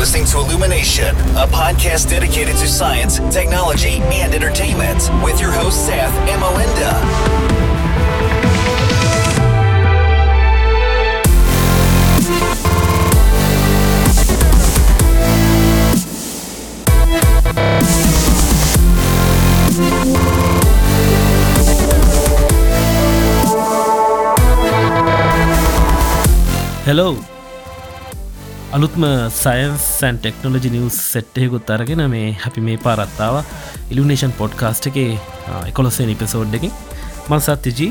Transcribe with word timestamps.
listening 0.00 0.24
to 0.24 0.38
Illumination, 0.38 1.14
a 1.36 1.46
podcast 1.46 2.08
dedicated 2.08 2.56
to 2.56 2.66
science, 2.66 3.18
technology, 3.30 4.00
and 4.04 4.32
entertainment 4.34 4.96
with 5.22 5.38
your 5.38 5.52
host, 5.52 5.84
Seth 5.84 6.14
and 6.26 6.40
Melinda. 6.40 6.96
Hello 26.86 27.39
අලුත්ම 28.76 29.04
science 29.38 29.84
සන් 29.98 30.16
technology 30.22 30.70
news 30.74 30.96
සෙට්ටයකුත් 31.12 31.70
අරගෙන 31.74 32.02
මේ 32.12 32.26
හැපි 32.42 32.60
මේ 32.66 32.78
පාරත්තාව 32.84 33.36
ඉල්ිනේෂන් 33.92 34.32
podcast 34.40 34.84
එක 34.90 34.98
එකොලොසේ 35.70 36.06
නිපසෝඩ් 36.10 36.54
එකින්. 36.58 36.70
මං 37.30 37.42
සත්තිජී 37.46 37.90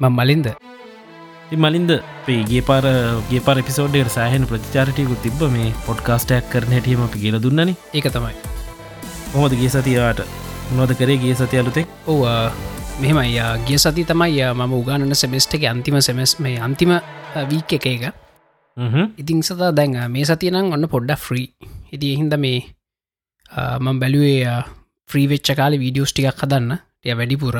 මං 0.00 0.14
මලින්ද. 0.18 0.48
මලින්ද 1.64 1.92
පේගේ 2.26 2.62
පාර 2.70 2.86
ගේ 3.30 3.42
පාර 3.48 3.58
පිසෝඩ්ඩට 3.68 4.14
සෑහන 4.16 4.48
ප්‍රතිචාරටයකු 4.52 5.18
තිබ 5.26 5.44
මේ 5.56 5.68
පොඩ්කාස්ටයක් 5.88 6.48
කරන 6.54 6.72
හැටියම 6.76 7.04
අපි 7.08 7.22
කියල 7.24 7.38
දුන්නන. 7.44 7.76
ඒක 7.92 8.08
තමයි. 8.16 8.34
හොමද 9.34 9.58
ගේ 9.60 9.72
සතියාට 9.76 10.24
නොද 10.72 10.96
කරේ 11.00 11.20
ගේ 11.24 11.36
සති 11.36 11.62
අලුතෙක් 11.62 11.88
ඕ 12.06 12.20
මෙහෙම 13.00 13.22
අයියා 13.26 13.52
ගිය 13.68 13.78
සති 13.78 14.08
තමයි 14.08 14.40
මම 14.50 14.72
උගානන 14.72 15.14
සෙමස්ට 15.14 15.60
එක 15.60 15.70
අන්තිම 15.74 16.00
සෙමස් 16.00 16.38
මේ 16.40 16.58
අන්තිම 16.68 17.00
වීක් 17.50 17.80
එක 17.80 17.86
එක 17.94 18.21
ඉතිං 19.16 19.42
සතා 19.42 19.72
දැන් 19.72 19.98
මේ 20.10 20.24
සතියනම් 20.24 20.72
ඔන්න 20.72 20.88
පොඩ්ඩ 20.88 21.18
ෆ්‍රී 21.18 21.48
ඉති 21.92 22.14
එහින්ද 22.14 22.36
මේ 22.38 22.62
මං 23.80 24.00
බැලුවේ 24.00 24.62
ෆ්‍රීවෙච්ච 25.10 25.52
කාල 25.56 25.76
වීඩියෝස් 25.76 26.12
ටිකක් 26.12 26.40
හදන්න. 26.40 26.78
ය 27.04 27.12
වැඩිපුර. 27.12 27.58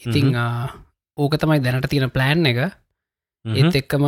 ඉතිං 0.00 0.36
ඕක 1.18 1.34
තමයි 1.36 1.62
දැනට 1.62 1.88
තියෙන 1.88 2.10
ප්ලෑන් 2.10 2.46
එක. 2.46 2.60
ඒත් 3.44 3.76
එක්කම 3.80 4.04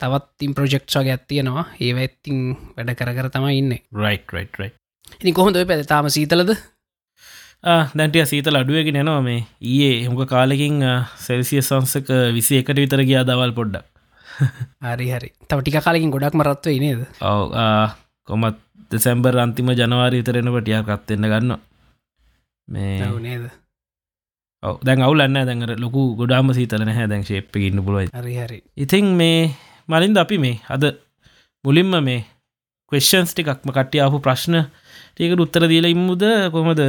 තවත් 0.00 0.46
ඉම් 0.46 0.54
ප්‍රජෙක්්ෂා 0.54 1.04
ඇත්තියෙනවා 1.04 1.66
ඒව 1.78 1.98
ඇත්තිං 1.98 2.38
වැඩ 2.76 2.94
කර 2.98 3.14
කර 3.14 3.30
තමයි 3.30 3.58
ඉන්න. 3.58 3.72
රයි් 3.94 4.18
ඉනි 5.20 5.32
කොහොඳ 5.32 5.62
පැ 5.62 5.84
තාම 5.84 6.10
සීතලද? 6.10 6.50
දැන්ටිය 7.94 8.26
සීතල 8.26 8.58
අඩුවගෙන 8.58 8.98
යනවා 8.98 9.22
මේ 9.22 9.46
ඒ 9.62 9.94
හොක 10.06 10.26
කාලෙකින් 10.28 10.82
සෙල්සිය 11.18 11.62
සංසක 11.62 12.10
විසි 12.34 12.58
එකට 12.58 12.76
විතර 12.76 13.04
ගියා 13.04 13.24
දවල් 13.24 13.54
පොඩ්ඩක් 13.54 13.91
හරි 14.86 15.06
හරි. 15.10 15.30
තව 15.48 15.58
ටික 15.60 15.78
කාලකින් 15.78 16.12
ගොඩක් 16.12 16.34
මරත්ව 16.34 16.76
නේද? 16.78 17.00
ඔව 17.20 17.42
කොමත් 18.28 18.58
දෙසැම්බර් 18.90 19.36
අන්තිම 19.38 19.72
ජනවාරී 19.72 20.22
විතරෙනට 20.22 20.54
ටියක් 20.58 20.86
කත්වෙන්න 20.86 21.28
ගන්න 21.28 21.52
මේ 22.68 23.10
නේද? 23.20 23.44
ඔව 24.62 24.76
දැන් 24.80 25.02
අවුලන්න 25.02 25.38
දැඟට 25.40 25.80
ලොකු 25.80 26.02
ගොඩාම 26.16 26.52
සීතලන 26.52 26.90
හැ 26.90 27.06
දැන් 27.06 27.24
ශේප්ප 27.24 27.56
ඉන්න 27.58 27.84
පුළුව 27.84 28.10
හරි 28.12 28.34
හරි. 28.36 28.58
ඉතින් 28.76 29.14
මේ 29.16 29.50
මලින්ද 29.88 30.16
අපි 30.16 30.38
මේ 30.38 30.60
අද 30.68 30.84
මුලින්ම 31.64 31.94
මේ 32.00 32.20
කවේෂන්ස් 32.92 33.32
ටිකක්ම 33.32 33.70
කට්ටිය 33.70 34.02
ආපු 34.04 34.20
ප්‍රශ්න 34.20 34.56
ටිකට 35.14 35.42
උත්තර 35.44 35.66
දීල 35.70 35.88
ඉම්මුද? 35.88 36.22
කොමද 36.52 36.80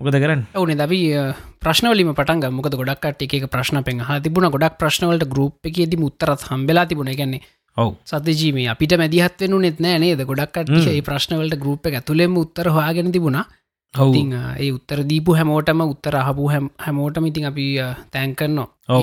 මොකද 0.00 0.18
කරන්න? 0.24 0.42
ඕනේ 0.56 0.78
දවී 0.80 1.06
ප්‍රශ්නවලිම 1.60 2.12
පටන් 2.14 2.56
මොක 2.56 2.68
ගොඩක් 2.72 3.06
එක 3.06 3.46
ප්‍රශ්න 3.54 3.84
පෙන් 3.84 4.00
හ 4.00 4.20
තිබුණ. 4.24 4.50
ගොඩක් 4.50 4.76
ප්‍රශ්නවලට 4.82 5.28
ගරුප් 5.28 5.70
එකේද 5.70 5.94
උත්තරත් 6.00 6.48
හම්බෙලා 6.50 6.86
තිබුණ. 6.86 7.12
ගැන්නේ 7.12 7.42
ඔව. 7.76 7.94
සතජීම 8.04 8.60
අපිට 8.72 8.96
මැදිහත්වෙනු 8.96 9.60
නෙත් 9.60 9.80
නෑ 9.80 9.98
නේද? 9.98 10.26
ගොඩක්ට 10.26 10.76
ඒ 10.88 11.00
ප්‍රශ්නවලට 11.02 11.60
ගරුප් 11.62 11.86
එක 11.86 12.00
ඇතුළෙම 12.00 12.36
උත්තර 12.36 12.72
හොයාගෙන 12.76 13.12
තිබුණා. 13.12 13.46
ඉතිං 13.94 14.32
ඒ 14.32 14.70
උත්තර 14.72 15.02
දීපු 15.02 15.34
හැමෝටම 15.34 15.80
උත්තර 15.84 16.14
අහපු 16.16 16.48
හැමෝටම 16.78 17.26
ඉතින් 17.26 17.46
අපි 17.46 17.64
තැන්කන්න 18.12 18.58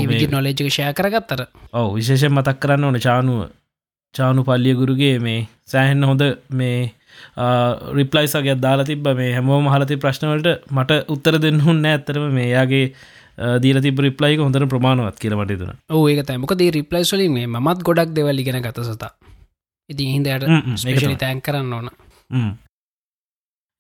විදි 0.08 0.28
නොලේජක 0.32 0.62
ෂය 0.68 0.94
කරගත්තර 0.94 1.42
ඔව 1.74 1.96
විශේෂෙන් 1.96 2.32
මතක් 2.32 2.60
කරන්න 2.60 2.88
ඕන 2.88 3.00
චානුව 3.00 3.42
චානු 4.16 4.44
පල්ලිය 4.44 4.76
ගුරුගේ 4.76 5.20
මේ 5.20 5.42
සෑහෙන්න 5.66 6.04
හොඳ 6.04 6.24
මේ 6.50 6.80
රිප්ලයිසගේ 8.00 8.58
දාලා 8.66 8.90
තිබ 8.90 9.08
මේ 9.20 9.32
හැමෝම 9.38 9.70
හලති 9.74 10.02
ප්‍රශ්නවලට 10.04 10.50
මට 10.78 11.00
උත්තර 11.16 11.40
දෙන්න 11.46 11.64
හුන්න 11.68 11.88
ඇත්තරම 11.92 12.28
මේ 12.38 12.50
යාගේ 12.56 12.86
දීල 13.64 13.80
තිබ 13.86 14.00
රිප්ලයික 14.08 14.40
හොඳර 14.46 14.68
ප්‍රමාණවත් 14.74 15.18
කියලමට 15.24 15.58
තුන 15.62 15.74
ඒක 16.12 16.22
තැමක 16.30 16.54
දී 16.62 16.72
රිප්ලයිස්වලින් 16.78 17.34
මේ 17.38 17.48
මත් 17.66 17.80
ගොඩක් 17.90 18.14
දෙවල් 18.18 18.44
ගෙන 18.48 18.62
ගත 18.68 18.88
සතා. 18.88 19.12
ඉතින් 19.90 20.08
හින්දයට 20.16 20.44
ස්පේෂලි 20.82 21.18
තැන් 21.24 21.42
කරන්න 21.42 21.74
ඕන. 21.74 21.90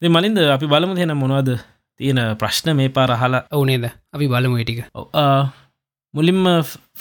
මලින්ද 0.01 0.37
අපි 0.55 0.67
බලමු 0.73 0.95
දෙන 0.95 1.17
මොනවද 1.17 1.49
තියෙන 1.99 2.19
ප්‍රශ්න 2.41 2.75
මේ 2.79 2.89
පාරහලා 2.97 3.43
ඕනේද 3.51 3.85
අපි 4.15 4.27
බලමු 4.33 4.63
ටික. 4.63 4.79
මුලින්ම 6.13 6.43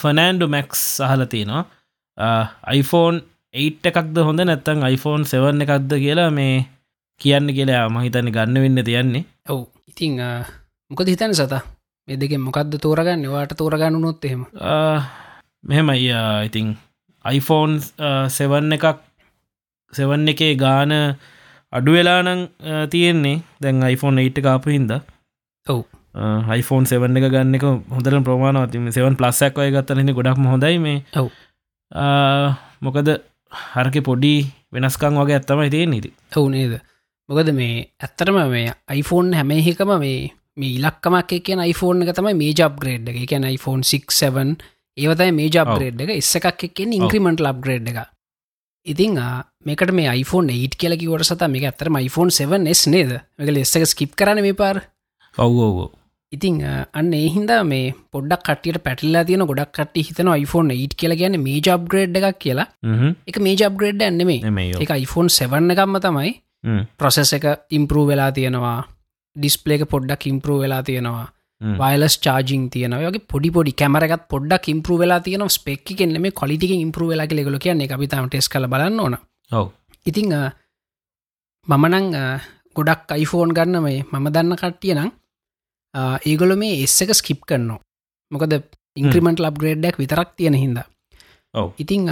ෆනෑන්ඩු 0.00 0.48
මැක්ස් 0.48 0.80
සහල 0.98 1.24
තියෙනවා. 1.34 1.64
iPhone 2.80 3.20
8 3.56 3.90
එකක්ද 3.90 4.16
හොඳ 4.28 4.40
නැත්තං 4.48 4.82
iPhone 4.94 5.24
7 5.32 5.64
එකක්ද 5.64 5.92
කියලා 6.04 6.30
මේ 6.38 6.54
කියන්න 7.20 7.48
කියලා 7.58 7.84
මහිතන්න 7.94 8.28
ගන්න 8.36 8.62
වෙන්න 8.64 8.84
තියන්නේ 8.88 9.24
ඔවු. 9.52 9.64
ඉතිං 9.90 10.20
මොකද 10.90 11.08
හිතන 11.12 11.32
සතා? 11.38 11.62
මේ 12.08 12.18
දෙක 12.20 12.32
මොකක්ද 12.48 12.74
තෝරගන්න? 12.84 13.24
වාට 13.34 13.52
තෝරගන්න 13.60 13.96
නොත් 14.02 14.24
එහෙම. 14.28 14.42
මෙහෙම 15.68 15.88
ඉතිං 16.48 16.68
iPhone 17.24 17.74
7 18.38 18.76
එකක් 18.76 18.86
7 19.92 20.32
එකේ 20.32 20.52
ගාන 20.64 20.92
අඩු 21.72 21.90
වෙලානං 21.96 22.42
තියෙන්නේ. 22.92 23.42
දැන් 23.62 23.82
iPhone 23.94 24.16
8 24.24 24.44
කාපු 24.46 24.74
හින්ද. 24.74 24.92
ඔවු. 25.66 25.82
iPhone 26.60 26.84
7 26.90 27.16
එක 27.18 27.26
ගන්න 27.34 27.56
එක 27.58 27.64
හොඳර 27.94 28.14
ප්‍රමාණවතිම 28.28 28.84
7 28.98 29.16
ප්ලස්සක් 29.22 29.58
අය 29.64 29.72
ගත්තරෙන 29.76 30.12
ගොඩක්ම 30.18 30.46
හොඳයි 30.52 30.78
මේ. 30.84 31.00
ඔවු. 31.20 31.30
මොකද 32.84 33.10
හරක 33.74 34.02
පොඩි 34.08 34.34
වෙනස්කං 34.72 35.18
වගේ 35.20 35.38
ඇත්තමයි 35.38 35.72
තිය 35.74 35.86
නිති 35.86 36.10
ඔවු 36.36 36.48
නේද? 36.54 36.74
මොකද 37.28 37.52
මේ 37.60 37.86
ඇත්තරම 38.02 38.38
මේ 38.54 38.72
iPhone 39.00 39.36
හැමහිකම 39.38 39.92
මේ 40.02 40.32
මේ 40.56 40.72
ඉලක්කමක් 40.78 41.32
කියන 41.46 41.62
iPhone 41.66 42.04
එක 42.04 42.16
තමයි 42.16 42.34
මේ 42.42 42.54
ජබ්ග්‍රේඩ් 42.58 43.08
එක. 43.12 43.18
කියන 43.30 43.48
iPhone 43.52 43.82
67 43.82 44.56
ඒවතයි 44.96 45.32
මේ 45.38 45.50
ජබ්ග්‍රේඩ් 45.54 46.04
එක. 46.04 46.12
එස්ස 46.16 46.36
එකක් 46.40 46.68
එක්කෙන් 46.70 46.94
ඉංක්‍රමට 46.98 47.44
ලබ්ග්‍රේඩ් 47.44 47.90
එක. 47.92 47.98
ඉතිං 48.86 49.18
මේකට 49.66 49.92
මේ 49.98 50.12
iPhone 50.22 50.52
8 50.54 50.80
කියලකිවට 50.80 51.26
සත 51.26 51.50
මේ 51.50 51.68
ඇතරම 51.68 52.00
iPhone 52.00 52.30
7s 52.30 52.86
නේද? 52.94 53.12
මේක 53.38 53.54
ලෙස්සක 53.56 53.86
ස්කිප් 53.92 54.16
කරන 54.16 54.40
මේ 54.46 54.56
පාර. 54.62 54.82
ඔව්ෝ 55.34 55.90
ඉතිං 56.32 56.56
අන්න 56.98 57.12
එහින්ද 57.14 57.50
මේ 57.70 57.94
පොඩක් 58.12 58.42
කටියට 58.46 58.78
පැටල්ලා 58.86 59.22
තියන 59.28 59.44
ගොඩක් 59.50 59.70
කට 59.76 60.02
හිතන 60.08 60.30
iPhone 60.32 60.74
8 60.74 60.98
කියල 61.00 61.14
ගැන 61.20 61.38
මේ 61.44 61.60
ජබ්ග්‍රේඩ් 61.60 62.16
එකක් 62.18 62.38
කියලා. 62.44 62.66
එක 63.28 63.38
මේ 63.46 63.54
ජබ්ග්‍රේඩ් 63.60 64.02
ඇන්නෙමේ 64.02 64.40
එක 64.82 64.90
iPhone 65.04 65.30
7 65.30 65.70
එකම්ම 65.74 65.96
තමයි 66.06 66.32
ප්‍රොසෙස් 66.98 67.32
එක 67.38 67.46
ඉම්පරූ 67.78 68.04
වෙලා 68.10 68.30
තියෙනවා. 68.32 68.80
ඩිස්පලේක 69.36 69.86
පොඩ්ඩක් 69.94 70.26
ඉම්පරූ 70.32 70.58
වෙලා 70.64 70.82
තියෙනවා. 70.82 71.26
වයිලස් 71.60 72.16
චාජිං 72.24 72.64
තියනවගේ 72.72 73.22
පොඩි 73.32 73.50
පොඩි 73.56 73.72
කැමරගත් 73.80 74.26
පොඩ්ඩක් 74.32 74.68
ඉම්පරූ 74.74 74.98
වෙලා 75.02 75.20
තියන 75.20 75.46
ස්පෙක්ක 75.48 75.94
කෙන්නෙ 75.98 76.18
මේ 76.18 76.34
කොලිටික 76.40 76.72
ඉම්පරූ 76.74 77.08
වෙලා 77.12 77.26
ලෙගල 77.38 77.58
කියන්නේ. 77.64 77.92
අපිතම 77.94 78.26
ටෙස් 78.28 78.48
කල 78.48 78.66
බලන්න 78.72 79.00
ඕන. 79.04 79.16
ඉතිං 80.06 80.34
මමනං 81.68 82.10
ගොඩක් 82.76 83.14
අයිෆෝන් 83.16 83.54
ගන්න 83.56 83.82
මේ 83.86 84.02
මම 84.10 84.26
දන්න 84.34 84.58
කට්ටිය 84.62 84.94
නම් 84.96 85.10
ඒගොල 85.96 86.56
මේ 86.62 86.82
එස් 86.84 86.96
එක 87.02 87.12
ස්කිප් 87.20 87.40
කරනවා. 87.48 87.80
මොකද 88.30 88.52
ඉංක්‍රමට 88.96 89.40
ලබ් 89.44 89.56
ග්‍රේඩ්ඩක් 89.62 90.02
විතරක් 90.02 90.30
තියෙන 90.36 90.56
හිද 90.62 90.78
ඉතිං 91.82 92.10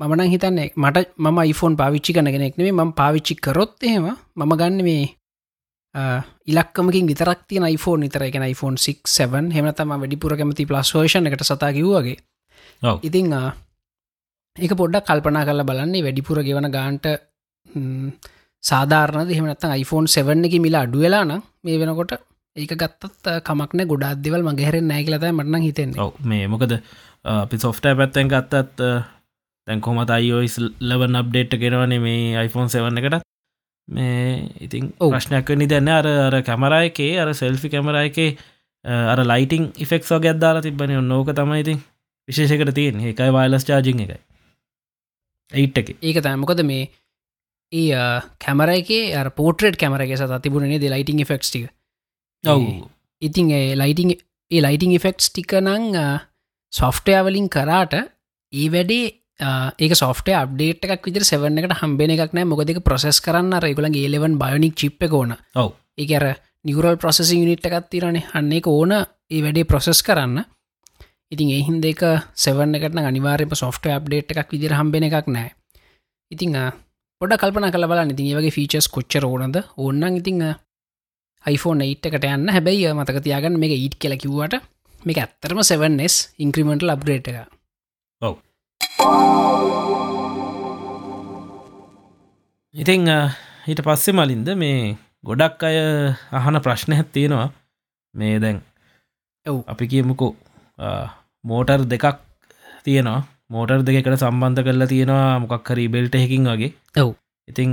මමනං 0.00 0.30
හිතන්නේ 0.34 0.68
මට 0.76 1.08
මම 1.16 1.38
iPhoneෆෝන් 1.50 1.74
පාවිච්චි 1.80 2.14
කනගෙනෙක්නේ 2.16 2.72
ම 2.72 2.92
පාවිච්චි 3.00 3.34
කරොත් 3.46 3.74
එහෙම 3.88 4.06
මම 4.36 4.52
ගන්න 4.60 4.84
මේ 4.88 5.04
ඉලක්කමකින් 6.46 7.06
විතරක් 7.10 7.40
තිය 7.48 7.60
iPhone 7.68 8.06
එක 8.06 8.36
iPhone 8.52 8.76
67 8.76 9.52
හෙමතම 9.56 9.92
වැඩිපුර 10.02 10.36
කැමති 10.36 10.66
ප්ලස්වේෂන් 10.66 11.28
එකට 11.28 11.44
සතා 11.44 11.72
කිව්වගේ 11.76 12.18
ඉතිං 13.08 13.32
ඒක 14.56 14.72
පොඩ්ඩක් 14.80 15.06
කල්පනා 15.06 15.44
කරලා 15.46 15.68
බලන්නේ. 15.68 16.02
වැඩිපුර 16.02 16.42
ගෙවන 16.42 16.68
ගාන්ට 16.76 17.06
සාධාරන 18.62 19.28
දෙහමනත් 19.28 19.64
iPhone 19.82 20.06
7 20.08 20.46
එක 20.48 20.54
මිලා 20.66 20.82
අඩුවෙලා 20.86 21.24
නම් 21.24 21.42
මේ 21.64 21.78
වෙනකොට 21.80 22.12
ඒක 22.56 22.72
ගත්තත් 22.76 23.28
කමක්න 23.46 23.82
ගොඩක් 23.88 24.20
දෙවල් 24.24 24.42
මගේ 24.44 24.66
හැරෙන් 24.66 24.88
නෑ 24.88 25.04
කියලතයි 25.04 25.32
මටන 25.32 25.62
හිතෙන්නේ. 25.64 26.00
ඔව 26.00 26.12
මේ 26.22 26.48
මොකද 26.52 26.74
අපි 27.24 27.58
සොෆ්ට 27.58 27.88
පැත්තෙන් 28.00 28.28
ගත්තත් 28.28 28.82
තැන් 29.66 29.80
කොමත් 29.80 30.10
අයිෝයිස් 30.10 30.58
ලබන් 30.80 31.16
අප්ඩේට් 31.16 31.56
කෙනවනේ 31.62 32.02
මේ 32.04 32.44
iPhone 32.44 32.68
7 32.68 33.00
එකට 33.02 33.24
මේ 33.88 34.52
ඉතින් 34.60 34.92
ප්‍රශ්නයක් 35.00 35.54
නිදන්න 35.56 35.92
අර 35.96 36.10
අර 36.18 36.38
කැමරයකේ 36.42 37.16
අර 37.18 37.32
සෙල්ෆි 37.34 37.72
කැමරයකේ 37.72 38.30
අර 38.84 39.24
ලයිටිං 39.24 39.72
ඉෆෙක්ක් 39.78 40.08
වගේ 40.10 40.36
අදාලා 40.36 40.68
තිබන 40.68 40.96
නෝක 41.08 41.34
තමයි 41.34 41.64
ඉතින් 41.66 41.84
විශේෂකට 42.28 42.74
තියෙන් 42.74 43.00
ඒකයි 43.02 43.32
වයිලස් 43.32 43.64
චාජිං 43.64 44.06
එකයි. 44.06 44.22
ඒට් 45.52 45.78
එක. 45.78 45.96
ඒක 46.02 46.20
තැමකොද 46.22 46.66
මේ 46.66 46.90
ඒ 47.72 48.08
කැමර 48.38 48.78
එක 48.78 48.90
පෝට්‍රේට් 49.36 49.80
කැමරගේ 49.80 50.18
සත 50.18 50.42
තිබුණනේ 50.42 50.82
ද 50.82 50.92
ලයිටිං 50.92 51.30
ෆෙක්ස් 51.30 51.48
ටික 51.48 51.72
ඔව්. 52.44 52.62
ඉතින් 53.22 53.50
ඒ 53.50 53.74
ලයිටිං 53.74 54.12
ඒ 54.50 54.60
ලයිටිං 54.60 54.98
ෆෙක්ස් 54.98 55.30
ටික 55.30 55.54
නං 55.54 55.96
සොෆ්ටයවලින් 56.72 57.48
කරාට 57.48 57.94
ඒ 57.94 58.68
වැඩේ 58.68 59.22
ඒක 59.78 59.94
සොෆ්ට 59.94 60.28
අප්ඩේට 60.30 60.84
එකක් 60.86 61.06
විදිර 61.06 61.24
සෙවන 61.24 61.58
එකට 61.58 61.78
හම්බෙන 61.80 62.10
එකක් 62.10 62.32
නෑ. 62.32 62.44
මොකදක 62.44 62.82
ප්‍රසෙස් 62.82 63.20
කරන්න 63.20 63.58
රෙගුලන් 63.58 63.94
ඒලවන් 63.94 64.38
බයනික් 64.38 64.74
චිප් 64.74 65.02
ඕන. 65.10 65.36
ඔව්. 65.54 65.72
ඒකර 65.98 66.24
නිවරල් 66.64 66.96
ප්‍රසෙසි 66.96 67.38
නිට් 67.38 67.66
එකත් 67.66 67.90
තිරනේ 67.90 68.56
එක 68.56 68.66
ඕන 68.66 68.92
ඒ 68.92 69.40
වැඩේ 69.40 69.64
ප්‍රොසෙස් 69.64 70.02
කරන්න. 70.02 70.44
ඉතින් 71.32 71.50
එහින් 71.50 71.80
දෙක 71.80 72.02
සෙවන 72.34 72.74
එකට 72.74 72.98
අනිවාරම 72.98 73.54
සොෆ්ට 73.54 73.86
අප්ඩේට් 73.88 74.32
එකක් 74.32 74.50
විදිර 74.50 74.74
හම්බෙන 74.74 75.04
එකක් 75.04 75.28
නෑ. 75.28 75.54
ඉතිං 76.30 76.58
පොඩ 77.20 77.38
කල්පන 77.38 77.70
කල 77.70 77.86
බල 77.86 78.10
ඉතින් 78.10 78.26
ඒවගේ 78.26 78.50
ෆීචස් 78.50 78.88
කොච්චර 78.88 79.24
ඕනද? 79.24 79.56
ඔන්නන් 79.78 80.16
ඉතිං 80.16 80.42
iPhone 81.46 81.84
8 81.84 82.08
එකට 82.08 82.24
යන්න. 82.28 82.48
හැබැයි 82.54 82.92
මතක 82.94 83.22
තියාගන්න 83.26 83.58
මේ 83.62 83.76
ඊට් 83.76 83.96
කියල 84.02 84.14
කිව්වට 84.22 84.54
මේ 85.06 85.22
ඇත්තරම 85.22 85.60
7ස් 85.68 86.16
ඉන්ක්‍රමෙන්ටල් 86.44 86.92
අප්ග්‍රේට් 86.94 87.28
එක 87.30 87.38
ඔව්. 88.22 88.34
ඉතිං 92.74 93.08
ඊට 93.70 93.82
පස්සෙ 93.86 94.12
මලින්ද 94.18 94.48
මේ 94.62 94.96
ගොඩක් 95.30 95.64
අය 95.68 95.76
අහන 96.38 96.60
ප්‍රශ්න 96.66 96.94
හැත් 96.98 97.10
තියෙනවා. 97.16 97.48
මේ 98.14 98.38
දැන් 98.44 98.58
ඔව්. 99.46 99.58
අපි 99.72 99.84
කියමුකෝ 99.92 100.32
මෝටර් 101.50 101.82
දෙකක් 101.92 102.06
තියෙනවා. 102.84 103.20
මෝටර් 103.54 103.82
දෙකට 103.88 104.14
සම්බන්ධ 104.22 104.62
කරලා 104.66 104.90
තියෙනවා 104.92 105.40
මොකක් 105.42 105.72
හරි 105.74 105.88
බෙල්ට 105.96 106.14
හැකින් 106.20 106.46
වගේ. 106.52 106.70
ඔව්. 107.02 107.10
ඉතිං 107.50 107.70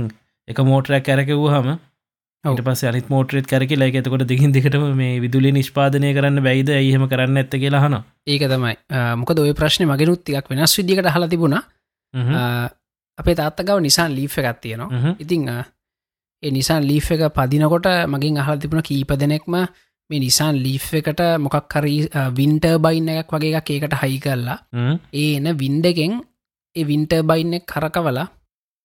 එක 0.48 0.58
මෝටරයක් 0.70 1.06
කැරකවූ 1.06 1.48
හම 1.54 1.70
ට 2.44 2.64
පස 2.64 2.82
අනිත් 2.84 3.08
මෝටරෙත් 3.08 3.46
කැරකි 3.46 3.76
ලයික 3.76 3.96
එතකොට 3.96 4.24
දෙකින් 4.24 4.52
දෙකටම 4.52 4.84
මේ 4.94 5.20
විදුලි 5.20 5.52
නිෂ්පාදනය 5.52 6.12
කරන්න 6.14 6.42
බැයිද? 6.42 6.70
ඒහෙම 6.70 7.04
කරන්න 7.06 7.36
ඇත්ත 7.36 7.52
කියලා 7.54 7.82
හන 7.84 7.96
ඒක 8.26 8.46
තමයි. 8.46 8.76
මොක 9.16 9.34
දොය 9.34 9.52
ප්‍රශ්න 9.54 9.84
මගෙනුත් 9.86 10.24
තියක් 10.24 10.48
වෙනස් 10.48 10.76
විදිකට 10.78 11.10
හල 11.10 11.28
තිබුණා. 11.28 11.62
අපේ 13.18 13.36
තාත්තගව 13.36 13.80
නිසාන් 13.80 14.14
ලීෆ 14.14 14.38
එකත් 14.40 14.60
තියෙනවා. 14.62 15.14
ඉතිං 15.18 15.46
ඒ 15.50 16.50
නිසාන් 16.50 16.82
ලීෆ 16.84 17.12
එක 17.12 17.28
පදිනකොට 17.30 17.92
මගින් 18.08 18.38
අහල් 18.38 18.58
තිබුණ 18.58 18.82
කීප 18.82 19.12
දෙනෙක්ම 19.16 19.60
මේ 20.10 20.18
නිසාන් 20.18 20.56
ලීෆ් 20.56 20.90
එකට 20.94 21.20
මොකක් 21.38 21.74
හරි 21.74 21.96
වින්ට 22.34 22.64
බයින්න 22.80 23.08
එකක් 23.10 23.30
වගේ 23.30 23.56
එකක් 23.58 23.70
ඒකට 23.70 24.00
හයි 24.00 24.18
කරලා 24.18 24.58
ඒ 25.14 25.30
එන 25.36 25.52
වින්ඩකෙන් 25.54 26.20
ඒ 26.76 26.84
වින්ට 26.84 27.12
බයින්න 27.22 27.60
කරකවලා 27.62 28.30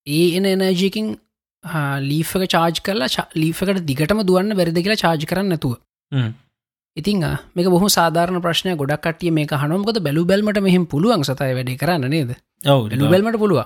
ඒ 0.08 0.26
එන 0.38 0.46
එනජිකින් 0.48 1.16
ලීෆක 2.10 2.48
චාර්ජ් 2.56 2.82
කරලා 2.86 3.28
ලීෆකට 3.36 3.86
දිගටම 3.92 4.22
දුවන්න 4.30 4.58
බැරිද 4.58 4.82
කියලා 4.82 5.04
චාර්ජ් 5.04 5.26
කරන්න 5.26 5.50
නැතුව. 5.54 5.78
ඉතිං 6.98 7.24
මේක 7.56 7.68
බොහම 7.68 7.88
සාධාරණ 7.90 8.42
ප්‍රශ්නය 8.42 8.76
ගොඩක් 8.82 9.06
කටිය 9.06 9.32
මේ 9.32 9.48
හනොමකොද 9.64 10.02
බැලු 10.08 10.26
බැල්මට 10.26 10.62
මෙහම 10.62 10.86
පුළුවන් 10.88 11.24
සතයි 11.24 11.54
වැඩ 11.60 11.72
කරන්න 11.82 12.10
නේද? 12.10 12.36
ඔව 12.66 12.90
බැලු 12.90 13.12
බැල්මට 13.14 13.40
පුළුව 13.44 13.66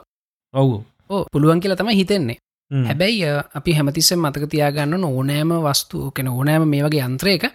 ඔව් 0.53 0.69
ඕ 1.09 1.23
පුළුවන් 1.33 1.61
කියලා 1.61 1.79
තම 1.81 1.91
හිතෙන්නේ. 2.01 2.37
හැබැයි 2.71 3.29
අපි 3.59 3.77
හැමතිස්සෙන් 3.77 4.19
මතක 4.19 4.49
තියාගන්න 4.53 5.05
ඕනෑම 5.05 5.55
වස්තු 5.65 6.11
කෙන 6.11 6.27
ඕනෑම 6.29 6.67
මේ 6.73 6.83
වගේ 6.85 7.03
අන්ත්‍රයක 7.03 7.45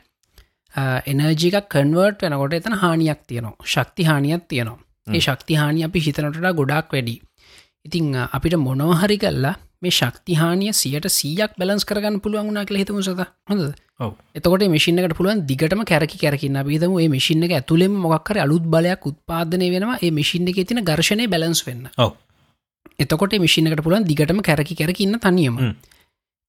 එනර්ජික 1.06 1.56
කන්වර්ට් 1.74 2.24
වෙනකොට 2.24 2.56
එතන 2.58 2.80
හානියක් 2.82 3.20
තියනවා. 3.28 3.56
ශක්ති 3.64 4.10
හානියක් 4.10 4.42
තියනවා. 4.48 4.78
ඒ 5.06 5.20
ශක්ති 5.20 5.54
හානි 5.60 5.84
අපි 5.86 6.00
හිතනට 6.06 6.38
ගොඩක් 6.60 6.92
වැඩි 6.94 7.14
ඉතිං 7.86 8.14
අපිට 8.16 8.56
මොනවහරි 8.58 9.16
කල්ලා 9.18 9.54
මේ 9.82 9.92
ශක්තිහානිය 9.92 10.72
සියට 10.72 11.06
සීයක් 11.08 11.56
බැලන්ස් 11.58 11.84
කරගන්න 11.84 12.20
පුළුවන් 12.20 12.46
වුණනා 12.48 12.64
කළ 12.64 12.80
හිතමු 12.80 13.02
සත. 13.02 13.26
හොඳ 13.48 13.62
එතකොට 14.34 14.64
මිසිනකට 14.68 15.16
පුළුවන් 15.18 15.44
දිගටම 15.46 15.84
කැරකි 15.84 16.18
කැරකින්න. 16.18 16.58
බීතම 16.62 16.96
ඒ 16.98 17.08
මිසින 17.08 17.44
එක 17.44 17.52
ඇතුළෙම 17.52 17.92
මොක්කර 18.04 18.38
අලුත් 18.38 18.64
බලයක් 18.64 19.04
උත්පාදනය 19.04 19.68
වෙනවා. 19.70 19.98
ඒ 20.02 20.10
මිසින් 20.10 20.48
එක 20.48 20.60
තින 20.68 20.80
ගර්ශණය 20.82 21.28
බැලන්ස් 21.28 21.66
වෙන්න. 21.66 21.88
එතකොට 22.98 23.36
මිසිනකට 23.38 23.84
පුළුවන් 23.84 24.04
දිගටම 24.04 24.40
කැරකි 24.40 24.74
කැරකින්න 24.74 25.18
තනියම. 25.18 25.60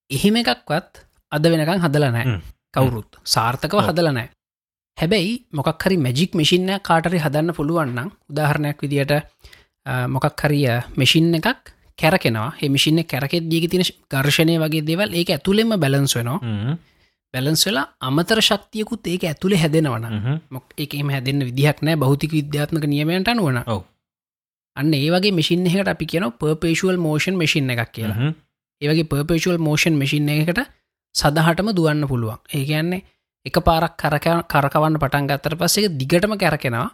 එහෙම 0.09 0.35
එකක්වත් 0.35 1.03
අද 1.31 1.43
වෙනකං 1.45 1.83
හදලනෑ 1.83 2.39
කවුරුත්. 2.71 3.11
සාර්ථකව 3.25 3.81
හදලනෑ 3.81 4.29
හැබැයි 4.97 5.31
මොකක් 5.51 5.83
හරි 5.83 5.97
මැජික් 5.97 6.35
මිසින්න 6.39 6.71
කාටරි 6.79 7.19
හදන්න 7.19 7.55
පුළුවන්නම් 7.57 8.09
උදාහරණයක් 8.31 8.79
විදියට 8.79 9.13
මොකක් 9.85 10.41
හරිය 10.41 10.67
මෙසින් 10.97 11.33
එකක් 11.35 11.75
කැරකෙනවා. 11.97 12.55
හෙමිසින්න 12.61 13.03
කැරකෙත් 13.03 13.49
දිග 13.49 13.69
තින 13.69 13.83
ගර්ශණය 14.11 14.57
වගේ 14.59 14.83
දෙවල් 14.83 15.13
ඒක 15.13 15.29
ඇතුළෙම 15.29 15.73
බැලන්ස් 15.79 16.15
වෙනවා. 16.15 16.77
බැලන්ස් 17.33 17.65
වෙලා 17.67 17.85
අමතර 18.01 18.39
ශක්තියකුත් 18.41 19.07
ඒක 19.07 19.23
ඇතුළේ 19.23 19.61
හැදෙනවන 19.63 20.05
මොක් 20.51 20.65
එකම 20.77 21.09
හැදන්න 21.09 21.45
විදිහක් 21.49 21.81
නෑ 21.81 21.95
බෞතික 21.95 22.31
විද්‍යාත්මක 22.31 22.85
නියමයට 22.85 23.27
අනුවන 23.27 23.59
අන්න 24.75 24.93
ඒවගේ 24.93 25.35
මිසින් 25.39 25.67
එකට 25.67 25.87
අපි 25.87 26.05
කියන 26.05 26.25
පර්පේශුවල් 26.39 26.97
මෝෂන් 26.97 27.35
මසින් 27.35 27.69
එකක් 27.69 27.91
කියලා. 27.91 28.33
ඒවගේ 28.81 29.09
පර්පේශුවල් 29.11 29.59
මෝෂන් 29.59 29.95
මසින් 29.95 30.29
එකට 30.29 30.61
සදහටම 31.15 31.69
දුවන්න 31.71 32.07
පුළුවන්. 32.07 32.39
ඒ 32.53 32.63
කියන්නේ 32.65 33.01
එක 33.45 33.57
පාරක් 33.61 33.93
කරක 33.95 34.27
කරකවන්න 34.51 34.99
පටන් 34.99 35.27
ගත්තර 35.29 35.55
පස්සේ 35.55 35.89
දිගටම 35.91 36.33
කැරකෙනවා. 36.35 36.87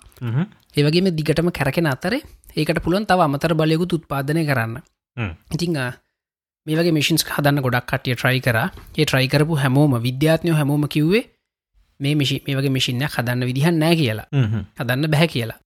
ඒවගේම 0.77 1.09
දිගටම 1.17 1.49
කැරකෙන 1.51 1.87
අතරේ 1.87 2.21
ඒකට 2.56 2.83
පුළුවන් 2.83 3.06
තව 3.06 3.19
අමතර 3.21 3.53
බලයකුත් 3.56 3.94
උත්පාදනය 3.94 4.45
කරන්න. 4.45 4.77
ඉතිං 5.51 5.77
මේ 6.68 6.75
වගේ 6.77 6.94
මිසින්ස් 6.94 7.25
හදන්න 7.27 7.62
ගොඩක් 7.62 7.88
කටිය 7.88 8.15
ට්‍රයි 8.15 8.39
කර. 8.39 8.57
ඒ 8.98 9.06
ට්‍රයි 9.06 9.27
කරපු 9.27 9.57
හැමෝම 9.57 9.98
විද්‍යාත්නය 10.00 10.51
හැමෝම 10.51 10.88
කිව්වේ 10.88 11.24
මේ 12.00 12.15
මිසි 12.15 12.42
මේ 12.45 12.56
වගේ 12.56 12.69
මිසින්න 12.69 13.03
හදන්න 13.06 13.45
විදිහන් 13.45 13.80
නෑ 13.80 13.95
කියලා. 13.95 14.27
හදන්න 14.80 15.12
බැහැ 15.13 15.27
කියලා. 15.27 15.59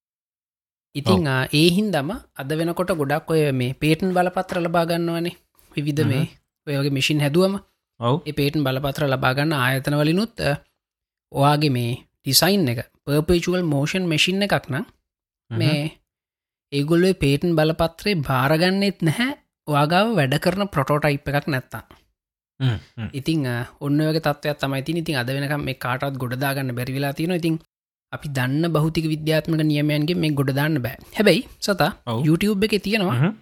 ඉතිං 0.96 1.28
ඒහින්දම 1.54 2.10
අද 2.36 2.50
වෙනකොට 2.52 2.92
ගොඩක් 2.94 3.32
ඔය 3.32 3.52
මේ 3.54 3.74
පේටන් 3.76 4.14
බලපත්‍ර 4.14 4.62
ලබාගන්නවනේ 4.62 5.36
විවිධ 5.72 6.06
මේ 6.06 6.26
ඔය 6.68 6.76
වගේ 6.80 6.96
මිසින් 6.98 7.20
හැදුවම. 7.20 7.60
ඔව්. 8.00 8.16
ඒ 8.26 8.34
පේටන් 8.34 8.64
බලපත්‍ර 8.64 9.08
ලබාගන්න 9.08 9.54
ආයතන 9.56 9.96
වලිනුත් 9.96 10.34
ඔයාගේ 11.32 11.72
මේ 11.72 11.92
ඩිසයින් 12.24 12.68
එක 12.68 12.80
පර්පේචුවල් 13.06 13.64
මෝෂන් 13.66 14.08
මෙසින්න 14.08 14.46
එකක් 14.48 14.66
නම් 14.70 14.86
මේ 15.52 15.80
ඒගොල්ලේ 16.78 17.14
පේටන් 17.24 17.54
බලපත්‍රේ 17.60 18.16
භාරගන්නෙත් 18.28 19.00
නැහැ. 19.02 19.32
වාගාව 19.68 20.08
වැඩ 20.18 20.36
කරන 20.44 20.68
ප්‍රොටෝටයිප් 20.74 21.30
එකක් 21.30 21.48
නැත්තා 21.48 21.84
ඉතිං 23.14 23.48
ඔන්න 23.82 24.00
වගේ 24.00 24.26
තත්වයක් 24.28 24.60
තමයි 24.60 24.84
ති 24.86 25.00
ඉතින් 25.02 25.18
අද 25.22 25.30
වෙනකම් 25.30 25.64
මේ 25.68 25.80
කාටත් 25.86 26.20
ගොඩදාගන්න 26.24 26.76
බැරිවෙලා 26.78 27.14
තියෙන 27.14 27.36
ඉතින් 27.36 27.56
අපි 28.14 28.28
දන්න 28.38 28.72
බෞතික 28.72 29.08
විද්‍යාත්මක 29.14 29.64
නියමයන්ගේ 29.64 30.16
මේ 30.16 30.32
ගොඩදාන්න 30.40 30.78
බෑ. 30.86 30.98
හැබැයි 31.18 31.42
සතා. 31.60 31.92
YouTube 32.28 32.66
එක 32.66 32.76
තියෙනවා 32.84 33.34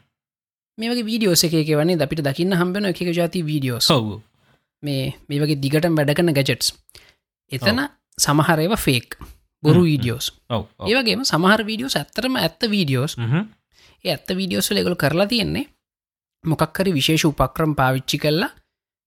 මේ 0.78 0.90
වගේ 0.90 1.06
වීඩියෝස 1.06 1.44
එක 1.46 1.54
වනේ 1.54 1.98
අපිට 2.06 2.24
දකින්න 2.28 2.56
හම්බෙන 2.60 2.90
එක 2.92 3.02
ජාති 3.12 3.46
වීඩියෝස් 3.50 3.88
සව් 3.88 4.20
මේ 4.84 5.04
මේ 5.30 5.40
වගේ 5.44 5.60
දිගටම 5.64 6.00
වැඩකන 6.00 6.34
ගැජෙට්ස් 6.38 6.74
එතන 7.52 7.82
සමහරේව 8.18 8.74
ෆේක් 8.86 9.18
බොරු. 9.64 9.84
වීඩියෝස්. 9.84 10.26
ඒවගේම 10.88 11.24
සමහර 11.24 11.62
වීඩියෝස් 11.70 11.96
ඇත්තරම 11.96 12.36
ඇත්ත 12.38 12.62
වීඩියෝස් 12.70 13.16
ඇත්ත 14.06 14.28
වීඩියෝස් 14.32 14.72
ලෙගොල 14.72 14.96
කරලා 14.96 15.28
තියෙන්නේ 15.28 15.66
මොකක්කරි 16.44 16.92
විශේෂ 16.94 17.26
උපක්‍රම් 17.26 17.76
පාවිච්චි 17.76 18.18
කල්ලා 18.20 18.52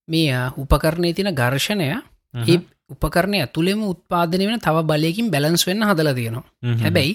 මේ 0.08 0.40
උපකරණය 0.56 1.12
තින 1.12 1.30
ඝර්ෂණය 1.32 1.86
ඒ 1.90 2.58
උපකරණය 2.90 3.38
ඇතුළෙම 3.42 3.80
උත්පාදනය 3.84 4.44
වෙන 4.48 4.60
තව 4.60 4.84
බලයකින් 4.84 5.30
බැලන්ස් 5.30 5.66
වෙන්න 5.68 5.86
හදල 5.88 6.10
තියෙනවා. 6.14 6.44
හැබැයි 6.82 7.14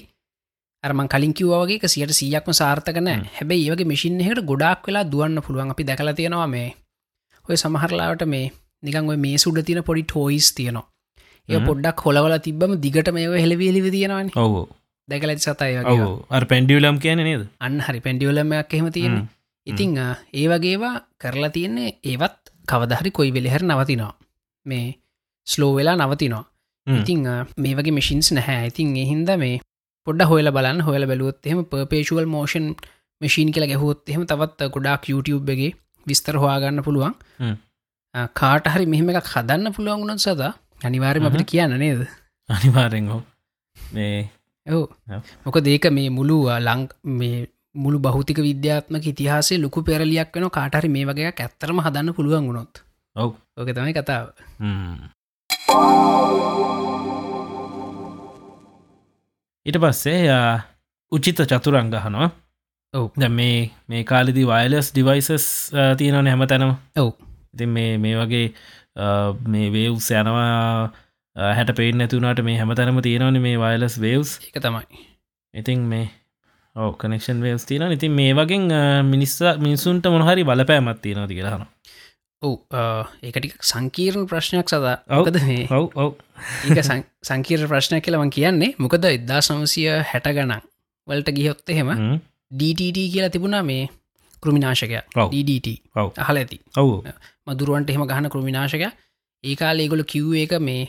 අරමන් 0.83 1.07
කලින් 1.07 1.33
කිව්වාගේ 1.33 1.87
සියට 1.87 2.11
සියක්ම 2.11 2.51
සාර්ථකන. 2.53 3.09
හැබැයි 3.37 3.67
ඒවගේ 3.67 3.91
මිසින් 3.93 4.21
එකට 4.21 4.45
ගොඩක් 4.45 4.87
වෙලා 4.87 5.05
දුවන්න 5.05 5.43
පුළුවන් 5.45 5.73
අපි 5.73 5.87
දැකලා 5.89 6.13
තියෙනවා 6.13 6.47
මේ 6.47 6.69
ඔය 7.45 7.57
සමහරලාට 7.57 8.25
මේ 8.25 8.45
නිකන් 8.83 9.09
ඔය 9.09 9.17
මේ 9.17 9.37
සුඩ 9.37 9.61
තින 9.65 9.83
පොඩි 9.83 10.03
ටෝයිස් 10.03 10.49
තියනවා 10.53 10.90
ඒ. 11.49 11.65
පොඩ්ඩක් 11.67 11.99
හොලවල 12.05 12.35
තිබම 12.47 12.71
දිගට 12.85 13.09
මේ 13.13 13.27
හෙලවිලිවි 13.43 13.91
තියෙනවාන 13.95 14.29
ඔව්. 14.35 14.55
දැකලති 15.09 15.43
සතයි 15.45 15.77
අර 16.29 16.43
පැන්ඩියලම් 16.51 16.97
කියන 17.03 17.19
නේද? 17.29 17.43
අන්න 17.59 17.79
හරි. 17.81 17.99
පැන්ඩියවලමයක් 18.05 18.73
එහෙම 18.73 18.91
තියෙන්නේ. 18.97 19.25
ඉතිං 19.67 19.97
අ, 19.99 20.05
ඒ 20.33 20.47
වගේවා 20.51 20.95
කරලා 21.21 21.49
තියෙන්නේ 21.55 21.89
ඒවත් 22.03 22.37
කවදහරි 22.69 23.11
කොයි 23.17 23.31
වෙලෙහැර 23.35 23.63
නවතිනවා. 23.63 24.13
මේ 24.65 24.87
ස්ලෝ 25.47 25.73
වෙලා 25.77 25.95
නවතිනවා. 25.97 26.45
ඉතිං 26.87 27.27
අ, 27.27 27.33
මේ 27.57 27.75
වගේ 27.77 27.91
මිසින්ස් 27.99 28.31
නැහැ. 28.37 28.67
ඉතින් 28.71 28.95
එහින්ද 29.03 29.29
මේ 29.43 29.59
පොඩ 30.07 30.21
හොල 30.29 30.47
බලන්න. 30.55 30.81
හොල 30.87 31.05
බැලුවොත් 31.11 31.45
එහෙම 31.47 31.59
පර්පේශුවල් 31.71 32.25
මෝෂන් 32.35 32.67
මශීන් 33.21 33.51
කියලා 33.53 33.69
ගැහුවොත් 33.71 34.09
එහෙම 34.09 34.23
තවත් 34.31 34.69
ගොඩක් 34.75 35.03
YouTube 35.11 35.51
එකගේ 35.53 35.73
විස්තර 36.07 36.35
හවාගන්න 36.41 36.81
පුළුවන්. 36.87 37.13
අ, 38.15 38.19
කාට 38.39 38.65
හරි 38.73 38.85
මෙහෙම 38.93 39.09
එකක් 39.11 39.29
හදන්න 39.35 39.73
පුළුවන් 39.77 40.01
වුණත් 40.03 40.23
සදා 40.25 40.53
අනිවාර්යම 40.81 41.25
අපිට 41.27 41.47
කියන්න 41.51 41.73
නේද? 41.83 42.01
අනිවාරෙන් 42.49 43.07
හෝ 43.13 43.21
මේ 43.77 44.29
ඔව. 44.67 44.83
මොක 45.45 45.57
දේක 45.67 45.85
මේ 45.97 46.09
මුළු 46.17 46.37
ලං 46.57 46.81
මේ 47.19 47.47
මුළු 47.75 47.99
බෞතික 48.05 48.39
විද්‍යාත්මක 48.47 49.05
ඉතිහාසේ 49.13 49.61
ලොකු 49.61 49.83
පෙරලියක් 49.89 50.35
වෙන 50.35 50.49
කාටහරි 50.57 50.89
මේ 50.95 51.05
වගේ 51.09 51.31
ඇත්තරම 51.31 51.81
හදන්න 51.85 52.15
පුළුවන් 52.17 52.47
වුණොත්. 52.49 52.83
ඔව්. 53.15 53.31
ඕක 53.57 53.69
තමයි 53.77 53.93
කතාව. 53.93 54.25
ඊට 59.65 59.77
පස්සේ 59.83 60.21
උචිත 61.11 61.41
චතුරංගහනවා 61.51 62.29
ඔව්. 62.93 63.05
දැ 63.21 63.29
මේ 63.39 63.57
මේ 63.89 64.03
කාලිදි 64.11 64.47
වයිලස් 64.51 64.87
ඩිවයිසස් 64.91 65.45
තියෙනවන 65.99 66.31
හැම 66.31 66.47
තැනම 66.51 66.73
ඔව් 66.97 67.11
ඉතින් 67.53 67.69
මේ 67.69 67.97
මේ 67.97 68.15
වගේ 68.19 68.47
මේ 69.47 69.71
වේව්ස් 69.75 70.11
යනවා 70.11 70.91
හැට 71.35 71.75
පේෙන් 71.75 71.97
නැතුනට 71.97 72.43
මේ 72.43 72.57
හැම 72.57 72.73
තැනම 72.75 73.01
තියෙනවන 73.01 73.41
මේ 73.41 73.57
වයිලස් 73.57 73.99
වේවස් 74.01 74.39
එක 74.47 74.61
තමයි. 74.61 75.05
ඉතින් 75.53 75.79
මේ 75.91 76.07
ඕ 76.75 76.91
කනෙක්ෂන් 76.93 77.41
වේස් 77.41 77.65
තියෙන 77.65 77.91
ඉතින් 77.91 78.11
මේ 78.11 78.33
වගෙන් 78.33 78.71
මිනිස්ස 79.07 79.39
මිනිසුන්ට 79.59 80.07
මොහරි 80.09 80.43
බලපෑමත් 80.43 81.01
තියෙනවති 81.01 81.35
කියලාන 81.35 81.67
ඔව් 82.41 82.53
ඒකටික් 83.21 83.59
සංකීර්ණ 83.61 84.25
ප්‍රශ්නයක් 84.25 84.71
සදා. 84.71 84.95
අවකද 85.07 85.37
මේ? 85.45 85.65
ඔව් 85.69 85.91
ඔව්. 85.95 86.11
ඒක 86.65 86.79
සංකීර 87.23 87.67
ප්‍රශ්නය 87.69 88.01
කියලවන් 88.01 88.33
කියන්නේ. 88.33 88.75
මොකද 88.81 89.05
එදදා 89.05 89.41
සමසය 89.41 89.85
හැට 90.11 90.29
ගණන් 90.29 90.63
වලට 91.07 91.35
ගියොත්ත 91.37 91.69
එහෙම 91.69 91.91
DTT 92.51 92.97
කියලා 93.13 93.29
තිබුණා 93.29 93.61
මේ 93.63 93.89
කෘමිනාශකය. 94.43 95.03
DDT 95.33 95.77
ඔව්. 95.95 96.09
අහල 96.17 96.41
ඇති. 96.41 96.57
ඔවු 96.77 97.03
මදුරුවන්ට 97.47 97.89
එහෙම 97.89 98.05
ගහන 98.05 98.29
කෘමිනාශක 98.29 98.83
ඒකාල 99.43 99.79
ඒගොල 99.79 100.03
කිව් 100.05 100.33
එක 100.35 100.53
මේ 100.59 100.83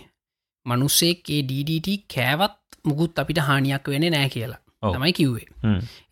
මනුස්සේක්ගේ 0.66 1.40
DDT 1.42 1.88
කෑවත් 2.08 2.58
මුකුත් 2.84 3.18
අපිට 3.18 3.40
හානියක් 3.40 3.88
වෙන 3.88 4.06
නෑ 4.08 4.28
කියලා. 4.28 4.60
තමයි 4.82 5.12
කිව්වේ. 5.12 5.46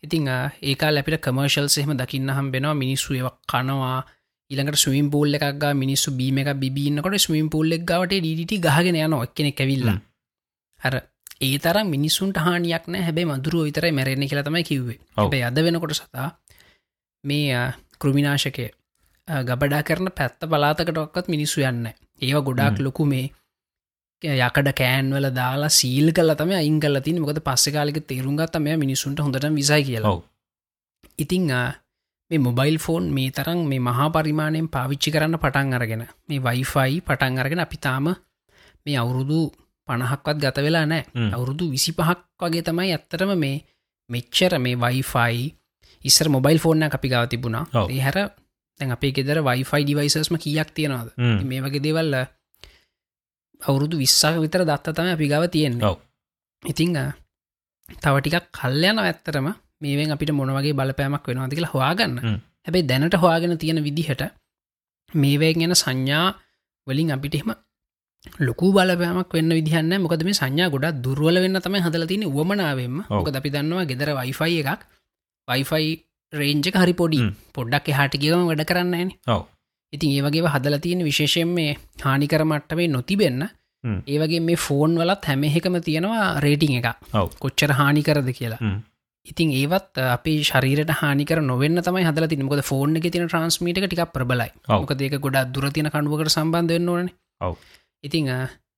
ඉතිං 0.03 0.27
ඒකා 0.63 0.91
ලැපිට 0.91 1.21
කමර්ශල් 1.21 1.67
සෙහම 1.67 1.93
දකින්න 1.93 2.29
හම් 2.29 2.51
වෙනවා. 2.51 2.73
මිනිස්සු 2.73 3.13
ඒවක් 3.13 3.37
කනවා. 3.47 3.99
ඉළඟට 4.51 4.75
ස්වීම් 4.75 5.07
පූල් 5.11 5.37
එකක් 5.37 5.63
මිනිස්සු 5.75 6.11
බීම 6.11 6.37
එක 6.37 6.49
බින්නකොට 6.59 7.17
ස්වීම් 7.17 7.49
පූල් 7.49 7.71
එක් 7.71 7.85
ගවට 7.85 8.19
ඩට 8.19 8.59
ගහගෙන 8.59 8.97
යන 8.97 9.15
එක්කෙනෙ 9.19 9.51
කැවිල්ලා 9.51 9.97
හර 10.81 10.95
ඒ 11.41 11.57
තරම් 11.59 11.87
මිනිස්සුන්ට 11.87 12.37
හානියක් 12.37 12.85
නෑ 12.87 13.03
හැබැයි 13.03 13.31
මදුරුව 13.31 13.63
විතරයි 13.67 13.91
මැරෙන්නේ 13.91 14.27
කියලා 14.27 14.47
තමයි 14.49 14.63
කිව්වේ. 14.63 14.99
හැබැයි 15.17 15.43
අද 15.43 15.63
වෙනකොට 15.65 15.93
සතා 15.93 16.29
මේ 17.23 17.61
කෘමිනාශකය 17.99 18.67
ගබඩා 19.27 19.83
කරන 19.83 20.09
පැත්ත 20.11 20.45
බලාතකටක්වත් 20.45 21.27
මිනිස්සු 21.27 21.61
යන්න 21.63 21.87
ඒවා 22.21 22.41
ගොඩාක් 22.41 22.79
ලොකු 22.79 23.05
මේ 23.05 23.29
යකඩ 24.21 24.71
කෑන්වල 24.73 25.27
දාලා 25.31 25.69
සීල් 25.71 26.11
කල 26.11 26.33
තම 26.33 26.51
කල 26.79 26.97
තින 26.99 27.21
මොකද 27.21 27.39
පස්සකාලික 27.41 28.01
තේරුම්ගත් 28.05 28.59
මේ 28.59 28.77
මිනිසුන්ට 28.77 29.19
හොඳට 29.19 29.47
විසයි 29.51 29.83
කියලා. 29.83 30.17
ඉතිං 31.17 31.47
මේ 32.31 32.39
මොබයිල් 32.39 32.77
ෆෝන් 32.77 33.09
මේ 33.09 33.31
තරම් 33.31 33.65
මේ 33.65 33.79
මහා 33.81 34.09
පරිමාණයෙන් 34.09 34.67
පාවිච්චි 34.67 35.11
කරන්න 35.11 35.37
පටන් 35.37 35.73
අරගෙන 35.73 36.03
මේ 36.27 36.39
වයිෆයි 36.39 37.01
පටන් 37.01 37.39
අරගෙන 37.39 37.59
අපි 37.59 37.77
තාම 37.77 38.07
මේ 38.85 38.97
අවුරුදු 38.97 39.39
පණහක්වත් 39.87 40.37
ගත 40.37 40.57
වෙලා 40.59 40.85
නෑ. 40.85 41.03
අවුරුදු 41.31 41.71
විසි 41.71 41.91
පහක් 41.93 42.19
වගේ 42.39 42.63
තමයි 42.63 42.91
ඇත්තරම 42.91 43.33
මේ 43.37 43.57
මෙච්චර 44.09 44.59
මේ 44.59 44.77
වයිෆයි 44.77 45.41
ඉස්සර 46.01 46.29
මොබයිල් 46.29 46.59
ෆෝර්න 46.59 46.83
අපි 46.85 47.07
ගව 47.09 47.23
තිබුණා. 47.27 47.65
ඒ 47.89 47.99
හැර 47.99 48.17
තැන් 48.81 48.93
අපේ 48.97 49.11
ගෙදර 49.17 49.41
වයිෆයි 49.45 49.83
ඩිවයිසස්ම 49.85 50.35
කියක් 50.43 50.69
තියෙනවාද. 50.77 51.09
මේ 51.45 51.61
වගේ 51.65 51.83
දේවල්ල 51.85 52.15
අවුරුදු 53.61 53.95
විස්සාක 54.03 54.37
විතර 54.43 54.61
දත්ත 54.65 54.95
තම 54.97 55.09
අපි 55.15 55.27
ගව 55.31 55.43
තියෙන්නේ 55.55 55.89
ඔව්. 55.89 55.97
ඉතිං 56.63 56.97
තව 57.95 58.15
ටිකක් 58.19 58.45
කල්යන 58.51 58.97
ඇත්තරම 58.99 59.47
මේෙන් 59.81 60.13
අපිට 60.15 60.31
මොනවගේ 60.33 60.73
බලපෑමක් 60.73 61.25
වෙනවාද 61.27 61.53
කියලා 61.53 61.73
හොයාගන්න 61.75 62.15
හ්ම්. 62.19 62.37
හැබැයි 62.65 62.87
දැනට 62.89 63.15
හොයාගෙන 63.15 63.57
තියෙන 63.57 63.83
විදිහට 63.87 64.23
මේවැ 65.11 65.53
ගැන 65.53 65.75
සංඥා 65.75 66.27
වලින් 66.87 67.11
අපිට 67.15 67.35
එහෙම 67.35 67.51
ලොකු 68.39 68.67
බලපෑමක් 68.75 69.33
වෙන්න 69.37 69.53
විදිහන්න 69.57 69.93
මොකද 70.03 70.23
මේ 70.23 70.37
සංඥා 70.41 70.69
ගොඩක් 70.73 71.01
දුර්වල 71.05 71.37
වෙන්න 71.43 71.61
තමයි 71.65 71.81
හදල 71.85 72.05
තින 72.11 72.23
වමනාවෙන්ම. 72.27 72.95
මොකද 73.09 73.35
අපි 73.35 73.49
දන්නවා 73.49 73.85
ගෙදර 73.85 74.09
වයිෆයි 74.19 74.61
එකක් 74.63 74.81
වයිෆයි 75.47 75.91
රේන්ජක 76.33 76.75
හරි 76.83 76.93
පොඩි. 76.93 77.23
පොඩ්ඩක් 77.53 77.89
එහාට 77.93 78.21
කියවම 78.21 78.45
වැඩ 78.49 78.67
කරන්න 78.69 79.17
ඔව් 79.27 79.41
ඉතින් 79.93 80.11
ඒවගේ 80.17 80.51
හදල 80.53 80.77
තියෙන 80.83 81.01
විශේෂයෙන් 81.03 81.49
මේ 81.57 81.73
හානිකර 82.03 82.43
මට්ටමේ 82.45 82.87
නොතිබෙන්න. 82.87 83.41
ඒවගේ 84.07 84.39
මේ 84.41 84.61
ෆෝන් 84.65 84.95
වලත් 85.01 85.27
හැම 85.29 85.43
එකම 85.49 85.75
තියෙනවා 85.87 86.39
රේටිං 86.45 86.77
එක 86.79 86.87
කොච්චර 87.39 87.73
හානිකරද 87.79 88.31
කියලා. 88.39 88.61
ඉතින් 89.25 89.51
ඒවත් 89.53 89.99
අපේ 90.15 90.37
ශරීරට 90.43 90.93
හානිකර 91.01 91.41
නොවෙන්න 91.41 91.83
තමයි 91.87 92.05
හදල 92.07 92.27
තින 92.31 92.45
මොකද 92.47 92.63
ෆෝන් 92.63 92.95
එක 92.97 93.11
තින 93.11 93.27
ට්‍රන්ස්මීට 93.27 93.83
ටික් 93.83 94.03
ප්‍රබලයි 94.15 94.49
ඔව්. 94.67 94.81
මොකද 94.81 95.01
ඒක 95.01 95.19
ගොඩක් 95.19 95.53
දුර 95.53 95.69
තින 95.71 95.91
කණුවකට 95.93 96.33
සම්බන්ධ 96.35 96.73
වෙන්න 96.75 96.89
ඕන. 96.89 97.11
ඉතිං 98.03 98.31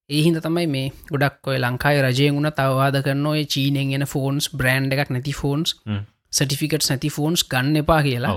ඒහින්ද 0.09 0.41
තමයි 0.45 0.67
මේ 0.67 0.89
ගොඩක් 1.11 1.47
ඔය 1.47 1.59
ලංකායි 1.61 2.01
රජය 2.07 2.31
වුණ 2.33 2.49
තවවාද 2.57 2.97
කරන්න 3.05 3.29
ඔය 3.33 3.45
චීනෙන් 3.53 3.93
එන 3.99 4.07
ෆෝන්ස් 4.13 4.49
බ්‍රන්් 4.57 4.89
එකක් 4.91 5.13
නැති 5.13 5.35
ෆෝන්ස්. 5.41 5.77
සටිෆිකට් 6.33 6.89
නැති 6.89 7.09
ෆෝන්ස් 7.09 7.45
ගන්න 7.51 7.81
එපා 7.83 8.01
කියලා. 8.01 8.33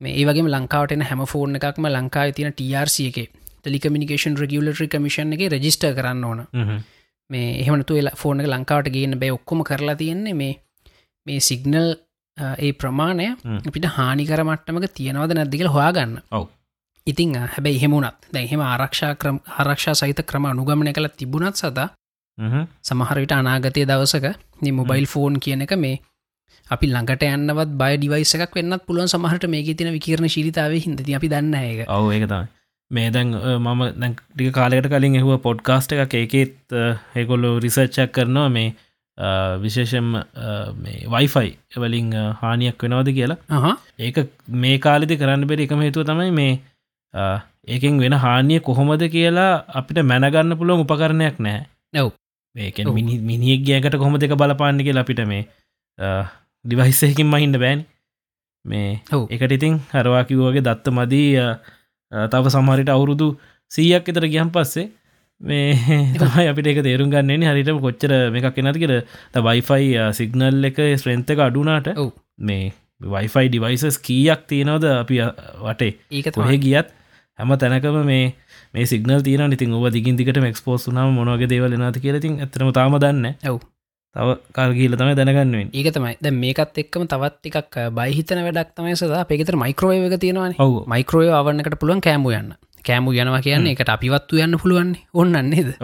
මේ 0.00 0.14
ඒවගේ 0.20 0.48
ලංකාවටන 0.48 1.02
හැම 1.02 1.24
ෆෝන් 1.26 1.56
එකක්ම 1.56 1.88
ලංකාව 1.88 2.32
තින 2.34 2.52
TRC 2.52 2.96
එක 3.10 3.18
ටෙලිකමිනිකේන් 3.60 4.38
රගියලටරි 4.42 4.88
කමිෂන් 4.88 5.34
එක 5.36 5.42
රජිස්ට 5.54 5.86
කරන්න 5.96 6.24
ඕන. 6.24 6.40
මේ 7.30 7.48
එහෙමනතු 7.62 7.96
ෆෝන 8.16 8.40
එක 8.40 8.48
ලංකාවට 8.48 8.92
ගන්න 8.94 9.20
බෑ 9.22 9.32
ඔක්කොම 9.38 9.64
කරලා 9.64 9.96
තියෙන්නේ 9.96 10.34
මේ 10.34 10.52
මේ 11.26 11.40
සිගනල් 11.40 11.88
ඒ 12.58 12.72
ප්‍රමාණය. 12.72 13.26
අපිට 13.68 13.88
හානිකර 13.96 14.44
මට්ටමක 14.44 14.94
තියෙනවද 14.94 15.34
නැද්දිකල 15.34 15.70
හොයාගන්න 15.76 16.14
ඔව්. 16.30 16.46
ඉතිං 17.06 17.34
හැබැයි 17.34 17.76
එහෙමුණත් 17.76 18.28
දැ 18.32 18.44
එහෙම 18.44 18.62
ආරක්ෂා 18.62 19.14
ක්‍රම 19.14 19.40
ආරක්ෂා 19.58 19.94
සහිත 19.94 20.22
ක්‍රම 20.26 20.44
අනුගමනය 20.44 20.92
කළ 20.92 21.10
තිබුණත් 21.16 21.62
හ්ම්. 22.38 22.64
සමහරවිට 22.82 23.32
අනාගතය 23.32 23.84
දවසක 23.90 24.26
මොබයිල් 24.72 25.06
ෆෝන් 25.06 25.40
කියන 25.40 25.62
එක 25.62 25.72
මේ 25.76 26.00
අපි 26.70 26.86
ළඟට 26.92 27.22
යන්නවත් 27.28 27.70
බය 27.80 27.92
ඩිවයිස 27.96 28.34
එකක් 28.36 28.54
වෙන්නත් 28.58 28.84
පුළුවන් 28.86 29.10
සමහට 29.12 29.48
මේ 29.48 29.74
තින 29.74 29.92
විකරණ 29.96 30.32
ශීලිතාව 30.34 30.72
හිද 30.78 31.00
අපි 31.18 31.28
දන්න 31.28 31.54
ඒක. 31.60 31.80
ඔව් 31.88 32.10
ඒක 32.12 32.26
තමයි. 32.28 32.46
මේ 32.90 33.10
දැන් 33.10 33.32
මම 33.58 33.80
දැටික 34.00 34.52
කාලෙකට 34.52 34.90
කලින් 34.92 35.16
එහුව 35.20 35.40
පොඩ්කාස්ට 35.42 35.92
එකක් 35.94 36.14
ඒකෙත් 36.14 36.76
ඒකොල්ලො 37.14 37.50
රිසර්ච්චක් 37.60 38.12
කරනවා 38.12 38.48
මේ 38.50 38.68
අ, 39.18 39.28
විශේෂෙන් 39.62 40.06
මේ 40.82 40.98
වයිෆයි 41.14 41.50
වලින් 41.76 42.08
අ, 42.14 42.24
හානියක් 42.42 42.82
වෙනවද 42.82 43.10
කියලා. 43.14 43.38
ඒක 43.98 44.18
මේ 44.56 44.78
කාලෙදි 44.78 45.16
කරන්න 45.20 45.46
බෙරි 45.46 45.66
එකම 45.68 45.80
හේතුව 45.84 46.06
තමයි 46.08 46.30
මේ 46.32 46.52
ඒකෙන් 47.68 47.98
වෙන 48.00 48.16
හානිය 48.24 48.60
කොහොමද 48.60 49.02
කියලා 49.10 49.52
අපිට 49.74 50.00
මැනගන්න 50.04 50.56
පුළුවන් 50.58 50.84
උපකරණයක් 50.84 51.36
නැහැ. 51.40 51.66
නැව් 51.94 52.12
මේක 52.54 52.78
ඔව්. 52.80 52.94
මිනි 52.94 53.18
මිනිියක් 53.20 53.64
ගෑකට 53.68 53.98
කොහොම 53.98 54.16
දෙක 54.18 54.32
බලපාන්න 54.36 54.80
කියලා 54.86 55.04
අපිට 55.06 55.24
මේ 55.26 55.42
ඩිවයිස්සයකින් 56.68 57.28
මහින්ඩ 57.32 57.60
බෑන්. 57.64 57.80
මේ. 58.64 59.00
එකට 59.34 59.52
ඉතින් 59.58 59.80
හරවාකිව්වගේ 59.92 60.64
දත්ත 60.68 60.94
මදී 60.98 61.28
තව 62.32 62.54
සමහරිට 62.54 62.90
අවුරුදු 62.94 63.28
සීයක් 63.70 64.08
එතර 64.12 64.26
ගියම් 64.32 64.50
පස්සේ 64.50 64.88
මේ 65.40 65.72
තමයි 66.14 66.48
අපිට 66.50 66.68
එක 66.72 66.82
තේරුම් 66.86 67.10
ගන්නේ 67.14 67.48
හරිට 67.50 67.70
කොච්චර 67.84 68.12
එකක් 68.40 68.58
එනති 68.62 68.82
කියර 68.82 68.94
වයිෆයි 69.46 69.88
සිගනල් 70.18 70.68
එක 70.70 70.78
ස්ත්‍රෙන්ත 71.00 71.30
එක 71.30 71.42
අඩුනාට. 71.46 71.88
මේ 72.38 72.72
වයිෆයි 73.14 73.48
ඩිවයිසස් 73.48 73.98
කීයක් 74.06 74.46
තියෙනවද 74.50 74.86
අපි 74.92 75.22
වටේ? 75.64 75.92
ඒක 76.10 76.30
කොහෙ 76.34 76.56
ගියත් 76.58 76.92
හැම 77.38 77.54
තැනකම 77.62 77.98
මේ 78.04 78.34
මේ 78.74 78.86
සිගනල් 78.86 79.22
තියන 79.22 79.56
ඉතින් 79.56 79.74
ඔබ 79.74 79.88
දිගින් 79.94 80.18
දිකට 80.18 80.40
මක්ස්පෝස් 80.42 80.88
වනාම 80.90 81.14
මොනවගේ 81.14 81.50
දේවල් 81.52 81.76
නති 81.78 82.04
කියලතින් 82.04 82.40
ඇතරම 82.42 82.72
තාම 82.74 82.98
දන්න 82.98 83.36
ඔව්. 83.52 83.60
තව 84.14 84.28
කාල්ගීල 84.52 84.96
තමයි 84.96 85.14
දැනගන්නුවෙන් 85.14 85.68
ඒක 85.72 85.90
තමයි. 85.92 86.14
ද 86.18 86.32
මේකත් 86.34 86.78
එක්කම 86.78 87.04
තවත් 87.06 87.52
එකක් 87.52 87.76
බයිහිතන 87.92 88.40
වැඩක් 88.40 88.72
තමයි 88.74 88.96
සදා. 88.96 89.24
පෙතර 89.24 89.56
මයික්‍රෝය 89.56 90.00
එක 90.00 90.20
තියෙනවාන. 90.20 90.56
ඔවු. 90.58 90.84
මයික්‍රෝය 90.86 91.28
අවන්නකට 91.32 91.78
පුළුවන් 91.78 92.00
කෑමු 92.00 92.32
යන්න. 92.32 92.56
කෑමු 92.84 93.12
යනවා 93.12 93.42
කියන්නේ 93.42 93.76
එකට 93.76 93.88
අපිවත්තු 93.88 94.40
යන්න 94.40 94.58
පුළුවන් 94.58 94.96
ඔන්නන්නේද 95.14 95.76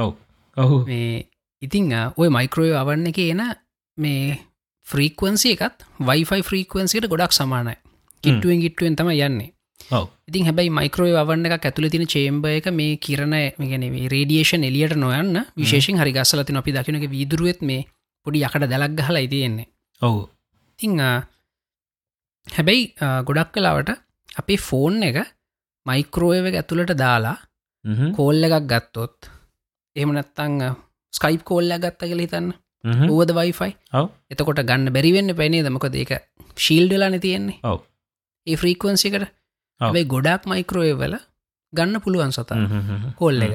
ඔහු 0.56 0.84
මේ 0.86 1.26
ඉතිං 1.62 1.92
ඔය 2.16 2.28
මයික්‍රෝය 2.30 2.74
අවන්න 2.74 3.08
එක 3.10 3.18
එන 3.24 3.42
මේ 3.98 4.38
ෆ්‍රීකවන්සි 4.86 5.56
එකත් 5.56 5.84
වයිෆයි 6.00 6.42
ෆ්‍රීකවන්සිට 6.42 7.08
ගොඩක් 7.08 7.32
සමානයි. 7.32 7.76
කිට්ටුවෙන් 8.24 8.60
ගිට්ටුවෙන් 8.60 8.96
තම 8.96 9.10
යන්නේ. 9.10 9.52
ඔව්. 9.90 10.08
ඉතින් 10.28 10.44
හැබයි 10.44 10.70
මයික්‍රෝය 10.70 11.12
අවන්න 11.14 11.46
එක 11.46 11.66
ඇතුල 11.66 11.88
තින 11.88 12.06
චේම්බ 12.06 12.46
එක 12.48 12.68
මේ 12.72 12.96
කිරණ 12.98 13.34
ගැන 13.62 13.84
රේඩියේෂන් 14.08 14.64
එලියට 14.64 14.96
නොයන්න 14.96 15.44
විශේෂෙන් 15.56 16.00
හරි 16.00 16.12
ගස්සලතින 16.12 16.56
අපි 16.56 16.72
දකිනක 16.72 17.06
වීදුරුවත් 17.10 17.62
මේ 17.62 17.84
පොඩි 18.26 18.44
යකට 18.46 18.66
දැලක් 18.72 18.96
ගහලා 18.98 19.24
ඉතියෙන්නේ 19.26 19.68
ඔවු. 20.02 20.20
ඉතිං 20.78 21.00
හැබැයි 22.46 22.82
ගොඩක් 23.28 23.52
කලාවට 23.54 23.90
අපේ 24.36 24.58
ෆෝන් 24.68 25.02
එක 25.08 25.18
මයික්‍රෝයව 25.86 26.46
ඇතුළට 26.52 26.92
දාලා 27.02 27.36
කෝල්ල 28.18 28.46
එකක් 28.48 28.66
ගත්තොත් 28.72 29.30
එහමනත්තං 29.96 30.54
ස්කයිප් 31.12 31.42
කෝල්ල 31.50 31.72
ගත්ත 31.78 32.00
කළ 32.10 32.22
හිතන්න? 32.24 32.48
ඕද 33.10 33.30
වයිෆයි? 33.38 33.72
එතකොට 34.30 34.60
ගන්න 34.70 34.92
බැරිවෙන්න 34.96 35.36
පැනේ 35.40 35.64
දමක 35.66 35.86
ඒක 35.94 36.12
ශීල්ඩලාන 36.64 37.16
තියෙන්නේ. 37.20 37.60
ඔව්. 37.62 37.78
ඒ 38.46 38.56
ෆ්‍රීකවන්සිකට. 38.60 39.28
ඇයි 39.80 40.04
ගොඩක් 40.14 40.48
මයික්‍රෝවල 40.52 41.14
ගන්න 41.72 42.02
පුළුවන් 42.04 42.32
සතා. 42.36 42.58
කොල්ල 43.20 43.42
එක. 43.46 43.54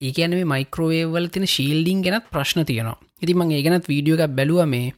ඒකන 0.00 0.34
මේ 0.38 0.48
මයික්‍රෝවේවල් 0.54 1.28
තින 1.34 1.46
ශීල්ඩිං 1.54 2.02
ගෙනත් 2.06 2.26
ප්‍රශ්න 2.34 2.64
තියනවා 2.68 2.98
ඉති 3.22 3.34
මං 3.34 3.52
ඒගෙනත් 3.58 3.86
වීඩියෝ 3.92 4.18
එකක් 4.18 4.34
බැලුව 4.38 4.62
මේ 4.74 4.88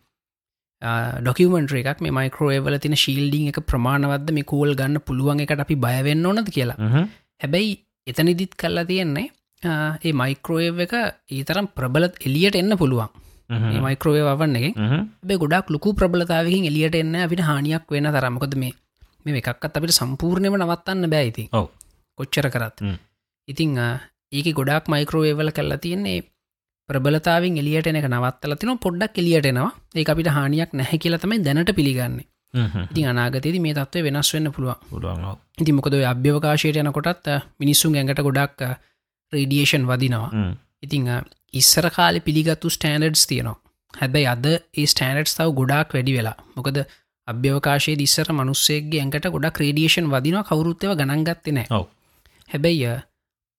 ඩොකමෙන්ට්‍ර 1.25 1.77
එකක්. 1.81 2.01
මේ 2.05 2.17
මයික්‍රෝවල 2.19 2.79
තින 2.85 2.97
ශීල්ඩිං 3.05 3.49
එක 3.53 3.61
ප්‍රමාණවද 3.71 4.33
මේ 4.37 4.49
කෝල් 4.53 4.75
ගන්න 4.81 5.05
පුළුවන් 5.09 5.43
එකට 5.45 5.65
අපි 5.67 5.77
බයවෙන්න 5.87 6.27
ඕනද 6.27 6.49
කියලා. 6.57 6.79
හැබැයි 7.43 7.73
එතනිදිත් 8.07 8.55
කල්ලා 8.61 8.85
තියෙන්නේ 8.91 9.29
ඒ 9.63 10.13
මයික්‍රෝව් 10.23 10.79
එක 10.87 10.95
ඊතරම් 11.39 11.67
ප්‍රබලත් 11.77 12.15
එලියට 12.27 12.57
එන්න 12.63 12.77
පුළුවන්. 12.83 13.11
මයික්‍රෝවය 13.87 14.23
වන්න 14.23 14.57
එක 14.59 14.77
බේ 15.29 15.41
ගොඩක් 15.43 15.71
ලොකු 15.75 15.95
ප්‍රබලතාවකින් 15.95 16.69
එලියට 16.71 16.97
එන්න 17.03 17.15
අපිට 17.27 17.45
හානියක් 17.49 17.85
වෙන 17.91 18.09
තරමකොද 18.17 18.55
මේ 18.63 18.73
මේ 19.25 19.43
එකක්ත් 19.43 19.77
අපිට 19.77 19.97
සම්පූර්ණයම 20.01 20.57
නවත්තන්න 20.57 21.11
බෑයිති. 21.15 21.45
කොච්චර 22.19 22.47
කරත්. 22.55 22.79
ඉතිං 23.49 23.77
ඒක 24.33 24.49
ගොඩක් 24.59 24.89
මයික්‍රෝවේවල 24.93 25.53
කල්ලා 25.57 25.83
තියෙන්නේ 25.85 26.19
ප්‍රබලතාවෙන් 26.91 27.57
එලියට 27.63 27.89
එනක 27.91 28.07
නවත්තල 28.09 28.55
තින 28.61 28.79
පොඩ්ඩක් 28.85 29.23
එලියට 29.23 29.49
එනවා. 29.53 29.71
ඒ 29.95 30.05
අපිට 30.13 30.31
හානියක් 30.37 30.71
නැහැ 30.73 31.03
කියලතමයි 31.05 31.43
දැනට 31.47 31.73
පිළිගන්නේ. 31.79 32.27
ඉතින් 32.91 33.07
අනාගතයේද 33.13 33.59
මේ 33.65 33.75
තත්ව 33.75 34.05
වෙනස් 34.07 34.31
වෙන්න 34.35 34.53
පුළුවන්. 34.53 34.79
ඉති 35.59 35.73
මොකද 35.73 35.95
අභ්‍යවකාශයට 36.13 36.81
යනකොටත් 36.83 37.29
මිනිස්සුන් 37.59 37.95
ඇඟට 37.95 38.23
ගොඩක් 38.29 38.65
රේඩියේෂන් 39.33 39.85
වදිනවා. 39.91 40.31
ඉතිං 40.83 41.11
ඉස්සර 41.55 41.87
කාලෙ 41.91 42.21
පිළිගත්තු 42.21 42.71
ස්ටෑනඩ්ස් 42.71 43.27
තියනවා. 43.27 43.59
හැබැයි 43.95 44.27
අද 44.27 44.47
ඒ 44.47 44.87
ස්ටෑනඩ්ස් 44.87 45.37
තව 45.37 45.55
ගොඩක් 45.61 45.95
වැඩි 45.95 46.17
වෙලා. 46.19 46.37
මොකද 46.57 46.83
අභ්‍යවකාශයේ 47.29 48.01
දිස්සර 48.03 48.33
මනුස්සේගේ 48.33 49.01
ඇඟට 49.03 49.31
ගොඩක් 49.37 49.63
රේඩියේෂන් 49.63 50.11
වදිනවා 50.15 50.49
කවරුත්තව 50.51 50.97
ගණන්ගත්ති 50.99 51.55
නෑ 51.57 51.69
ඔව්. 51.71 51.87
හැබැයි 52.49 52.97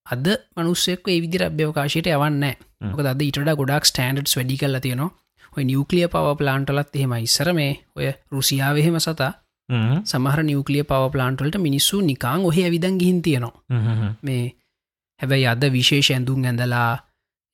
අද 0.06 0.28
මනුස්සෙක් 0.58 1.08
ඒ 1.08 1.22
විදිර 1.24 1.44
අභ්‍යවකාශයට 1.48 2.12
යවන්න 2.12 2.46
අද 2.82 3.22
ඉට 3.22 3.38
ගොඩක් 3.62 3.86
ස්ටෑන්ඩඩ්ස් 3.86 4.38
වැඩි 4.38 4.58
කල්ල 4.58 4.80
තියෙනවා. 4.80 5.12
ඔය 5.58 5.64
නිියවකලිය 5.64 6.08
පව 6.08 6.36
ප්ලාන්ටලත් 6.38 6.96
එහෙම 6.96 7.14
ඉස්සර 7.20 7.54
මේ 7.54 7.72
ඔය 7.96 8.12
රුසියාවහෙම 8.32 8.98
සතා. 9.00 9.32
සමහර 10.04 10.44
නිියවකලිය 10.44 10.84
පව 10.84 11.12
ප්ලාන්ටලට 11.12 11.58
මිනිස්සු 11.58 12.02
නිකාං 12.02 12.46
ඔහ 12.46 12.58
විදන් 12.76 12.98
ගිහින් 12.98 13.22
තියෙනවා. 13.22 13.54
මේ 14.24 14.44
හැබැයි 15.20 15.48
අද 15.48 15.64
විශේෂ 15.78 16.12
ඇඳුම් 16.12 16.44
ඇඳලා 16.44 16.92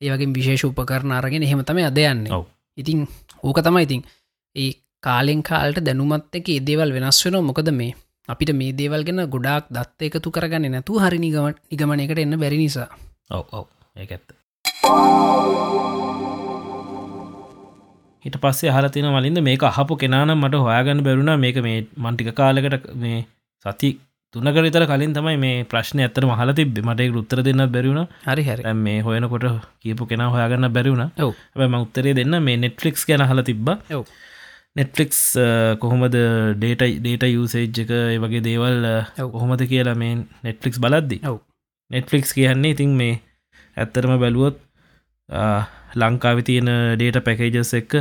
ඒවගේ 0.01 0.33
විශේෂ 0.33 0.65
උපකරන 0.65 1.11
අරගෙන 1.11 1.43
එහෙම 1.43 1.63
තම 1.63 1.79
අද 1.91 1.97
යන්නේ. 1.97 2.41
ඉතින් 2.77 3.07
ඕක 3.43 3.61
තමයි 3.61 3.83
ඉතින් 3.83 4.03
ඒ 4.55 4.71
කාලෙන් 5.01 5.41
කාල්ට 5.43 5.81
දැනුමත් 5.81 6.35
එක 6.35 6.49
ඒ 6.49 6.59
දේවල් 6.61 6.93
වෙනස් 6.93 7.23
වෙන 7.25 7.39
මොකද 7.43 7.71
මේ 7.71 7.95
අපිට 8.29 8.53
මේ 8.53 8.77
දේවල් 8.79 9.03
ගෙන 9.03 9.23
ගොඩක් 9.35 9.71
දත්ත 9.71 10.09
එකතු 10.09 10.31
කරගන්න 10.31 10.71
නැතු 10.71 10.99
හරි 10.99 11.19
නිගම 11.19 11.53
නිගමනයකට 11.71 12.23
එන්න 12.25 12.39
බැරි 12.39 12.57
නිසා. 12.57 12.89
ඔව් 13.29 13.45
ඔව්. 13.51 13.65
ඒක 13.95 14.11
ඇත්ත 14.11 14.36
හිට 18.25 18.37
පස්සේ 18.43 18.71
හලතින 18.71 19.07
මලින්ද 19.09 19.39
මේක 19.41 19.63
අහපු 19.63 19.95
කෙනානම් 19.95 20.37
මට 20.37 20.61
හොයාගන්න 20.65 21.01
බැරුණ 21.01 21.31
මේක 21.39 21.57
මේ 21.65 21.79
මන්ටික 21.97 22.29
කාලකට 22.33 22.85
මේ 22.95 23.19
සති 23.65 23.89
තුනක 24.35 24.57
විතර 24.57 24.85
කලින් 24.85 25.13
තමයි 25.13 25.37
මේ 25.37 25.65
ප්‍රශ්න 25.65 26.03
ඇතර 26.05 26.25
මහල 26.25 26.53
තිබ 26.53 26.79
මට 26.83 27.09
උත්තර 27.21 27.41
දෙන්න 27.47 27.63
බැරිවුණ 27.67 28.07
හරි 28.25 28.43
හරි. 28.43 28.73
මේ 28.75 29.01
හොයනකොට 29.01 29.45
කියපු 29.81 30.09
කෙනා 30.11 30.29
හොයාගන්න 30.29 30.69
බැරිවුණ 30.69 31.11
ම 31.65 31.75
උත්තරේ 31.77 32.15
දෙන්න 32.19 32.39
මේ 32.43 32.57
නෙට්ලික්ස් 32.57 33.05
ගැන 33.07 33.23
හල 33.23 33.43
තිබ්බ. 33.49 33.67
නෙට්ලික්ස් 34.75 35.19
කොහොමද 35.81 36.17
ඩේට 36.55 36.83
ඩේට 36.99 37.27
යුසේජ් 37.29 37.67
එක 37.83 37.91
ඒ 37.91 38.17
වගේ 38.19 38.45
දේවල්. 38.47 38.87
කොහොමද 39.33 39.61
කියලා 39.65 39.95
මේ 39.95 40.23
නෙට්ලික්ස් 40.43 40.79
බලද්දි. 40.79 41.19
ඔව්. 41.25 41.37
නෙට්ෆලික්ස් 41.91 42.33
කියන්නේ 42.35 42.75
ඉතින් 42.75 42.95
මේ 42.99 43.19
ඇත්තරම 43.77 44.19
බැලුවොත් 44.19 44.57
ලංකාවි 45.95 46.41
තියෙන 46.43 46.69
ඩේට 46.95 47.19
පැකේජස් 47.23 47.73
එක්ක 47.73 47.93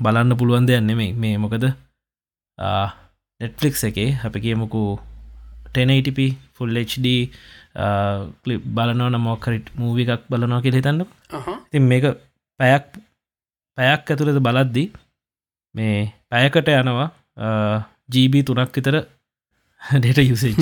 බලන්න 0.00 0.36
පුළුවන් 0.36 0.68
දෙයක් 0.68 0.82
නෙමේ 0.82 1.12
මේ 1.14 1.38
මොකද? 1.38 1.64
නෙට්ෆලික්ස් 3.40 3.84
එකේ 3.84 4.10
අප 4.24 4.36
කියමුකු 4.38 4.82
1080p 5.72 6.20
ෆුල් 6.54 6.76
HD 6.82 7.06
කලිප් 8.42 8.62
බලනවන 8.76 9.18
මොකරිට් 9.20 9.72
මූවි 9.74 10.06
එකක් 10.06 10.28
බලනවා 10.30 10.62
කිය 10.62 10.76
හිතන්න 10.76 11.02
ඉතින් 11.66 11.88
මේක 11.90 12.04
පැයක් 12.60 12.84
පැයක් 13.78 14.10
ඇතුළද 14.10 14.38
බලද්දි 14.40 14.84
මේ 15.74 15.98
පැයකට 16.30 16.70
යනවා 16.74 17.08
ජීබී 18.08 18.44
තුනක් 18.44 18.76
විතර 18.76 18.96
ඩේට 19.94 20.20
යුසේජ. 20.20 20.54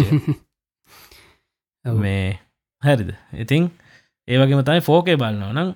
මේ 2.02 2.38
හැරිද? 2.82 3.10
ඉතිං 3.34 3.70
ඒවගේම 4.28 4.62
තයි 4.62 4.80
ෆෝකේ 4.80 5.16
බලන්නව 5.16 5.50
නම් 5.52 5.68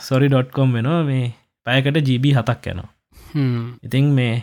සොරි.කොම් 0.00 0.72
වෙනවා. 0.72 1.02
මේ 1.04 1.24
පැයකට 1.66 2.08
ජීබ 2.08 2.26
හතක් 2.32 2.66
යනවා. 2.66 2.90
හ්ම්. 3.30 3.64
ඉතිං 3.82 4.10
මේ 4.10 4.34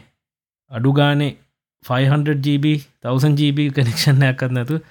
අඩු 0.71 0.93
ගානේ 0.93 1.31
500GB 1.85 2.65
1000GB 3.05 3.69
කනෙක්ෂණයක් 3.75 4.43
නැතු 4.49 4.81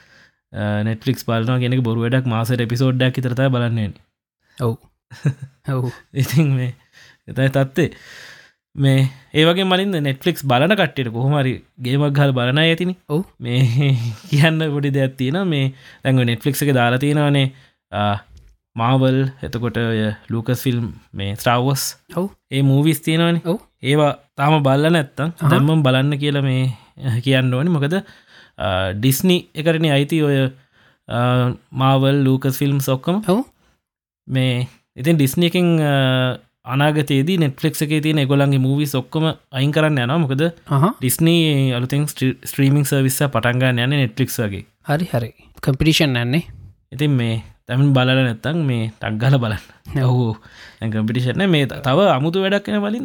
නෙටලික්ස් 0.85 1.27
බලන 1.27 1.61
ගෙනෙක 1.61 1.83
බොරු 1.83 2.07
වැඩක්. 2.07 2.27
මාසට 2.27 2.61
එපිසෝඩ්ඩක් 2.61 3.23
තරත 3.23 3.51
බලන්නේ. 3.51 3.92
ඔව්. 4.59 4.77
ඔව්. 5.75 5.87
ඉතින් 6.14 6.53
මේ 6.57 6.75
එතයි 7.29 7.49
තත්වේ 7.51 7.90
මේ 8.77 9.09
ඒවගේ 9.35 9.66
මලින්ද 9.66 9.99
නෙට්ලික්ස් 10.01 10.44
බලන 10.44 10.73
කට්ටට 10.73 11.12
කොහොමරි 11.12 11.55
ගේමක් 11.79 12.18
හල් 12.18 12.33
බලන 12.33 12.59
ඇතිනි. 12.59 12.94
ඔව්. 13.09 13.25
මේ 13.38 13.94
කියන්න 14.31 14.66
පොඩි 14.75 14.92
දෙයක් 14.92 15.16
තියෙන 15.16 15.40
මේ 15.49 15.73
දැඟ 16.03 16.27
නෙට්ෆලික්ස් 16.27 16.62
එක 16.62 16.75
දාලා 16.75 16.99
තියෙනවානේ 16.99 17.46
මාවල් 18.76 19.18
එතකොට 19.46 19.78
ලූකස් 20.33 20.62
ෆිල්ම් 20.64 20.87
මේ 21.12 21.37
ස්ට්‍රවස් 21.37 21.85
ඔව්. 22.16 22.26
ඒ 22.50 22.62
මූවිස් 22.62 23.00
තියෙනවනි. 23.06 23.40
ඔව්. 23.44 23.59
ඒවා 23.83 24.12
තාම 24.37 24.62
බල්ල 24.66 24.90
නැත්තම්. 24.96 25.33
දැම්මම් 25.50 25.83
බලන්න 25.87 26.18
කියල 26.22 26.40
මේ 26.48 26.64
කියන්න 27.24 27.54
ඕනි. 27.54 27.70
මොකද 27.76 27.96
ඩිස්නි 28.98 29.37
එකරණ 29.54 29.90
අයිති 29.96 30.22
ඔය 30.28 30.37
මාවල් 31.83 32.22
ලූකස් 32.26 32.61
ෆිල්ම් 32.61 32.78
සොක්කම 32.88 33.24
ඔව්. 33.33 33.42
මේ 34.28 34.68
ඉතින් 34.96 35.18
ඩිස්නි 35.18 35.50
එකින් 35.50 35.68
අනාගතයේදී 36.72 37.38
නෙට්ලික් 37.42 37.74
එක 37.85 37.92
තියෙන 38.04 38.20
ගොලන්ගේ 38.30 38.62
මූවි 38.66 38.87
සොක්කම 38.87 39.24
අයින් 39.59 39.72
කරන්න 39.74 40.02
යන 40.04 40.12
මොකද 40.24 40.42
ඩිස්නී 41.00 41.72
අලුතින් 41.76 42.04
ස්ට්‍රීමිං 42.06 42.85
සර්විස්ස 42.90 43.22
පටන්ගන්න 43.35 43.80
යන 43.85 43.96
නෙට්ලික් 44.02 44.30
වගේ. 44.30 44.66
හරි 44.88 45.06
හරි. 45.12 45.30
කම්පිටිෂන් 45.64 46.20
ඇන්නේ 46.20 46.44
ඉතින් 46.94 47.16
මේ 47.20 47.42
තැමින් 47.70 47.90
බලල 47.94 48.11
නැත්තං 48.18 48.59
මේ 48.66 48.85
ටක්ගල 49.00 49.37
බලන්න. 49.38 49.64
ඔහු 50.09 50.24
කම්පිටිෂන 50.92 51.42
මේ 51.50 51.66
තව 51.68 51.98
අමුතු 52.11 52.42
වැඩක් 52.42 52.64
කෙන 52.66 52.80
වලින් 52.85 53.04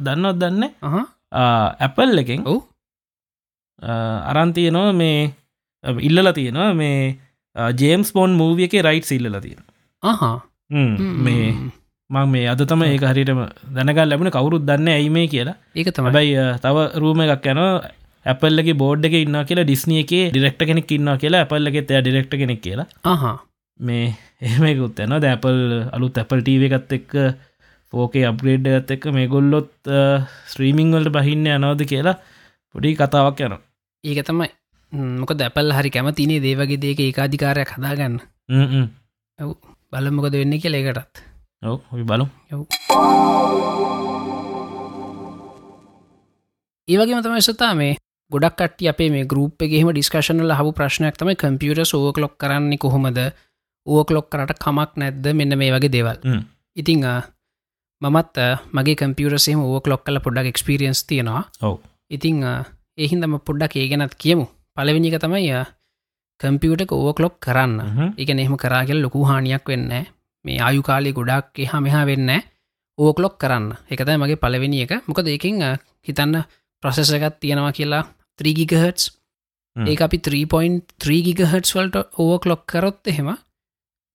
දන්නවත් 0.00 0.38
දන්න? 0.40 0.64
ඇපල් 1.80 2.18
එකෙන්. 2.22 2.42
ඔව්. 2.44 2.58
අරන්තියනවා 4.30 4.92
මේ 4.92 5.18
ඉල්ලල 6.00 6.30
තියෙනවා 6.32 6.70
මේ 6.74 6.96
ජේම්ස් 7.74 8.10
පොන් 8.12 8.34
මූවිය 8.34 8.66
එක 8.68 8.74
රයිට් 8.82 9.12
ඉල්ල 9.12 9.38
තියෙන 9.40 9.62
අහා. 10.02 10.36
මේ 11.26 11.46
මං 12.10 12.28
මේ 12.28 12.46
අද 12.48 12.62
තම 12.64 12.82
ඒ 12.84 12.98
හරිටම 13.04 13.40
දැනගල් 13.76 14.02
ලැබෙන 14.10 14.30
කවුරුත් 14.30 14.66
දන්න 14.66 14.88
ඇයි 14.90 15.10
මේ 15.10 15.26
කියලා. 15.28 15.56
ඒක 15.76 15.88
අ, 16.36 16.46
තව 16.58 16.76
රූම 16.96 17.22
එකක් 17.26 17.46
යන 17.46 17.60
ඇපල්ලගේ 18.26 18.76
බෝඩ් 18.76 19.04
එක 19.04 19.14
ඉන්න 19.18 19.38
කියලා 19.44 19.64
ඩිස්නිය 19.64 20.02
එක 20.02 20.12
ඩිරෙක්ට 20.32 20.66
කෙනෙක් 20.66 20.90
ඉන්න 20.92 21.12
කියලා 21.16 21.44
ඇපල්ලගෙත් 21.44 21.90
එය 21.90 22.02
ඩිරෙක්ට 22.02 22.34
කෙනෙක් 22.36 22.60
කියලා. 22.60 22.88
අහා 23.04 23.36
මේ 23.80 24.04
එහෙමකුත් 24.44 25.00
ඇන 25.00 25.16
දැපල් 25.22 25.58
අලුත් 25.92 26.18
ඇපල් 26.18 26.44
ටීව 26.44 26.68
එකත් 26.68 26.92
එක්ක 26.98 27.16
ෆෝකේ 27.92 28.26
අප්ග්‍රේඩ් 28.26 28.68
ඇත් 28.68 28.94
එක්ක 28.96 29.10
මේ 29.12 29.32
ගොල්ලොත් 29.32 29.72
ස්ත්‍රීමිං 30.46 30.94
වලට 30.94 31.16
බහින්න 31.16 31.50
යනවද 31.56 31.88
කියලා 31.88 32.16
පොඩි 32.74 32.96
කතාවක් 32.96 33.46
යන 33.46 33.60
ඒක 34.04 34.24
තමයි. 34.24 34.48
මොක 34.92 35.32
දැපල් 35.36 35.72
හරි 35.72 35.90
කැමතිනේ 35.90 36.40
දේවගේ 36.40 36.80
දේක 36.80 37.00
ඒකාධිකාරයක් 37.00 37.74
හදාගන්න. 37.76 38.16
ඔව්. 39.38 39.50
බලමොකද 39.92 40.34
වෙන්න 40.34 40.56
කිය 40.56 40.72
ඒකටත්. 40.72 41.24
ඔව 41.62 41.80
බලු 42.02 42.26
ඔව්. 42.50 42.62
ඒවගේම 46.88 47.22
තමයි 47.22 47.42
සතා 47.42 47.74
මේ 47.74 47.98
ගොඩක් 48.30 48.56
කට 48.56 48.88
අපේ 48.88 49.10
මේ 49.10 49.26
ගරුප් 49.26 49.60
එකෙම 49.60 49.92
ඩිස්කශනල 49.92 50.56
හබ 50.56 50.72
ප්‍රශ්නයක් 50.72 51.20
තමයි 51.20 51.36
කම්පියුට 51.36 51.84
සෝක 51.84 52.16
ලොක් 52.16 52.38
කරන්නේ 52.38 52.78
කොහොමද 52.78 53.20
ඕක 53.86 54.10
ලොක් 54.10 54.30
කරට 54.30 54.58
කමක් 54.58 54.90
නැද්ද? 54.96 55.24
මෙන්න 55.34 55.58
මේ 55.58 55.72
වගේ 55.72 55.92
දේවල්. 55.92 56.18
ඉතිං 56.76 57.04
මමත් 58.02 58.36
මගේ 58.72 58.96
කම්පියරසේම 58.96 59.60
ඕක 59.60 59.86
ලොක් 59.86 60.04
කල 60.04 60.20
පොඩ්ඩක් 60.20 60.52
එක්ස්පිරියන්ස් 60.52 61.04
තියෙනවා. 61.04 61.42
ඔව්. 61.62 61.76
ඉතිං 62.10 62.44
එහින්දම 62.98 63.38
පොඩ්ඩක් 63.40 63.76
ඒ 63.76 63.88
ගැනත් 63.88 64.14
කියමු. 64.16 64.46
පලවෙනික 64.76 65.18
තමයි 65.18 65.52
කම්පියුට 66.40 66.92
ඕක 66.92 67.18
ලොක් 67.18 67.34
කරන්න. 67.38 68.14
එක 68.16 68.28
එහෙම 68.30 68.56
කරාගල් 68.56 69.02
ලොකු 69.04 69.24
හානියක් 69.24 69.64
වෙන්න 69.66 69.92
මේ 70.44 70.58
ආයු 70.58 70.82
කාලේ 70.82 71.12
ගොඩක් 71.12 71.58
එහා 71.58 71.80
මෙහා 71.80 72.06
වෙන්න 72.06 72.30
ඕකලොක් 72.98 73.36
කරන්න. 73.38 73.66
එකතයි 73.88 74.16
මගේ 74.16 74.36
පලවෙනි 74.36 74.82
එක. 74.84 74.92
මොකද 75.06 75.26
ඒකින් 75.26 75.60
හිතන්න 76.00 76.44
ප්‍රසෙස 76.82 77.12
එකත් 77.12 77.40
තියෙනවා 77.40 77.72
කියලා 77.72 78.04
3ගිගහටස් 78.38 79.04
ඒ 79.76 79.96
අපි 79.98 80.18
3.3 80.18 81.20
ගිගහටස් 81.26 81.74
වලට 81.76 81.96
ඕවකලොක් 82.18 82.62
කරොත් 82.66 83.00
එහෙම 83.06 83.30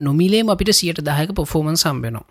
නොමිලේම 0.01 0.49
අපිට 0.49 0.73
සියට 0.73 1.05
දායක 1.05 1.31
පොෆෝමන් 1.33 1.77
සම්බෙනවා 1.77 2.25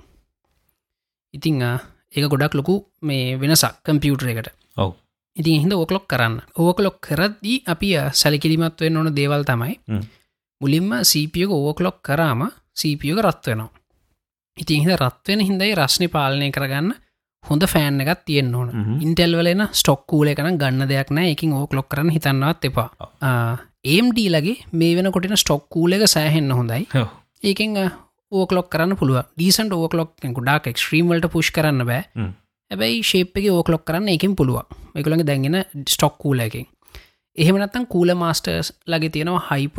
ඉතිං 1.34 1.62
ඒක 1.62 2.26
ගොඩක් 2.30 2.54
ලොකු 2.54 2.74
මේ 3.02 3.36
වෙනසක් 3.36 3.80
කම්පියුටර 3.82 4.28
එකට. 4.28 4.48
ඔව. 4.76 4.90
ඉතින් 5.36 5.62
හිද 5.62 5.72
ඕකලොක් 5.72 6.06
කරන්න. 6.08 6.36
ඕකලොක් 6.56 6.98
කරද්දී 7.00 7.62
අපි 7.66 7.88
සැලකිලිමත් 8.12 8.78
වෙන්න 8.80 8.96
ඕන 8.96 9.14
දේවල් 9.14 9.42
තමයි 9.44 9.74
මුලින්ම 10.60 10.90
සීපියක 11.02 11.50
ඕකලොක් 11.52 11.98
කරාම 12.02 12.42
සීපියක 12.72 13.18
රත්වෙනවා 13.20 13.72
ඉතින් 14.56 14.84
හිද 14.84 14.94
රත්වෙන 14.96 15.40
හිදයි 15.40 15.74
රශ්නි 15.74 16.08
පාලනය 16.08 16.48
කරගන්න 16.50 16.94
හොඳ 17.44 17.62
ෆෑන් 17.66 18.00
එකත් 18.02 18.24
තියෙන් 18.26 18.54
ඕන. 18.54 18.68
ඉන්ටෙල්වලෙන 19.00 19.66
ස්ටොක් 19.72 20.06
කූල 20.06 20.28
එකන 20.28 20.58
ගන්න 20.60 20.88
දෙයක් 20.88 21.10
නෑ. 21.10 21.32
එකින් 21.34 21.52
ඕකලොක් 21.52 21.88
කරන්න 21.88 22.14
හිතන්නවත් 22.16 22.70
එපා. 22.70 22.88
ඒම්ඩ 23.84 24.18
ලගේ 24.28 24.56
මේ 24.72 24.94
වෙන 24.96 25.12
කොටින 25.12 25.36
ස්ටොක් 25.36 25.66
කූල 25.68 25.92
එක 25.92 26.06
සෑහෙන්න 26.06 26.52
හොඳයි 26.52 26.86
ඒකෙන් 27.44 27.76
ඕකලොක් 28.32 28.68
කරන්න 28.72 28.96
පුළුව 29.00 29.18
ඩීසන්ට 29.36 29.72
ඕකලොක් 29.74 30.10
ගොඩක් 30.38 30.70
එක්ස්ට්‍රීම්වලට 30.72 31.26
පුෂ් 31.32 31.50
කරන්න 31.50 31.86
බෑ. 31.86 32.02
ඇබැයි 32.70 33.02
ශේප්ක 33.04 33.36
ඕකලොක් 33.52 33.84
කරන්න 33.84 34.08
එකින් 34.08 34.36
පුළුව 34.36 34.62
එකළඟ 34.94 35.26
දැගෙන 35.26 35.58
ස්ටොක් 35.88 36.16
කූලකින් 36.18 36.66
එහෙමනත්තන් 37.36 37.86
කූල 37.86 38.14
මාස්ටර්ස් 38.14 38.72
ලගේ 38.86 39.10
තියෙනවා 39.10 39.44
හයිප 39.50 39.78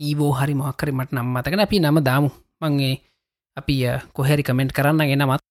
ඊවෝ 0.00 0.32
හරි 0.32 0.54
මක්කරි 0.54 0.92
මට 0.92 1.12
නම් 1.12 1.28
මතකන 1.34 1.60
අපි 1.60 1.80
නම 1.80 1.98
දාමු. 2.04 2.30
මංගේ 2.60 2.94
අපි 3.56 3.74
කොහැරි 4.14 4.42
කමෙන්ට් 4.42 4.72
කරන්න 4.72 5.08
ගෙන 5.10 5.24
මත් 5.26 5.42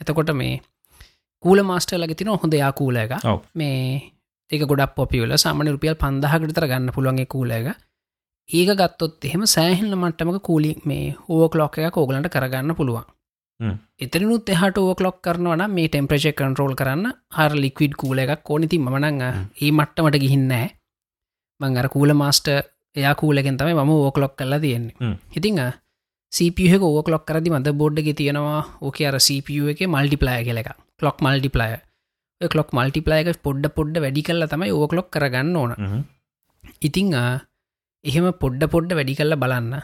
එතකොට 0.00 0.30
මේ 0.34 0.60
කූල 1.42 1.60
මාස්ටර් 1.62 1.98
ලග 1.98 2.16
තින 2.16 2.28
හොඳ 2.34 2.54
යා 2.54 2.72
කූල 2.72 2.96
එක 2.96 3.12
මේ 3.54 4.12
ඒක 4.50 4.62
ගොඩක් 4.62 4.94
පොපියල 4.94 5.36
සාමන 5.36 5.68
රුපියල් 5.68 5.96
පන්දහකටතර 5.96 6.66
ගන්න 6.66 6.94
පුළුවන්ගේ 6.96 7.26
කූල 7.26 7.50
එක 7.50 7.68
ඒක 8.50 8.70
ගත්තොත් 8.78 9.24
එහෙම 9.24 9.42
සෑහිල්ල 9.46 9.94
මට්ටමක 9.96 10.38
කූලි 10.42 10.70
මේ 10.84 11.14
ඕ 11.28 11.48
කලොක් 11.48 11.78
එක 11.78 11.94
කෝගලට 11.94 12.28
කරගන්න 12.28 12.76
පුළුවන්. 12.78 13.06
එතරිනුත් 14.00 14.48
එහට 14.48 14.78
ඕ 14.78 14.94
කලොක් 14.94 15.18
කරනවන 15.24 15.62
මේ 15.70 15.88
ටෙම්ප්‍රේෂ 15.88 16.36
කන්ටරෝල් 16.38 16.74
කරන්න 16.80 17.06
හර 17.36 17.52
ලික්විඩ් 17.64 17.94
කූල 18.02 18.18
එකක් 18.18 18.50
ඕනිති 18.50 18.78
මනං 18.78 19.22
ඒ 19.22 19.70
මට්ටමට 19.72 20.18
ගිහින්නෑ 20.24 20.68
මං 21.60 21.80
අර 21.80 21.88
කූල 21.88 22.12
මාස්ට 22.22 22.48
එයා 22.96 23.14
කූලකෙන් 23.14 23.58
තමයි 23.58 23.74
මම 23.74 23.92
ඕ 23.96 24.12
කලොක් 24.12 24.36
කල්ලා 24.38 24.60
තියෙන්නේ. 24.60 25.16
ඉතිං 25.32 25.58
සපහ 26.32 26.82
ඕ 26.82 27.02
කලොක් 27.02 27.26
කරදි 27.28 27.50
මද 27.50 27.74
බෝඩ්ඩ 27.80 28.14
තියෙනවා. 28.14 28.62
ඕක 28.80 28.98
අර 29.08 29.18
සප 29.18 29.48
එක 29.72 29.82
එක 30.60 30.70
කලොක් 31.00 31.18
මල්ටිපලය 31.20 31.70
කලොක් 32.40 32.70
මල්ටිපලයක 32.72 33.28
පොඩ්ඩ 33.42 33.74
පොඩ්ඩ 33.76 34.02
වැඩි 34.04 34.22
කල්ල 34.22 34.46
තමයි 34.46 34.70
ඕ 34.70 34.86
කලොක් 34.86 35.10
කරගන්න 35.10 35.56
ඕන. 35.56 35.72
ඉතිං 36.80 37.14
එහෙම 38.04 38.26
පොඩ්ඩ 38.42 38.64
පොඩ්ඩ 38.74 38.96
වැඩි 38.98 39.18
කල්ල 39.18 39.36
බලන්න. 39.36 39.74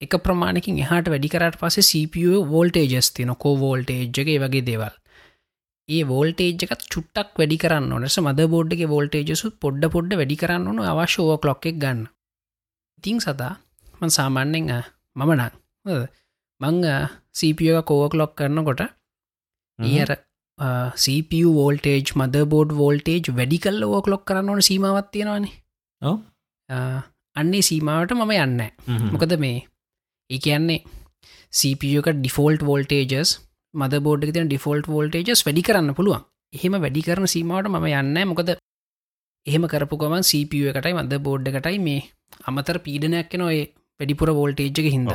එක 0.00 0.14
ප්‍රමාණකින් 0.24 0.80
එහට 0.84 1.10
වැඩි 1.12 1.32
කරට 1.34 1.60
පසේ 1.60 1.88
CPU 1.90 2.40
වෝල්ටේජස් 2.52 3.10
තින 3.16 3.32
කෝ 3.44 3.54
වෝල්ටේජ්ගේ 3.62 4.38
වගේ 4.44 4.64
දේවල්. 4.68 4.94
ඒ 5.88 6.02
වෝල්ටේජ්කත් 6.04 6.84
චුට්ටක් 6.92 7.40
වැඩි 7.40 7.58
කරන්න 7.62 7.92
ඕනස 7.94 8.18
මද 8.24 8.48
බෝඩ්ගේ 8.54 8.92
වෝල්ටේජසු 8.92 9.50
පොඩ්ඩ 9.64 9.90
පොඩ්ඩ 9.94 10.18
වැඩි 10.20 10.40
කරන්න 10.42 10.68
ඕන. 10.68 10.84
අවශ්‍යෝව 10.92 11.40
කලොක් 11.42 11.66
එක 11.70 11.80
ගන්න. 11.84 12.06
ඉතිං 12.98 13.20
සතා 13.20 13.52
මන් 14.00 14.10
සාමාන්‍යෙන් 14.10 14.72
මම 15.16 15.32
නං 15.34 15.52
මං 16.60 16.78
සපිය 17.34 17.74
කෝව 17.82 18.04
කලොක් 18.12 18.32
කරනකොට 18.38 18.82
ඒර 19.78 20.10
CPU 20.96 21.50
වෝල්ටේජ් 21.52 22.10
මද 22.16 22.44
බෝඩ් 22.52 22.72
වෝල්ටේජ් 22.72 23.30
වැඩි 23.32 23.62
කල්ල 23.64 23.86
ඕ 23.86 24.02
කලොක් 24.02 24.24
කරන්න 24.28 24.50
ඕන 24.50 24.62
සීමවත් 24.62 25.08
තියෙනවානේ 25.12 25.54
අන්නේ 27.40 27.66
සීමාවට 27.68 28.14
මම 28.16 28.32
යන්න 28.44 28.60
මොකද 29.12 29.34
මේ 29.44 29.58
ඒ 30.30 30.40
කියන්නේ 30.46 30.80
සපක 31.52 32.16
ඩිෆෝල්ට් 32.16 32.62
වෝල්ටේජස් 32.68 33.30
මද 33.74 34.00
බෝඩ් 34.06 34.26
තින 34.36 34.48
ඩිෆෝල්ට් 34.48 34.86
වෝල්ටේජස් 34.92 35.44
වැඩි 35.46 35.66
කරන්න 35.68 35.96
පුළුවන්. 35.98 36.22
එහෙම 36.52 36.74
වැඩි 36.84 37.06
කරන 37.06 37.26
සීමාවට 37.34 37.70
මම 37.72 37.86
යන්න 37.92 38.28
මොකද 38.30 38.50
එහෙම 39.46 39.64
කරපුකම 39.72 40.14
සප 40.20 40.52
එකටයි 40.70 40.94
මද 41.00 41.18
බෝඩ් 41.26 41.50
එකටයි 41.50 41.78
මේ 41.86 42.00
අමතර 42.48 42.78
පීඩනයක් 42.86 43.34
නොය 43.42 43.58
වැඩිපුර 44.00 44.30
වෝල්ටේජ්ක 44.38 44.88
හින්ද. 44.94 45.12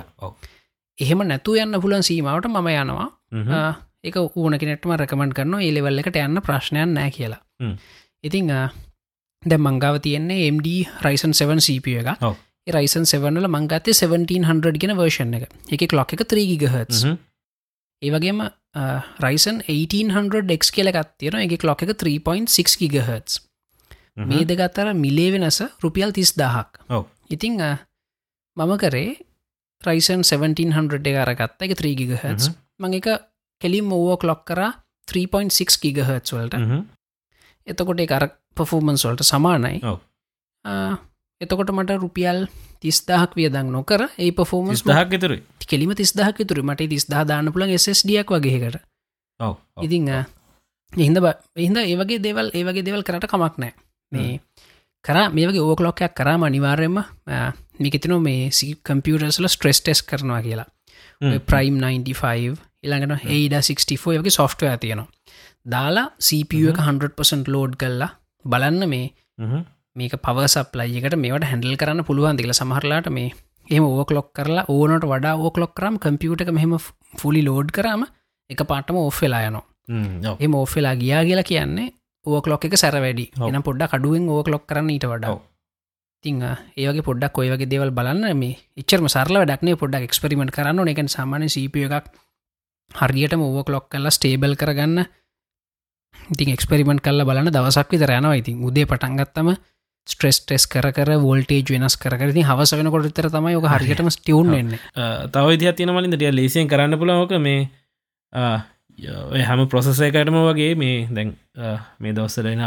එහෙම 0.97 1.19
නැතු 1.29 1.57
යන්න 1.63 1.81
පුලන් 1.83 2.05
සීමාවට 2.09 2.49
මම 2.51 2.69
යනවා. 2.75 3.09
එක 4.07 4.15
ඕන 4.21 4.55
කෙනෙටම 4.61 4.95
රකමට 4.97 5.35
කරන්න 5.37 5.61
ඒලෙවල් 5.67 6.01
එකට 6.01 6.17
යන්න 6.21 6.41
ප්‍රශ්නයන් 6.47 6.97
නෑ 6.97 7.11
කියලා. 7.17 7.41
ඉතිං 8.27 8.51
දැ 9.45 9.59
මංගාව 9.59 9.99
තියෙන්නේ 10.05 10.49
MD 10.55 10.67
රයිසන් 11.05 11.33
7 11.33 11.59
CP 11.67 11.95
එක 12.01 12.09
රයිසන් 12.67 13.05
7ල 13.05 13.47
මංගත්තේ 13.55 13.93
1700 13.93 14.81
ගෙන 14.81 14.95
වර්ෂන් 14.97 15.33
එක. 15.37 15.49
එක 15.69 15.93
ලොක් 15.93 16.13
එක 16.15 16.23
3ගිගහත් 16.33 16.93
ඒවගේම 18.01 18.39
රයිසන් 19.25 19.57
1800ක් 19.67 20.71
කියල 20.75 20.91
ගත්තියෙන 20.91 21.41
එක 21.47 21.63
ලොක් 21.63 21.83
එක 21.83 21.97
3.6 22.05 22.79
ගිගහත් 22.81 23.39
මේ 24.29 24.45
දෙගත්තර 24.45 24.93
මිලේ 24.93 25.33
වෙනස 25.33 25.59
රුපියල් 25.83 26.13
තිස් 26.13 26.33
දහක් 26.39 27.03
ඉතිං 27.29 27.59
මම 28.57 28.73
කරේ 28.77 29.19
රයිසන් 29.81 30.23
1700 30.23 31.03
එක 31.11 31.17
අරගත්ත. 31.23 31.59
එක 31.65 31.75
3ගිගහත් 31.79 32.49
මං 32.79 32.93
එක 32.99 33.07
කෙලින් 33.61 33.85
මෝෝ 33.85 34.17
කලොක් 34.17 34.45
කර 34.47 34.61
3.6 35.07 35.81
ගිගහත් 35.83 36.31
වලට. 36.31 36.55
එතකොට 37.67 37.99
අර 38.11 38.25
පෆෝමන්ස් 38.57 39.05
වලට 39.05 39.25
සමානයි 39.25 39.81
එතකොට 41.41 41.71
මට 41.71 41.99
රුපියල් 41.99 42.45
තිස්දාහක් 42.79 43.35
වියදං 43.35 43.71
නොකර 43.71 44.07
ඒ 44.07 44.31
පෆෝමස් 44.31 44.83
දහක් 44.83 45.21
තුර 45.21 45.35
කෙලිම 45.67 45.93
තිස්දාහක් 45.95 46.43
තුර 46.45 46.63
මට 46.63 46.89
තිස්දා 46.89 47.23
දාන්න 47.25 47.53
පුළන් 47.53 47.75
SSඩියක් 47.77 48.31
වගේකට 48.31 48.79
ඉතිං 49.81 50.09
එහිද 50.93 51.17
එහිද 51.55 51.77
ඒවගේ 51.79 52.21
දෙවල් 52.21 52.51
ඒවගේ 52.53 52.85
දෙවල් 52.85 53.03
කරට 53.03 53.27
කමක් 53.29 53.57
නෑ. 53.57 53.73
මේ 54.11 54.39
කර 55.05 55.17
මේගේ 55.31 55.61
ඕකලොක්කයක් 55.61 56.13
කරම 56.15 56.45
අනිවාර්යම 56.47 56.99
මිකතිනෝ 57.79 58.19
මේ 58.19 58.51
සි 58.51 58.75
කම්පියටර්ස්ල 58.81 59.47
ස්ට්‍රෙස් 59.47 59.81
ටෙස් 59.81 60.03
කරනවා 60.03 60.41
කියලා. 60.41 60.67
ප්‍රයිම් 61.41 61.79
95 61.79 62.57
ඉළඟට 62.83 63.25
ඒඩ 63.27 63.57
64 63.61 64.21
වගේ 64.21 64.31
සොෆ්ටය 64.31 64.71
තියෙනවා. 64.77 65.09
දාලා 65.65 66.07
එක 66.19 66.79
100% 66.79 67.47
ලෝඩ් 67.47 67.75
කල්ලා 67.75 68.11
බලන්න 68.45 68.83
මේ 68.87 69.07
මේක 69.95 70.13
පවසප්ලයිකට 70.17 71.15
මේට 71.17 71.45
හැඩල් 71.45 71.75
කරන්න 71.75 72.03
පුළුවන් 72.03 72.37
දිල 72.37 72.53
සමහරලාට 72.53 73.09
මේ 73.09 73.31
එම 73.67 73.83
ඕකලොක් 73.85 74.29
කරලා 74.33 74.65
ඕනට 74.67 75.05
වඩා 75.05 75.35
ඕකලොක් 75.37 75.73
කරම් 75.73 75.97
කම්පියුට 75.97 76.41
එක 76.41 76.51
මෙහෙම 76.51 76.75
ෆුලි 77.13 77.41
ලෝඩ් 77.41 77.71
කරම 77.71 78.03
එක 78.49 78.61
පාටම 78.63 78.97
ඔෆ්වෙලා 78.97 79.43
යනවා. 79.43 80.35
එම 80.39 80.55
ඔෆ්වෙලා 80.55 80.95
ගියා 80.95 81.23
කියලා 81.23 81.43
කියන්නේ 81.43 81.89
ඕකලොක් 82.25 82.65
එක 82.65 82.75
සැර 82.75 82.95
වැඩි. 82.97 83.31
එන 83.39 83.63
පොඩ්ඩ 83.63 83.89
කඩුවෙන් 83.89 84.29
ඕකලොක් 84.29 84.67
කරන්න 84.67 84.89
ඊට 84.89 85.07
වඩා. 85.07 85.39
තිං 86.23 86.43
ඒවගේ 86.77 87.03
පොඩ්ඩක් 87.03 87.37
ඔයවගේ 87.37 87.69
දේවල් 87.69 87.91
බලන්න 87.91 88.37
මේ 88.37 88.59
එච්චරම 88.77 89.07
සරල 89.07 89.39
වැඩක්නේ 89.39 89.75
පොඩ්ඩක් 89.75 90.07
එක්ස්පරිමෙන්ට් 90.07 90.53
කරන්න 90.53 90.87
එකන් 90.87 91.09
සාමාන 91.09 91.47
සප 91.47 91.75
එකක් 91.77 92.07
හරියටම 92.91 93.41
ඕවකලොක් 93.41 93.89
කල්ලා 93.89 94.11
ස්ටේබල් 94.11 94.55
කරගන්න 94.55 95.05
ඉතින් 96.29 96.53
එක්ස්පෙරිමෙන්ට් 96.53 97.01
කල්ල 97.01 97.23
බලන්න 97.23 97.51
දවසක් 97.51 97.87
විතර 97.89 98.11
යනවා. 98.11 98.35
ඉතින් 98.35 98.63
උදේ 98.63 98.85
පටන්ගත්තම 98.85 99.53
ස්ට්‍රෙස් 100.07 100.39
ටෙස් 100.41 100.65
කර 100.67 101.11
වෝල්ටේජ් 101.19 101.63
වෙනස් 101.69 101.95
කරති 101.97 102.43
හවස 102.43 102.73
වෙනකොට 102.73 103.09
තර 103.11 103.29
තමයි 103.29 103.55
ඔක 103.55 103.67
හරියටම 103.67 104.09
ස්ටියවුන් 104.09 104.51
වෙන්න. 104.51 104.75
තව 105.29 105.55
ඉදිහ 105.55 105.73
තියෙනවලින් 105.73 106.11
ටිය 106.11 106.31
ලේසියෙන් 106.31 106.67
කරන්න 106.67 106.99
පුලෝක 106.99 107.31
මේ 107.39 107.69
හැම 109.43 109.67
ප්‍රොසෙසයකටම 109.67 110.39
වගේ 110.41 110.75
මේ 110.75 111.07
දැන් 111.09 111.35
මේ 111.99 112.13
දවස්සලෙන 112.13 112.65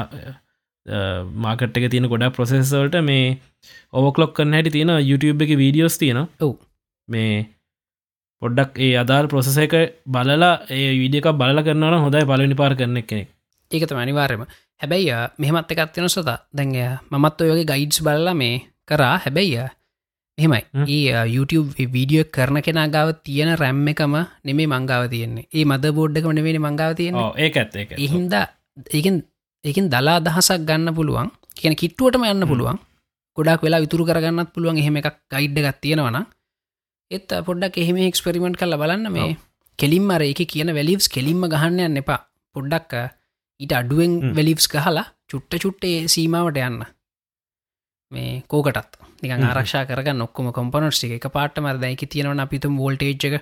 මාකට් 1.38 1.76
එක 1.76 1.90
තියෙන 1.90 2.08
ගොඩක් 2.08 2.32
ප්‍රොසෙසවලට 2.32 3.02
මේ 3.02 3.36
ඕවකලොක් 3.92 4.32
කරන්න 4.32 4.56
හැටි 4.56 4.70
තියෙන 4.70 4.96
YouTube 5.02 5.44
එක 5.44 5.56
වීඩියෝස් 5.56 5.98
තියෙන 5.98 6.24
ඔව්. 6.40 6.56
මේ 7.08 7.36
පොඩ්ඩක් 8.42 8.78
ඒ 8.80 8.92
අදාල් 8.96 9.28
ප්‍රොසෙස 9.28 9.56
එක 9.58 9.74
බලලා 10.08 10.52
ඒ 10.70 10.90
විඩියක 10.96 11.32
බල 11.34 11.62
කරන්නන 11.62 11.98
හොඳයි 12.00 12.24
පලනි 12.24 12.56
පාර 12.56 12.74
කරන 12.74 13.02
කෙනෙක් 13.04 13.35
ඒකතම 13.70 13.98
අනිවාර්යම 14.04 14.44
හැබැයි 14.80 15.16
මෙහමත් 15.38 15.72
එකත්වෙන 15.72 16.08
සොතා 16.16 16.38
දැන්ය 16.56 16.78
මමත් 17.10 17.40
ඔයගේ 17.42 17.66
ගයිඩ්ස් 17.72 18.02
බලලා 18.06 18.34
මේ 18.34 18.54
කරා. 18.88 19.16
හැබැයිය 19.24 19.66
මෙහෙමයි. 20.38 20.62
ඒ 20.88 21.22
YouTube 21.34 21.68
වීඩියෝ 21.94 22.26
කරන 22.34 22.60
කෙනා 22.66 22.88
ගාව 22.94 23.08
තියෙන 23.26 23.52
රැම් 23.62 23.88
එකම 23.92 24.14
නෙමේ 24.44 24.68
මංගාව 24.72 25.08
තියෙන්නේ. 25.14 25.48
ඒ 25.56 25.64
මද 25.64 25.94
බෝඩ්ඩක 25.98 26.28
නෙවෙනි 26.38 26.60
මංගාව 26.66 26.92
තියෙන 27.00 27.16
ඒ 27.16 27.50
ඇත් 27.54 27.76
එහින්ද 27.98 28.34
ඒකෙන් 28.92 29.16
ඒකින් 29.64 29.90
දලා 29.94 30.18
දහසක් 30.20 30.60
ගන්න 30.68 30.94
පුළුවන්. 30.98 31.30
කියන 31.58 31.74
කිට්ටුවටම 31.82 32.28
යන්න 32.32 32.48
පුළුවන්. 32.50 32.78
ගොඩක් 33.36 33.62
වෙලා 33.64 33.82
විතුරු 33.84 34.04
කරගන්නත් 34.08 34.52
පුළුවන්. 34.54 34.80
එහෙම 34.82 34.96
එකක් 35.00 35.16
ගයිඩ්ඩ 35.32 35.64
ගත් 35.66 35.78
තියෙනවන 35.82 36.22
එත් 37.10 37.30
පොඩ්ඩක් 37.48 37.82
එහෙම 37.82 37.96
එක්ස්පෙරිමෙන්ට් 38.04 38.60
කල 38.60 38.76
බලන්න 38.82 39.12
මේ 39.16 39.36
කෙලින්ම 39.78 40.10
අර 40.14 40.22
එක 40.22 40.40
කියන 40.52 40.72
වැලිස් 40.78 41.08
කෙලින්ම 41.14 41.48
ගහන්න 41.52 41.80
යන්න 41.88 42.02
එපා. 42.02 42.20
පොඩ්ඩක් 42.54 42.92
ඊට 43.60 43.74
අඩුවෙන් 43.78 44.14
වෙලිස් 44.36 44.68
ගහලා 44.72 45.04
චුට්ට 45.30 45.58
චුට්ටේ 45.64 45.96
සීමාවට 46.14 46.60
යන්න. 46.60 46.84
මේ 48.12 48.32
කෝකටත්. 48.48 48.96
නික 49.22 49.32
ආරක්ෂා 49.32 49.84
කරග 49.90 50.08
නොක්කොම 50.14 50.52
කොම්පනට්ි 50.58 51.12
එක 51.18 51.28
පාට 51.36 51.60
මර 51.62 51.78
දැයික 51.84 52.04
තියෙනවන 52.12 52.44
අපිතුම් 52.44 52.78
වෝල්ටේජ් 52.82 53.14
එක 53.28 53.36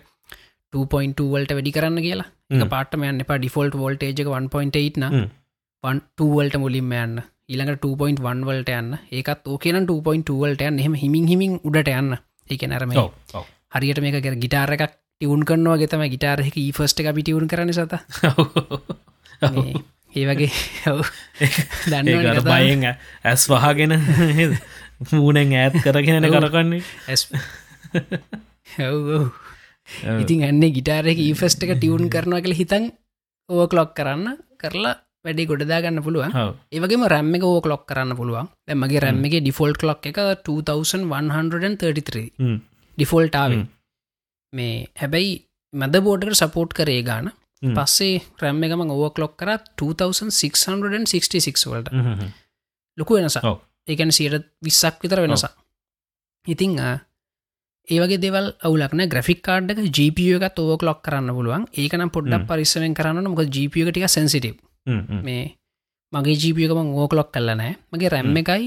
2.2 0.72 1.30
වලට 1.32 1.56
වැඩි 1.56 1.76
කරන්න 1.76 2.04
කියලා. 2.06 2.28
එක 2.50 2.68
පාටමයන් 2.74 3.22
එපා. 3.24 3.38
ඩිෆෝල්ට් 3.38 3.78
වෝල්ටේජ් 3.82 4.14
1.8 4.14 5.00
න. 5.02 5.30
1වල්ට 5.84 6.60
මුලින්ම 6.62 6.92
යන්න. 7.00 7.16
ඊළඟට 7.50 7.84
2.1 7.86 8.46
වලට 8.48 8.78
යන්න. 8.80 8.98
ඒකත් 9.12 9.50
ඕකන 9.54 9.80
2.2 9.90 10.38
වලට 10.42 10.70
යන්න. 10.70 10.80
එහෙම 10.82 10.94
හිමින් 11.02 11.26
හිමින් 11.32 11.58
උඩට 11.62 11.92
යන්න. 11.94 12.18
ඒක 12.50 12.68
නැරම 12.68 12.94
හරියට 13.74 14.00
මේක 14.04 14.20
කර 14.22 14.36
ගිටාර 14.44 14.72
එකක් 14.76 14.92
ටියවුන් 15.14 15.42
කරනවා 15.48 15.80
ගෙතම 15.80 16.04
ගිටාරහක 16.12 16.56
ඊෆස්ට 16.60 17.02
එක 17.02 17.10
පිටියවුන් 17.16 17.50
කරන 17.50 17.72
සත 17.72 17.98
ඒ 20.14 20.24
වගේ 20.28 20.50
දන්න 21.90 22.42
බයෙන් 22.46 22.84
ඇස් 23.24 23.46
වහගෙන 23.50 23.94
මූනෙන් 25.12 25.54
ඈත් 25.60 25.74
කරගෙන 25.84 26.28
කරකන්නේ. 26.34 26.82
ඇස් 27.08 27.22
ඉතින් 30.22 30.44
ඇන්නේ 30.48 30.74
ගිටාරක 30.76 31.18
ඊෆස්ට 31.20 31.64
එක 31.66 31.72
ටියවුන් 31.74 32.12
කරනවා 32.14 32.44
කළ 32.44 32.58
හිතන් 32.60 32.84
ඕ 33.48 33.66
කලොක් 33.68 33.90
කරන්න 33.98 34.38
කරලා 34.58 34.94
වැඩි 35.24 35.48
ගොඩදාගන්න 35.50 36.02
පුළුවන්. 36.06 36.32
ඒවගේම 36.72 37.06
රැම්ම 37.06 37.34
එක 37.36 37.44
ඕ 37.44 37.58
කලොක් 37.60 37.84
කරන්න 37.88 38.16
පුළුවන්. 38.16 38.46
මගේ 38.74 39.02
රැම්ම 39.04 39.24
එක 39.26 39.34
ඩිෆෝල්ට් 39.40 39.82
ලොක් 39.82 40.02
එක 40.06 40.18
2133 40.48 42.24
ඩිෆෝල්ටාව 42.98 43.52
මේ 44.52 44.74
හැබැයි 45.00 45.32
මද 45.74 45.94
බෝඩකට 46.06 46.38
සපෝට් 46.40 46.70
කරේ 46.78 47.02
ගාන 47.02 47.26
පස්සේ 47.72 48.14
රැම්ම 48.42 48.62
එකම 48.66 48.80
ඕව 48.86 49.12
කලොක් 49.16 49.34
කර 49.40 49.50
2666 49.80 51.70
වලට. 51.72 51.88
ලොකු 52.98 53.12
වෙනස 53.16 53.36
ඒකැන 53.86 54.12
සියට 54.18 54.46
විස්සක් 54.64 54.96
විතර 55.02 55.20
වෙනස 55.24 55.44
ඉතිං 56.46 56.72
ඒවගේ 57.88 58.20
දෙවල් 58.24 58.46
අවුලක්න 58.66 59.00
ග්‍රෆික් 59.12 59.40
කාඩ්ක 59.46 59.78
ජිපිය 59.96 60.32
එකත් 60.38 60.58
ඕව 60.60 60.82
ලොක් 60.88 61.00
කරන්න 61.04 61.30
පුළුවන්. 61.36 61.62
ඒකනම් 61.80 62.10
පොඩ්ඩක් 62.14 62.48
පරිස්සවෙන් 62.48 62.94
කරන්න 62.98 63.28
මොක 63.28 63.42
ජිපිය 63.56 63.84
ටික 63.84 64.08
සැන්සිටව් 64.08 64.56
මේ 65.26 65.44
මගේ 66.12 66.36
ජීපියකම 66.42 66.80
ඕකලොක් 67.02 67.28
කල්ල 67.34 67.50
නෑ. 67.60 67.72
මගේ 67.92 68.10
රැම්ම 68.14 68.36
එකයි 68.42 68.66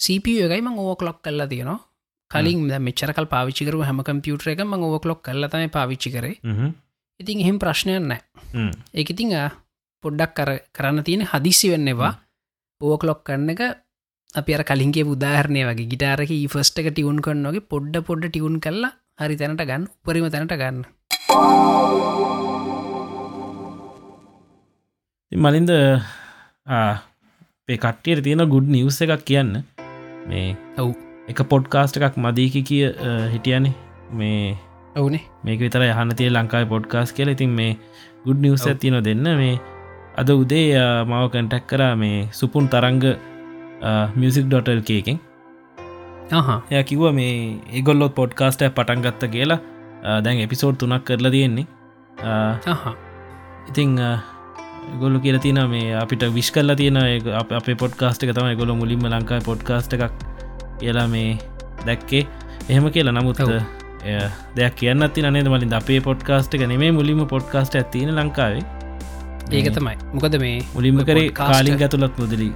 සපිය 0.00 0.38
එකයි 0.46 0.62
මං 0.66 0.74
ඕකලොක් 0.78 1.18
කල්ලා 1.24 1.50
තියෙනවා. 1.52 1.80
කලින් 2.30 2.58
මෙචරකල් 2.86 3.26
පාවිචිකරු 3.34 3.78
හැම 3.88 4.00
කම්පියුටර 4.06 4.52
එක 4.52 4.60
ම 4.64 4.74
ඕකලොක් 4.88 5.20
කල්ලතම 5.26 5.70
පාවිච්චි 5.76 6.08
කරේ 6.14 6.36
ඉතින් 7.20 7.42
එහෙම 7.42 7.56
ප්‍රශ්නයක් 7.62 8.04
නෑ 8.10 8.22
ඒක 8.94 9.08
ඉතිං 9.14 9.34
පොඩ්ඩක් 10.04 10.32
කර 10.38 10.50
කරන්න 10.76 11.04
තියෙන 11.06 11.22
හදිස්සි 11.30 11.70
වෙන්නවා 11.72 12.12
ඕකලොක් 12.80 13.20
කරන්න 13.26 13.50
එක 13.54 13.62
අපි 14.38 14.54
අර 14.56 14.62
කලින්ගේ 14.68 15.04
බුදාහරණය 15.08 15.64
වගේ. 15.68 15.90
ගිටාරක 15.92 16.30
ෆස්ට 16.52 16.76
එක 16.82 16.88
ටියවුන් 16.92 17.18
කරන්නගේ 17.26 17.64
පොඩ්ඩ 17.72 17.96
පොඩ්ඩ 18.08 18.30
ටියවුන් 18.30 18.60
කරලා 18.64 18.92
හරි 19.18 19.36
තැනට 19.40 19.64
ගන්න 19.70 19.88
උපරිම 19.90 20.28
තැනට 20.34 20.54
ගන්න. 20.62 20.78
මලින්ද 25.32 25.70
කට්ටියට 27.68 28.24
තියෙන 28.28 28.46
ගුඩ් 28.54 28.70
නිවස 28.76 29.02
එකක් 29.02 29.26
කියන්න. 29.32 29.52
මේ 30.30 30.54
ඔව්. 30.78 30.94
එක 31.26 31.42
පොඩ්කාස්ට 31.50 31.98
එකක් 31.98 32.14
මදීකි 32.24 32.62
කිය 32.70 32.86
හිටියනේ. 33.34 33.74
මේ 34.18 34.54
ඔවුනේ. 35.00 35.24
මේක 35.44 35.60
විතර 35.64 35.82
යහන 35.86 36.14
තිය 36.18 36.28
ලංකායි 36.34 36.66
පොඩ්කාස් 36.74 37.10
කියල. 37.16 37.30
ඉතින් 37.36 37.50
මේ 37.58 37.72
ගුඩ් 38.26 38.40
නිවස 38.44 38.66
තියන 38.82 38.96
දෙන්න. 39.08 39.26
මේ 39.40 39.56
අද 40.20 40.30
උදේ 40.42 40.66
මව 41.08 41.22
කටැක් 41.32 41.64
කර 41.70 41.82
මේ 42.02 42.18
සුපුන් 42.38 42.64
තරංග 42.72 43.04
මියසික්.ල් 44.20 44.80
කේකෙන් 44.88 45.18
ය 46.70 46.82
කිව්ව 46.88 47.04
මේ 47.18 47.34
ඒගොල්ලොත් 47.76 48.14
පොඩ්කාස්ට 48.20 48.64
පටන්ගත්ත 48.78 49.22
කියලා. 49.34 49.60
දැන් 50.24 50.42
එපිසෝඩ් 50.46 50.76
තුනක් 50.80 51.04
කරලා 51.06 51.32
තියෙන්නේ. 51.36 51.66
ඉතිං 53.70 53.94
ගොල්ලු 55.00 55.18
කියල 55.24 55.38
තින 55.46 55.60
මේ 55.72 55.94
අපිට 56.02 56.22
විශ් 56.36 56.52
කල්ල 56.54 56.74
තියෙන 56.80 56.98
අප 57.40 57.50
පොඩ්කාස්ට 57.84 58.22
එක 58.26 58.34
තම 58.36 58.52
ගොල 58.60 58.74
මුලින්ම 58.82 59.08
ලංකායි 59.14 59.48
පොඩ්කාස්ට 59.50 59.92
එකක් 59.96 60.14
කියලා 60.80 61.08
මේ 61.14 61.38
දැක්කේ. 61.86 62.24
එහෙම 62.70 62.86
කියලා. 62.94 63.16
නමුත් 63.18 63.38
දෙයක් 64.56 64.74
කියන්න 64.76 65.08
ති 65.14 65.22
නේ 65.22 65.42
මලින් 65.44 65.74
අපේ 65.74 66.00
පොඩ්කාස්ට 66.00 66.54
එක 66.54 66.66
නෙමේ 66.72 66.92
මුලින්ම 66.92 67.26
පොඩ්කාස්ට 67.26 67.74
ඇතින 67.74 68.14
ලංකාවේ. 68.14 68.64
ඒක 69.50 69.68
තමයි. 69.74 69.96
මොකද 70.14 70.38
මේ 70.40 70.56
මුලින්ම 70.74 71.04
කරේ 71.04 71.30
කාලින් 71.32 71.82
ඇතුළත් 71.82 72.18
මුදලී. 72.18 72.52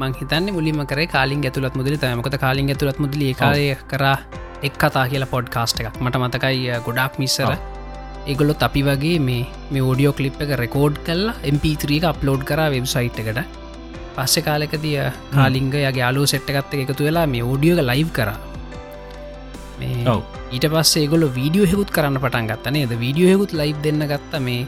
මං 0.00 0.14
හිතන්න 0.20 0.52
මුලින්ම 0.52 0.86
කරේ 0.86 1.06
කාලින් 1.06 1.44
ඇතුළත් 1.44 1.74
මුදලි 1.74 1.98
තමකොත 1.98 2.38
කාලින් 2.44 2.68
ඇතුළත් 2.68 2.98
මුදලි 2.98 3.34
කාරය 3.34 3.68
කර 3.92 4.04
එක් 4.62 4.74
කතා 4.78 5.06
කියලා 5.08 5.32
පොඩ්කාස්ට 5.34 5.80
එකක්. 5.80 6.00
මට 6.00 6.22
මතකයි 6.24 6.82
ගොඩක් 6.86 7.18
මිස්සර 7.18 7.56
ඒගොලොත් 8.26 8.62
අපි 8.62 8.82
වගේ 8.88 9.18
මේ 9.18 9.42
මේ 9.70 9.82
ෝඩියෝ 9.82 10.14
කලිප් 10.18 10.38
එක 10.44 10.54
රෙකෝඩ් 10.64 11.02
කල්ලා 11.08 11.40
MP3 11.54 12.04
අප්ලෝඩ් 12.12 12.44
කර 12.44 12.60
වෙබ්සයිට් 12.76 13.18
එකට. 13.22 13.42
පස්සෙ 14.16 14.40
කාලෙකතිය 14.46 14.96
කාලිංග 15.34 15.74
යගේ 15.74 16.08
අලු 16.10 16.24
සෙට්ටගත්ත 16.32 16.80
එකතු 16.84 17.08
වෙලා 17.08 17.26
මේ 17.34 17.44
ෝඩියෝක 17.50 17.86
ලයිව් 17.90 18.10
කර 18.18 18.30
ඊට 20.54 20.66
පස්සේ 20.74 21.06
ගොල 21.12 21.24
වීඩියෝ 21.38 21.66
හෙකුත් 21.72 21.90
කරන්න 21.96 22.20
පටන් 22.24 22.46
ගත්තනේ 22.52 22.86
ද 22.90 23.00
වීඩියෝ 23.02 23.32
හෙකුත් 23.32 23.52
ලයි් 23.60 23.72
දෙන්න 23.84 24.02
ගත්ත 24.12 24.40
මේ 24.46 24.62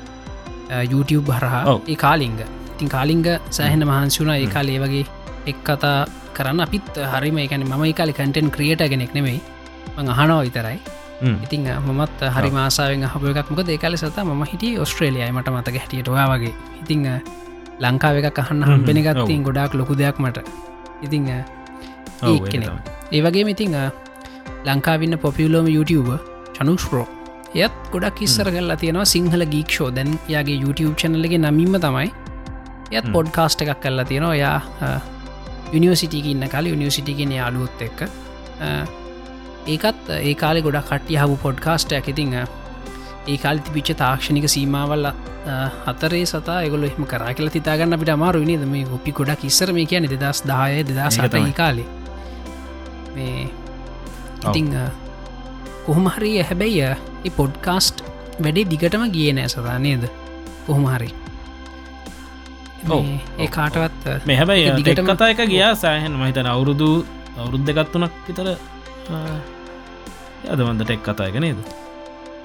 YouTube 0.92 1.28
හරහා. 1.38 1.62
ඒ 1.92 1.96
කාලිංග. 2.04 2.38
තින් 2.78 2.88
කාලිංග 2.96 3.24
සෑහෙන 3.56 3.86
මහන්සුනා 3.90 4.36
ඒ 4.42 4.50
කාලේ 4.56 4.78
වගේ 4.84 5.06
එක් 5.50 5.58
කතා 5.68 5.96
කරන්න. 6.36 6.60
අපිත් 6.66 6.98
හරිම 7.12 7.38
එකන 7.44 7.64
මම 7.70 7.84
කාලි 8.00 8.12
කටෙන් 8.18 8.50
ක්‍රියට 8.56 8.84
ගෙනෙක් 8.92 9.14
නෙමෙයි. 9.16 9.40
මං 9.96 10.08
අහනෝ 10.14 10.40
විතරයි. 10.46 10.78
ඉතිං 11.44 11.66
මමත් 11.86 12.20
හරි 12.36 12.50
මාසාාවෙන් 12.58 13.04
හප 13.12 13.24
එකක්. 13.32 13.50
මොක 13.50 13.60
දෙකාල 13.72 13.96
සත 14.02 14.18
ම 14.28 14.44
හිටිය 14.52 14.78
ඔස්ට්‍රේලියයි 14.84 15.32
මට 15.36 15.48
මතක 15.56 15.76
හැටියට. 15.82 16.08
ඔයා 16.14 16.28
වගේ. 16.32 16.54
ඉතිං 16.82 17.04
ලංකාව 17.84 18.16
එක 18.20 18.28
කහන්න 18.38 18.64
හම්බෙන 18.70 18.98
ගත්තින් 19.06 19.44
ගොඩක් 19.46 19.74
ලොකු 19.80 19.94
දෙයක් 20.00 20.18
මට. 20.24 20.38
ඉතිං 21.06 21.28
ඒ 21.34 23.20
වගේ 23.26 23.44
ඉතිං 23.54 23.72
ලංකාවින්න 24.66 25.18
පොපියලෝම 25.26 25.68
YouTube 25.76 26.16
චනුස්රෝ 26.56 27.06
එයත් 27.62 27.74
ගොඩක් 27.92 28.20
ඉස්සර 28.26 28.48
කල්ලා 28.54 28.76
තියෙනවා 28.82 29.08
සිංහල 29.14 29.44
ගීක්ෂෝ 29.54 29.90
දැන් 29.96 30.18
යාගේ 30.34 30.56
YouTube 30.64 30.94
චැනලගේ 31.02 31.38
නමින්ම 31.38 31.76
තමයි. 31.84 32.08
එයත් 32.96 33.06
පොඩ්කාස්ට 33.16 33.62
එකක් 33.64 33.80
කල්ලා 33.84 34.06
තියෙනවා. 34.10 34.34
යා 34.34 34.58
යනිවසිටික 35.76 36.26
ඉන්න 36.32 36.48
කාල 36.54 36.66
යනිවසිටිගෙන 36.72 37.32
යාලුවොත් 37.38 37.86
එක්ක. 37.88 38.00
ඒකත් 39.74 40.10
ඒ 40.18 40.34
කාලෙ 40.42 40.62
ගොඩක් 40.66 40.90
කට්ටිය 40.90 41.20
හබු 41.22 41.38
පොඩ්කාස්ටයක් 41.46 42.10
ඉතිං 42.14 42.34
ඒ 42.40 43.38
කාල් 43.44 43.62
තිබිච්ච 43.66 43.94
තාක්ෂණික 44.02 44.48
සීමාවල්ල 44.56 45.10
හතරේ 45.86 46.24
සතා 46.34 46.60
එගොල 46.68 46.88
එම 46.90 47.06
කරා 47.12 47.34
කියල 47.38 47.52
තිතාගන්න 47.56 47.96
අපිට 47.98 48.14
අමාරු 48.16 48.44
නද? 48.44 48.64
මේ 48.76 48.86
ඔපි 48.98 49.12
ගොඩක් 49.20 49.44
ඉස්සර 49.50 49.72
මේ 49.78 49.86
කියන 49.92 50.08
දෙදස් 50.14 50.42
දාය 50.52 50.82
දෙදසට 50.88 51.38
කාලේ. 51.60 51.86
මේ 53.14 53.50
ඉතිං 54.44 54.70
කොහොමහරි 55.86 56.32
හැබැයි 56.50 56.80
ඒ 57.26 57.30
පොඩ්කාස්ට් 57.40 58.02
වැඩේ 58.44 58.66
දිගටම 58.72 59.04
ගිය 59.16 59.32
නෑ 59.38 59.48
සදා 59.54 59.78
නේද? 59.86 60.04
කොහොමහරි 60.66 61.10
ඒ 63.38 63.48
කාටවත් 63.56 64.26
මේ 64.30 64.36
හැබැයි 64.40 64.74
දිගට 64.78 65.04
කතා 65.10 65.30
එක 65.34 65.40
ගියා 65.52 65.72
සෑහන් 65.84 66.18
මහිතන 66.20 66.50
අවුරුදු 66.54 66.90
අවුරුද්ධගත්තුනක් 67.38 68.12
විතර 68.28 68.48
අදවන්දට 70.52 70.90
එක් 70.94 71.02
කතායක 71.08 71.36
නේද? 71.46 71.58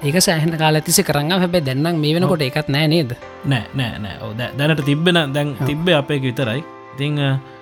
ඒක 0.02 0.16
සෑහන 0.26 0.56
කාල 0.62 0.80
තිසි 0.80 1.02
කරන්න 1.04 1.40
හැබැ 1.44 1.64
දෙන්නම් 1.68 2.00
මේ 2.02 2.14
වෙනකොට 2.16 2.44
එකත් 2.48 2.68
නෑ 2.74 2.88
නේද? 2.94 3.10
නෑ 3.44 3.64
නෑ 3.74 3.98
නෑ. 4.04 4.50
දැනට 4.58 4.84
තිබෙන 4.88 5.18
දැන් 5.36 5.56
තිබ්බේ 5.68 5.96
අපේක 6.00 6.22
විතරයි. 6.28 6.60
ඉතිං 6.94 7.18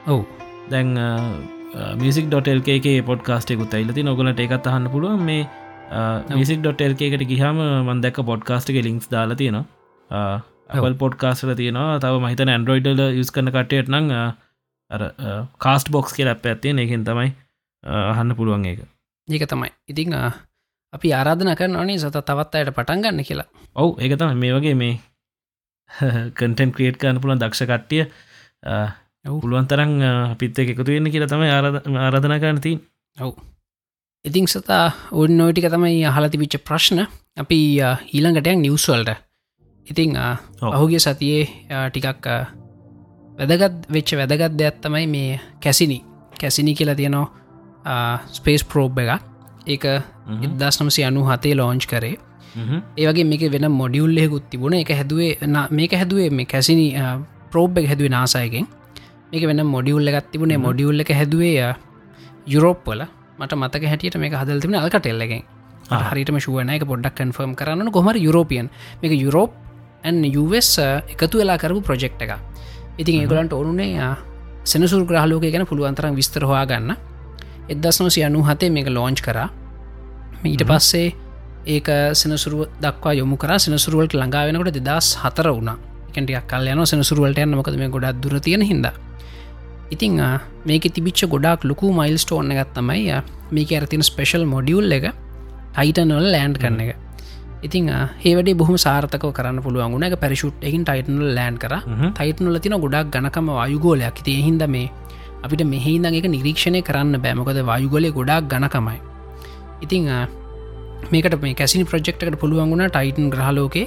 ඔවු. 0.07 0.23
දැන් 0.71 0.89
මිසික්.ල්කේ 1.75 3.03
පොඩ්කාස්ටෙකුත් 3.03 3.75
ඇයිලති 3.75 4.03
නොගලට 4.03 4.41
එකත් 4.41 4.67
අහන්න 4.67 4.91
පුළුව 4.91 5.21
මේ 5.21 5.47
මිසික්.ල්කේකට 6.33 7.25
ගිහම 7.29 7.59
මන්දැක 7.85 8.21
පොඩ්කාස්ටක 8.25 8.79
ලිින්ක්ස් 8.83 9.11
දාලා 9.11 9.37
තියෙනවා. 9.37 10.41
ඇවල් 10.71 10.95
පොඩ්කාස්ටල 10.97 11.55
තියෙනවා. 11.55 11.99
තව 11.99 12.21
මහිතන 12.21 12.49
ඇන්ඩරෝයිඩල 12.49 13.03
යුස් 13.13 13.31
කන 13.31 13.51
කටයට 13.51 13.89
නං 13.89 14.13
කාස්ට 15.59 15.91
බොක්ස් 15.91 16.13
කියල 16.13 16.29
අප 16.29 16.45
ඇත්තේ 16.45 16.73
එකින් 16.79 17.05
තමයි 17.05 17.33
අහන්න 17.85 18.37
පුළුවන් 18.37 18.65
ඒක. 18.65 18.81
ඒක 19.29 19.45
තමයි. 19.47 19.71
ඉතිං 19.89 20.15
අපි 20.93 21.13
ආරාධන 21.13 21.53
කරන 21.55 21.77
අනේ 21.77 21.99
සත 21.99 22.17
තවත් 22.23 22.55
අයට 22.55 22.73
පටන් 22.73 23.03
ගන්න 23.03 23.25
කියලා. 23.25 23.49
ඔවු 23.77 23.97
ඒක 23.99 24.17
තම 24.17 24.33
මේ 24.37 24.55
වගේ 24.55 24.75
මේ 24.75 24.95
කටන් 26.37 26.73
ක්‍රියට් 26.73 26.97
කරන්න 26.97 27.21
පුළන් 27.21 27.41
දක්ෂ 27.41 27.65
කට්ටිය 27.65 28.09
පුළුවන් 29.29 29.69
තරන් 29.69 29.93
අපිත් 30.33 30.59
එක 30.59 30.75
එකතු 30.75 30.89
වෙන්න 30.89 31.13
කියලා 31.13 31.29
තමයි 31.29 31.51
ආරාධනා 31.53 32.41
කරන 32.41 32.61
තින් 32.61 32.81
ඔවු. 33.17 33.33
ඉතිං 34.25 34.47
සතා 34.47 34.85
ඔන්න 35.13 35.39
නොටික 35.39 35.71
තමයි 35.71 36.05
අහලති 36.05 36.39
විච්ච 36.39 36.59
ප්‍රශ්න. 36.65 37.07
අපි 37.37 37.59
ඊළඟටයක් 38.13 38.59
නිවස්වල්ට 38.59 39.11
ඉතිං 39.87 40.17
ඔහුගේ 40.69 41.01
සතියේ 41.01 41.45
ටිකක් 41.89 42.27
වැදගත් 43.39 43.91
වෙච්ච 43.91 44.11
වැදගත් 44.21 44.55
දෙයක් 44.59 44.81
තමයි 44.83 45.07
මේ 45.07 45.41
කැසිනි. 45.61 45.99
කැසිනි 46.41 46.75
කියලා 46.75 46.95
තියනවා 46.95 47.27
ස්පේස් 48.33 48.65
ප්‍රෝබ් 48.65 48.99
එක 48.99 49.11
ඒක 49.67 49.85
ඉදස් 50.45 50.81
නමසි 50.81 51.05
අනු 51.05 51.25
හතේ 51.25 51.55
ලෝංච් 51.55 51.87
කරේ. 51.87 52.17
ඒවගේ 52.97 53.25
මේක 53.25 53.45
වෙන 53.53 53.71
මොඩියුල්ලෙකුත් 53.73 54.51
තිබුණ. 54.51 54.75
එක 54.75 54.91
හැදුවේ 54.91 55.33
මේක 55.71 55.93
හැදුවේ 55.93 56.31
මේ 56.31 56.47
කැසිනි 56.47 56.89
ප්‍රෝබ් 57.51 57.79
එක 57.79 57.87
හැදුවේ 57.87 58.15
නාසායකෙන් 58.17 58.67
මේක 59.31 59.45
වෙන 59.45 59.63
මොඩියුල්ල 59.67 60.09
එකත් 60.09 60.31
තිබුණේ 60.33 60.59
මොඩියුල්ල 60.59 61.01
එක 61.01 61.13
හැදුවේ 61.13 61.75
යුරෝප්වල 62.47 63.05
මට 63.39 63.53
මතක 63.55 63.85
හැටියට 63.85 64.17
මේ 64.17 64.33
හදල් 64.33 64.61
තිබෙන 64.61 64.77
අල්කටෙල්ලගෙන් 64.77 65.43
හරිටම 66.09 66.39
ශුවන 66.39 66.71
එක 66.71 66.85
පොඩ්ඩක් 66.85 67.17
කන්ෆර්ම් 67.17 67.53
කරන්න 67.55 67.91
කොමර 67.91 68.17
යුරෝපියන් 68.19 68.71
මේක 69.03 69.15
යුරෝප් 69.17 69.53
US 70.37 70.71
එකතු 70.79 71.39
වෙලා 71.39 71.59
කරපු 71.59 71.81
ප්‍රජෙක්් 71.83 72.21
එක 72.21 72.33
ඉතින් 72.99 73.23
ඒගලන්ට 73.23 73.53
ඕනුනේ 73.53 74.09
සෙනසුල් 74.65 75.05
ග්‍රහලෝක 75.05 75.43
ගැන 75.45 75.65
පුළුවන්තරම් 75.65 76.15
විස්තර 76.15 76.45
හවා 76.45 76.67
ගන්න. 76.67 76.97
එදස්නෝසි 77.69 78.25
අනු 78.25 78.43
හතේ 78.43 78.71
මේක 78.71 78.89
ලෝංච් 78.89 79.21
කර. 79.21 79.39
ඊට 80.45 80.63
පස්සේ 80.63 81.15
ඒක 81.67 81.89
සෙනසුරුව 82.15 82.69
දක්වා 82.79 83.15
යොමු 83.15 83.37
කර. 83.37 83.59
සෙනසුරුවලට 83.59 84.13
ළඟා 84.13 84.45
වෙනකට 84.47 84.81
දෙදස් 84.81 85.17
හතර 85.17 85.49
වුණ. 85.51 85.71
එකටියක් 86.09 86.47
කල් 86.47 86.69
යන 86.69 86.87
සෙනසුරුවලට 86.87 87.39
යන්න. 87.39 87.55
මොකද 87.55 87.77
මේ 87.77 87.89
ගොඩක් 87.89 88.21
දුර 88.21 88.41
තියෙන 88.41 88.63
හිද 88.63 88.89
ඉතිං 89.91 90.21
මේක 90.69 90.87
තිබිච්ච 90.97 91.25
ගොඩක් 91.35 91.67
ලොකු 91.71 91.93
මයිල් 91.99 92.17
ස්ටෝන්න 92.25 92.55
ගත්තමයි 92.59 93.19
මේක 93.51 93.71
ඇරතින 93.73 94.03
ස්පෙශල් 94.11 94.45
මොඩියුල් 94.55 94.97
එක 94.99 95.07
ටයිටනල් 95.75 96.31
ලෑන්ඩ් 96.35 96.59
කරන 96.63 96.81
එක. 96.85 96.97
ඉතින් 97.67 97.91
ඒවැඩි 97.91 98.55
බොහම 98.63 98.77
සාර්ථක 98.87 99.27
කරන්න 99.39 99.61
පුළුවන් 99.67 100.07
එක 100.09 100.17
පැරිෂුට් 100.23 100.65
එකින් 100.69 100.85
ටයිටනල් 100.89 101.35
ලෑන් 101.39 101.59
කර. 101.59 101.75
ටයිටනල 102.15 102.59
තින 102.65 102.81
ගොඩක් 102.85 103.13
ගණකම 103.15 103.53
වායුගෝලයක්. 103.59 104.19
ති 104.27 104.41
හිද 104.47 104.65
මේ 104.69 104.89
අපිට 105.45 105.63
මෙහිදක 105.73 106.27
නිරීක්ෂණය 106.35 106.81
කරන්න 106.83 107.17
බෑමකොද 107.25 107.59
වායුගොලය 107.71 108.11
ගොඩක් 108.19 108.49
ගණකමයි 108.53 108.99
ඉතිං 109.85 110.07
මේකට 111.13 111.37
මේ 111.43 111.55
කැසිනි 111.55 111.85
ප්‍රජෙක්්කට 111.91 112.39
පුළුවන් 112.43 112.73
වුණ 112.73 112.85
ටයිටන් 112.89 113.29
ග්‍රහලෝකේ 113.35 113.87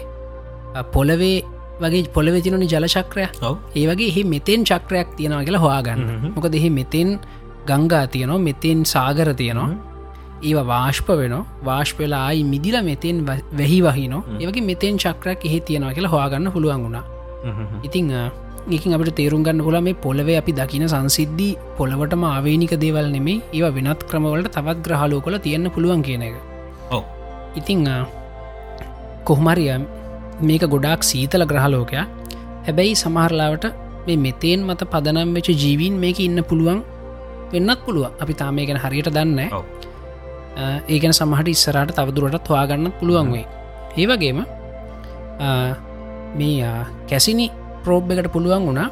පොලවේ 0.93 1.43
වගේ 1.83 2.09
පොළවෙ 2.15 2.39
තිනනි 2.45 2.67
ජලචක්‍රය 2.73 3.23
ඒ 3.79 3.85
වගේ 3.91 4.09
එහි 4.11 4.23
මෙතෙන් 4.33 4.67
චක්‍රයක් 4.69 5.15
තියෙනවා 5.17 5.45
කියලා 5.47 5.63
හොයාගන්න. 5.65 6.01
මොක 6.35 6.45
දෙහි 6.55 6.69
මෙතෙන් 6.79 7.09
ගංගා 7.69 8.05
තියනවා 8.13 8.43
මෙතෙන් 8.49 8.85
සාගර 8.93 9.29
තියනවා. 9.41 9.69
ඒ 10.49 10.61
වාශ්ප 10.71 11.09
වෙන 11.21 11.33
වාශ්පවෙලායි 11.67 12.43
මිදිල 12.51 12.77
මෙතෙන් 12.91 13.17
වැහි 13.29 13.79
වහින 13.87 14.13
ඒවගේ 14.43 14.67
මෙතෙන් 14.69 14.95
චක්‍රයක් 15.03 15.41
එහෙ 15.49 15.59
තියෙනවා 15.67 15.93
කියලා 15.97 16.13
හොයාගන්න 16.15 16.53
පුළුවන් 16.55 16.81
වුණා. 16.85 17.03
ඉතිං 17.87 18.09
ඒකින් 18.73 18.93
අපට 18.95 19.11
තේරුම් 19.19 19.43
ගන්න 19.45 19.63
පුල 19.67 19.77
මේ 19.85 19.99
පොලවේ 20.05 20.37
අපි 20.41 20.51
දකින 20.59 20.83
සංසිද්ධී 20.93 21.53
පොළවටම 21.77 22.23
ආවේනික 22.31 22.73
දේවල් 22.83 23.07
නෙමේ 23.15 23.37
ඒව 23.57 23.65
වෙනත් 23.77 24.01
ක්‍රමවලට 24.09 24.51
තවත් 24.57 24.77
ග්‍රහලෝ 24.87 25.21
කොල 25.25 25.37
තියන්න 25.45 25.71
පුළුවන් 25.75 26.01
කියන 26.07 26.23
එක. 26.27 26.35
ඉතිං 27.59 27.79
කොහමරියම් 29.29 29.83
මේක 30.41 30.63
ගොඩාක් 30.65 31.01
සීතල 31.03 31.45
ග්‍රහලෝකයා 31.45 32.05
හැබැයි 32.65 32.95
සමහරලාවට 32.95 33.65
මේ 34.07 34.17
මෙතේන් 34.17 34.65
මත 34.65 34.81
පදනම් 34.85 35.33
වෙච 35.33 35.49
ජීවීන් 35.53 35.95
මේක 35.99 36.19
ඉන්න 36.19 36.43
පුළුවන් 36.43 36.81
වෙන්නත් 37.53 37.81
පුළුව 37.85 38.21
අපි 38.23 38.33
තාම 38.33 38.61
ගැන 38.61 38.79
හරියට 38.79 39.09
දන්න 39.09 39.39
ඒගැන 40.87 41.13
සමහට 41.13 41.47
ඉස්සරට 41.47 41.93
තවදුරටත් 41.93 42.47
හවාගන්නත් 42.47 42.95
පුළුවන් 42.99 43.31
වේ 43.33 43.45
ඒවගේම 43.97 44.41
මේ 46.35 46.73
කැසිනි 47.09 47.47
ප්‍රෝබ් 47.83 48.11
එකට 48.11 48.31
පුළුවන් 48.31 48.67
වුණා 48.67 48.89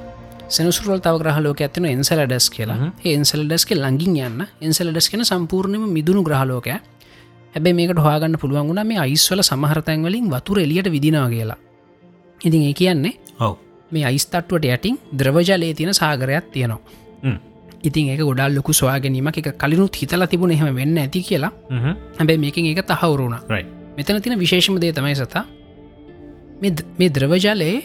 සෙනසුරල් 0.50 1.00
තව 1.00 1.16
ග්‍රහලෝක 1.22 1.62
ඇතින 1.62 1.86
එන්සල 1.88 2.22
ඩස් 2.22 2.48
කියලා. 2.50 2.92
එන්සල 3.06 3.44
ඩස්ක 3.44 3.76
ලඟින් 3.76 4.16
යන්න. 4.20 4.40
එන්සල 4.62 4.90
ඩස් 4.90 5.10
කෙන 5.10 5.24
සම්පූර්ණයම 5.24 5.86
මිදුණු 5.88 6.24
ග්‍රහලෝකය 6.24 6.80
හැබැ 7.54 7.74
මේකට 7.74 8.00
හවාගන්න 8.00 8.38
පුළුවන් 8.38 8.68
වුණ 8.70 8.88
මේ 8.88 9.00
අයිස්වල 9.00 9.42
සමහරතැන්වලින් 9.42 10.30
වතුර 10.30 10.60
එලියට 10.60 10.92
විදිනා 10.92 11.28
කියලා. 11.30 11.58
ඉතින් 12.42 12.62
ඒ 12.64 12.74
කියන්නේ 12.74 13.14
ඔව. 13.40 13.56
මේ 13.92 14.06
අයිස්තට්ුවට 14.06 14.66
යටින් 14.68 14.98
ද්‍රවජලේ 15.20 15.74
තියෙන 15.74 15.94
සාගරයක් 15.94 16.52
තියෙනවා. 16.52 16.82
ඉතින් 17.84 18.10
ඒක 18.10 18.22
ගොඩල් 18.22 18.56
ලොකු 18.56 18.74
ස්වාගැනීම 18.74 19.28
එක 19.30 19.50
කලිනුත් 19.58 19.96
හිතලා 19.96 20.28
තිබුණ 20.28 20.52
එහෙම 20.52 20.76
වෙන්න 20.76 20.98
ඇති 20.98 21.24
කියලා. 21.24 21.52
හැබැයි 22.18 22.40
මේකින් 22.40 22.66
ඒක 22.66 22.82
තහවුරුණ 22.86 23.40
මෙතන 23.98 24.22
තින 24.22 24.40
විශේෂම 24.40 24.78
දේ 24.82 24.94
තමයි 24.94 25.16
සතා 25.16 25.46
මේ 26.62 27.10
ද්‍රවජලයේ 27.10 27.82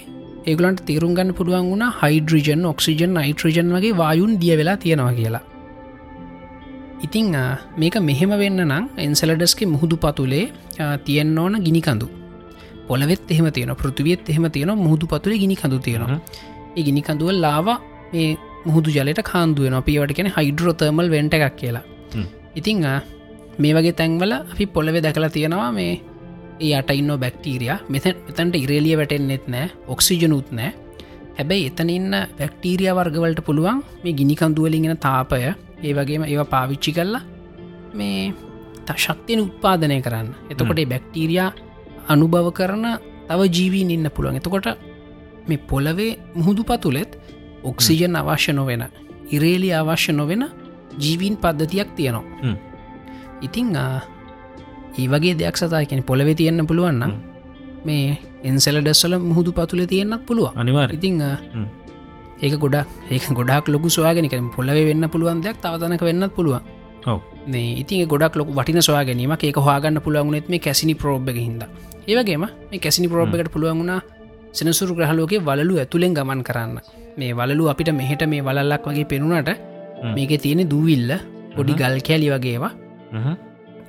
ඒගලන්ට 0.46 0.84
තේරුම් 0.86 1.16
ගන්න 1.16 1.34
පුළුවන් 1.34 1.66
වුණ 1.70 1.84
හයිඩ්‍රිජන් 2.00 2.64
ඔක්සිජන් 2.66 3.12
නයිට්‍රජන් 3.16 3.74
වගේ 3.76 3.96
වායුන් 3.96 4.38
දිය 4.40 4.56
වෙලා 4.60 4.76
තියෙනවා 4.76 5.14
කියලා 5.14 5.44
ඉතිං 7.02 7.32
මේක 7.76 7.96
මෙහෙම 8.00 8.30
වෙන්න 8.38 8.60
නම් 8.64 8.84
එන්සලඩස්ගේ 8.98 9.66
මුහුදු 9.66 9.96
පතුලේ 9.96 10.44
තියෙන් 11.04 11.38
ඕන 11.38 11.56
ගිනිකඳු 11.62 12.24
පොලවෙත් 12.88 13.30
එහෙම 13.30 13.46
තියෙන 13.52 13.74
පෘතිවියත් 13.74 14.28
එහෙම 14.28 14.46
තියෙන 14.50 14.72
මුහුදු 14.76 15.06
පතුලේ 15.06 15.38
ගිනි 15.38 15.56
කඳු 15.56 15.78
තියෙනවා. 15.78 16.20
ඒ 16.76 16.82
ගිනි 16.82 17.02
කඳුව 17.02 17.30
ලාව 17.34 17.68
මේ 18.12 18.36
මුහුදු 18.66 18.90
ජලට 18.90 19.22
කාන්දුවන 19.22 19.74
අපිවට 19.74 20.14
කෙන 20.14 20.30
හයිඩ්‍රෝතර්මල් 20.36 21.08
වෙන්ට 21.10 21.34
එකක් 21.34 21.56
කියලා. 21.56 21.84
ඉතිං 22.54 22.84
මේ 23.58 23.74
වගේ 23.74 23.92
තැන්වල 23.92 24.32
අපි 24.32 24.66
පොළවෙ 24.66 25.00
දැකලා 25.00 25.30
තියෙනවා 25.30 25.72
මේ 25.72 25.92
ඒ 26.60 26.72
අට 26.74 26.90
ඉන්න 26.90 27.12
බැක්ටීරිය. 27.16 27.74
මෙත 27.88 28.04
මෙතැන්ට 28.26 28.56
ඉරේලිය 28.56 28.96
වැටෙන්න්නෙත් 28.96 29.46
නෑ 29.48 29.66
ඔක්සිජනුත් 29.88 30.48
නෑ. 30.52 30.70
හැබැයි 31.38 31.68
එතන 31.70 31.90
ඉන්න 31.90 32.16
බැක්ටීරිය 32.38 32.92
වර්ගවලට 32.92 33.40
පුළුවන් 33.46 33.84
මේ 34.02 34.18
ගිනිකන්දුවලිගෙන 34.20 34.96
තාපය 34.98 35.40
ඒ 35.82 35.92
වගේම 35.92 36.24
ඒවා 36.24 36.44
පාවිච්චි 36.46 36.92
කරලා 36.92 37.22
මේ 37.94 38.32
ශක්තියන 38.96 39.40
උත්පාදනය 39.40 40.00
කරන්න. 40.00 40.28
එතකොට 40.50 40.80
බැක්ටීරයා 40.84 41.50
අනුභව 42.08 42.48
කරන 42.52 42.84
තව 43.28 43.40
ජීවීන් 43.50 43.90
ඉන්න 43.90 44.10
පුළුවන්. 44.10 44.36
එතකොට 44.36 44.66
මේ 45.48 45.64
පොලවේ 45.70 46.12
මුහුදු 46.34 46.64
පතුලෙත් 46.64 47.18
ඔක්සිජන් 47.62 48.16
අවශ්‍ය 48.16 48.52
නොවෙන 48.52 48.84
ඉරේලි 49.30 49.72
අවශ්‍ය 49.72 50.12
නොවෙන 50.12 50.44
ජීවීන් 50.98 51.36
පද්ධතියක් 51.36 51.88
තියෙනවා. 51.96 52.54
ඉතිං 53.42 53.76
ඒ 53.76 55.06
වගේ 55.08 55.34
දෙයක් 55.34 55.56
සතා 55.56 55.84
කෙන 55.86 56.02
පොලවෙ 56.02 56.34
තියෙන්න්න 56.34 56.66
පුළුවන්න 56.66 57.14
මේ 57.84 58.18
එන්සෙල 58.42 58.76
ඩෙස්සල 58.80 59.14
මුහුදු 59.20 59.52
පතුල 59.52 59.80
තියෙන්න්නත් 59.86 60.22
පුළුව 60.26 60.52
අනිවාර් 60.54 60.92
ඉතිං 60.92 61.16
ඒක 62.42 62.56
ගොඩක් 62.58 62.86
ඒක 63.10 63.28
ගොඩක් 63.30 63.68
ලොකු 63.68 63.88
සවාගෙනක 63.88 64.34
පොලව 64.56 64.78
වෙන්න 64.88 65.08
පුළුවන් 65.08 65.42
දෙයක් 65.42 65.60
තවතනක 65.62 66.02
වෙන්නත් 66.02 66.34
පුළුවන්. 66.34 66.62
මේ 67.46 67.78
ඉතින් 67.82 68.08
ගොඩක් 68.08 68.36
ලොක 68.36 68.48
වටින 68.48 68.80
සවා 68.82 69.04
ගැනීම 69.04 69.32
ඒක 69.32 69.56
හවාගන්න 69.56 70.00
පුළුවන්ගුනෙත් 70.00 70.48
මේ 70.48 70.58
කැසිනි 70.58 70.94
ප්‍රෝබ් 70.94 71.28
එක 71.28 71.36
හිද 71.36 71.62
ඒවගේම 72.06 72.44
මේ 72.70 72.78
කැසිනි 72.78 73.08
ප්‍රෝබ් 73.08 73.34
එකට 73.34 73.52
පුළුවන් 73.54 73.78
වුණා 73.80 74.00
සෙනසුරු 74.52 74.94
ග්‍රහලෝකේ 74.94 75.40
වලලු 75.40 75.74
ඇතුළෙන් 75.78 76.14
ගමන් 76.14 76.42
කරන්න. 76.42 76.78
මේ 77.18 77.32
වලලු 77.32 77.68
අපිට 77.72 77.90
මෙහෙට 77.92 78.22
මේ 78.26 78.42
වලල්ලක් 78.42 78.84
වගේ 78.88 79.04
පෙනුනට 79.04 79.50
මේක 80.14 80.32
තියෙන 80.42 80.62
දූවිල්ල 80.70 81.10
පොඩි 81.56 81.72
ගල් 81.74 81.98
කෑලි 82.06 82.28
වගේවා 82.34 82.72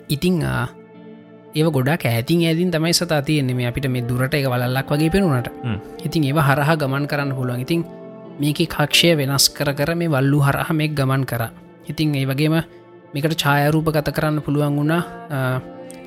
ඉතිං 0.09 0.43
ඒ 1.55 1.63
ගොඩක් 1.75 2.05
ඇතින් 2.05 2.41
ඇතින් 2.47 2.71
තමයි 2.71 2.93
සතා 2.93 3.21
තියන්නේ 3.21 3.67
අපිට 3.67 3.87
මේ 3.89 4.03
දුරට 4.09 4.33
එක 4.33 4.47
වලල්ලක් 4.53 4.89
වගේ 4.91 5.09
පෙනුනට. 5.09 5.47
ඉතින් 6.05 6.23
ඒව 6.23 6.39
හරහ 6.47 6.71
ගමන් 6.81 7.07
කරන්න 7.07 7.31
පුළුවන්. 7.37 7.61
ඉතින් 7.65 7.85
මේක 8.39 8.59
කක්ෂය 8.67 9.15
වෙනස් 9.17 9.45
කර 9.49 9.69
කර 9.73 9.95
මේ 9.95 10.09
වල්ලු 10.09 10.39
හරහ 10.41 10.69
මේ 10.73 10.89
ගමන් 10.89 11.23
කර. 11.25 11.41
ඉතින් 11.87 12.15
ඒ 12.15 12.25
වගේම 12.25 12.55
මේකට 13.13 13.35
ඡායරූප 13.37 13.87
ගත 13.95 14.07
කරන්න 14.11 14.41
පුළුවන් 14.41 14.77
වුණා. 14.77 15.01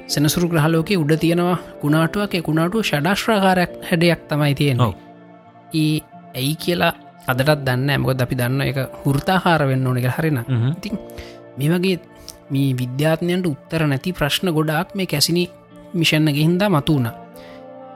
සෙනසුරු 0.07 0.49
ග්‍රහලෝක 0.49 0.91
උඩ 1.03 1.13
තියෙනවා 1.21 1.59
කුණාටුවක්. 1.83 2.33
කුණාටුව 2.43 2.83
ෂඩාශ්‍රාකාරයක් 2.83 3.73
හැඩයක් 3.89 4.21
තමයි 4.29 4.55
තියෙනවා 4.55 4.95
ඒ 5.75 6.01
ඇයි 6.35 6.55
කියලා 6.57 6.93
අදටත් 7.27 7.65
දන්න 7.67 7.91
ඇමකොත් 7.91 8.21
අපි 8.25 8.35
දන්න 8.41 8.61
එක 8.63 8.79
හෘතාහාර 9.05 9.63
වෙන්න 9.69 9.87
ඕනෙක 9.87 10.09
හරින 10.17 10.39
ඉතින් 10.71 10.95
මේ 11.59 11.69
වගේ 11.73 11.97
මේ 12.51 12.77
විද්‍යාත්නයන්ට 12.81 13.47
උත්තර 13.47 13.85
නැති 13.87 14.13
ප්‍රශ්න 14.13 14.53
ගොඩාක් 14.57 14.95
මේ 14.95 15.07
කැසිනි 15.07 15.45
මිෂන්න 15.95 16.29
ගෙහින්දා 16.29 16.69
මතුවුණ. 16.69 17.09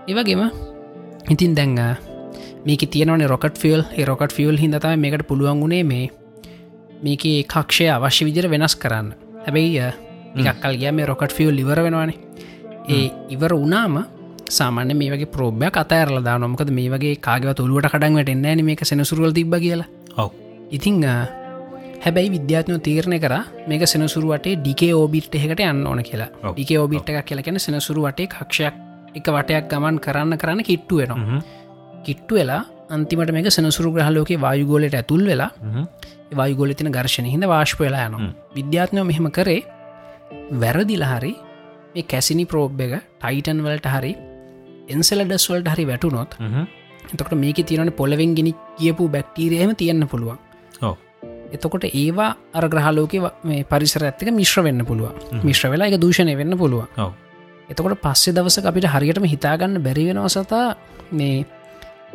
ඒවගේම 0.09 0.43
ඉතින් 1.29 1.55
දැංග 1.57 1.79
මේක 2.65 2.83
තියෙනවන 2.87 3.27
රොකට් 3.27 3.59
ෆියල් 3.59 3.83
රොකට් 4.05 4.33
ෆියල් 4.33 4.57
හිදතයි 4.57 4.97
මේකට 4.97 5.27
පුළුවන් 5.27 5.61
වුණේ 5.61 5.85
මේ 5.85 6.11
මේක 7.03 7.23
කක්ෂය 7.47 7.89
අවශ්‍ය 7.89 8.25
විදිර 8.25 8.49
වෙනස් 8.51 8.77
කරන්න. 8.77 9.13
හැබැයි 9.45 9.93
නිකක්කල් 10.37 10.77
ගෑ 10.77 10.93
මේ 10.93 11.07
රොකට් 11.07 11.33
ෆියල් 11.33 11.59
ඉවර 11.59 11.83
වෙනවානේ. 11.83 12.19
ඒ 12.89 13.11
ඉවර 13.29 13.55
වනාම 13.57 14.05
සාමාන්‍ය 14.49 14.95
මේ 14.95 15.11
වගේ 15.11 15.27
ප්‍රෝබ්යක් 15.29 15.77
අතඇරල 15.77 16.23
දා 16.25 16.39
නොමකද 16.39 16.71
මේ 16.71 16.91
වගේ 16.91 17.17
කාගව 17.19 17.55
තුළුවට 17.55 17.91
කඩන්වට 17.91 18.29
එන්න 18.29 18.65
මේක 18.65 18.85
සෙනසුරුවල් 18.85 19.33
තිබ 19.33 19.55
කියලා. 19.57 19.89
ඔව. 20.17 20.31
ඉතිං 20.71 21.03
හැබැයි 22.01 22.31
විද්‍යාත්නය 22.31 22.79
තීරණය 22.81 23.19
කර 23.19 23.35
මේක 23.67 23.87
සෙනසුරුවටේ 23.87 24.57
ඩිකේ 24.57 24.95
ඕබිට් 24.95 25.35
එකට 25.35 25.61
යන්න 25.63 25.87
ඕන 25.87 26.03
කියලා. 26.03 26.31
ඩිකේ 26.47 26.79
ඕබිට් 26.79 27.11
එකක් 27.11 27.27
කියලකෙන 27.27 27.61
සෙනසුරු 27.61 28.07
වටේ 28.07 28.27
කක්ෂයක් 28.29 28.75
එක 29.15 29.27
වටයක් 29.29 29.69
ගමන් 29.69 29.99
කරන්න 29.99 30.39
කරන්න 30.39 30.65
කිට්ටු 30.65 30.97
වෙනවා 30.97 31.43
කිට්ටු 32.07 32.35
වෙලා 32.35 32.63
අන්තිමට 32.91 33.33
මේක 33.37 33.49
සෙනසුරු 33.51 33.93
ග්‍රහලෝක 33.95 34.31
වායුගෝලට 34.39 34.95
ඇතුල් 34.95 35.23
වෙලා 35.27 35.51
වායුගෝල 36.33 36.75
තින 36.75 36.91
ගර්ශණ 36.91 37.31
හිද 37.35 37.47
වාශ්ප 37.47 37.81
වෙලා 37.81 38.05
යනවා. 38.09 38.33
විද්‍යාත්නය 38.57 39.05
මෙහෙම 39.05 39.29
කරේ 39.31 39.63
වැරදිලහරි 40.63 41.33
මේ 41.95 42.05
කැසිනි 42.05 42.45
ප්‍රෝබ් 42.45 42.81
එක 42.81 42.95
ටයිටන් 43.21 43.65
වලට 43.67 43.89
හරි 43.95 44.13
එන්සෙල 44.89 45.25
ඩස්වල්ට 45.25 45.73
හරි 45.75 45.85
වැටුනොත් 45.87 46.37
එතකට 47.11 47.35
මේක 47.37 47.59
තිරන 47.67 47.93
පොලවෙන් 47.93 48.35
ගෙන 48.35 48.51
කියපු 48.79 49.09
බැක්ටීරියම 49.09 49.73
තියන්න 49.75 50.07
පුළුවන්. 50.07 50.39
එතකොට 51.53 51.85
ඒවා 51.85 52.31
අර 52.55 52.65
ග්‍රහලෝක 52.69 53.15
පරිසර 53.69 54.05
ඇත්තක 54.05 54.31
මිශ්‍ර 54.33 54.63
වෙන්න 54.63 54.85
පුළුව 54.85 55.43
මිශ්‍ර 55.45 55.69
වෙලා 55.69 55.89
එක 55.89 56.01
දූෂණය 56.01 56.37
වෙන්න 56.37 56.57
පුළුවන්. 56.57 56.89
ඔව. 56.99 57.13
එතකොට 57.71 58.01
පස්සේ 58.01 58.35
දවස 58.35 58.59
අපිට 58.63 58.89
හරියටම 58.89 59.27
හිතාගන්න 59.27 59.83
බැරිවෙනවා 59.83 60.33
සතා 60.37 60.65
මේ 61.13 61.45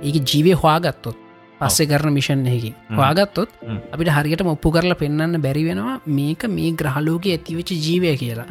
ඒක 0.03 0.17
ජීවය 0.23 0.53
හවාගත්තොත් 0.53 1.17
පස්සේ 1.59 1.87
කරන 1.87 2.13
මිෂන් 2.13 2.45
එහකි 2.45 2.71
හවාගත්තොත්. 2.91 3.49
අපිට 3.93 4.09
හරියට 4.09 4.41
ඔප්පු 4.45 4.71
කරලා 4.71 4.99
පෙන්න්න 5.01 5.41
බැරිවෙනවා 5.41 5.97
මේක 6.07 6.43
මේ 6.49 6.71
ග්‍රහලෝක 6.73 7.25
ඇතිවෙච්ච 7.27 7.71
ජීවය 7.85 8.15
කියලා. 8.17 8.47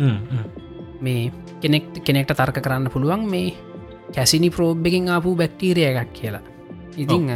මේ 1.00 1.32
කෙනෙක් 1.62 1.84
කෙනෙක්ට 2.04 2.34
තර්ක 2.34 2.60
කරන්න 2.60 2.90
පුළුවන් 2.90 3.26
මේ 3.34 3.54
කැසිනි 4.14 4.50
ප්‍රෝබ්බකින් 4.50 5.08
ආපු 5.08 5.36
බැක්ටීරිය 5.36 5.86
එකක් 5.92 6.12
කියලා. 6.12 6.44
ඉතිං 6.96 7.30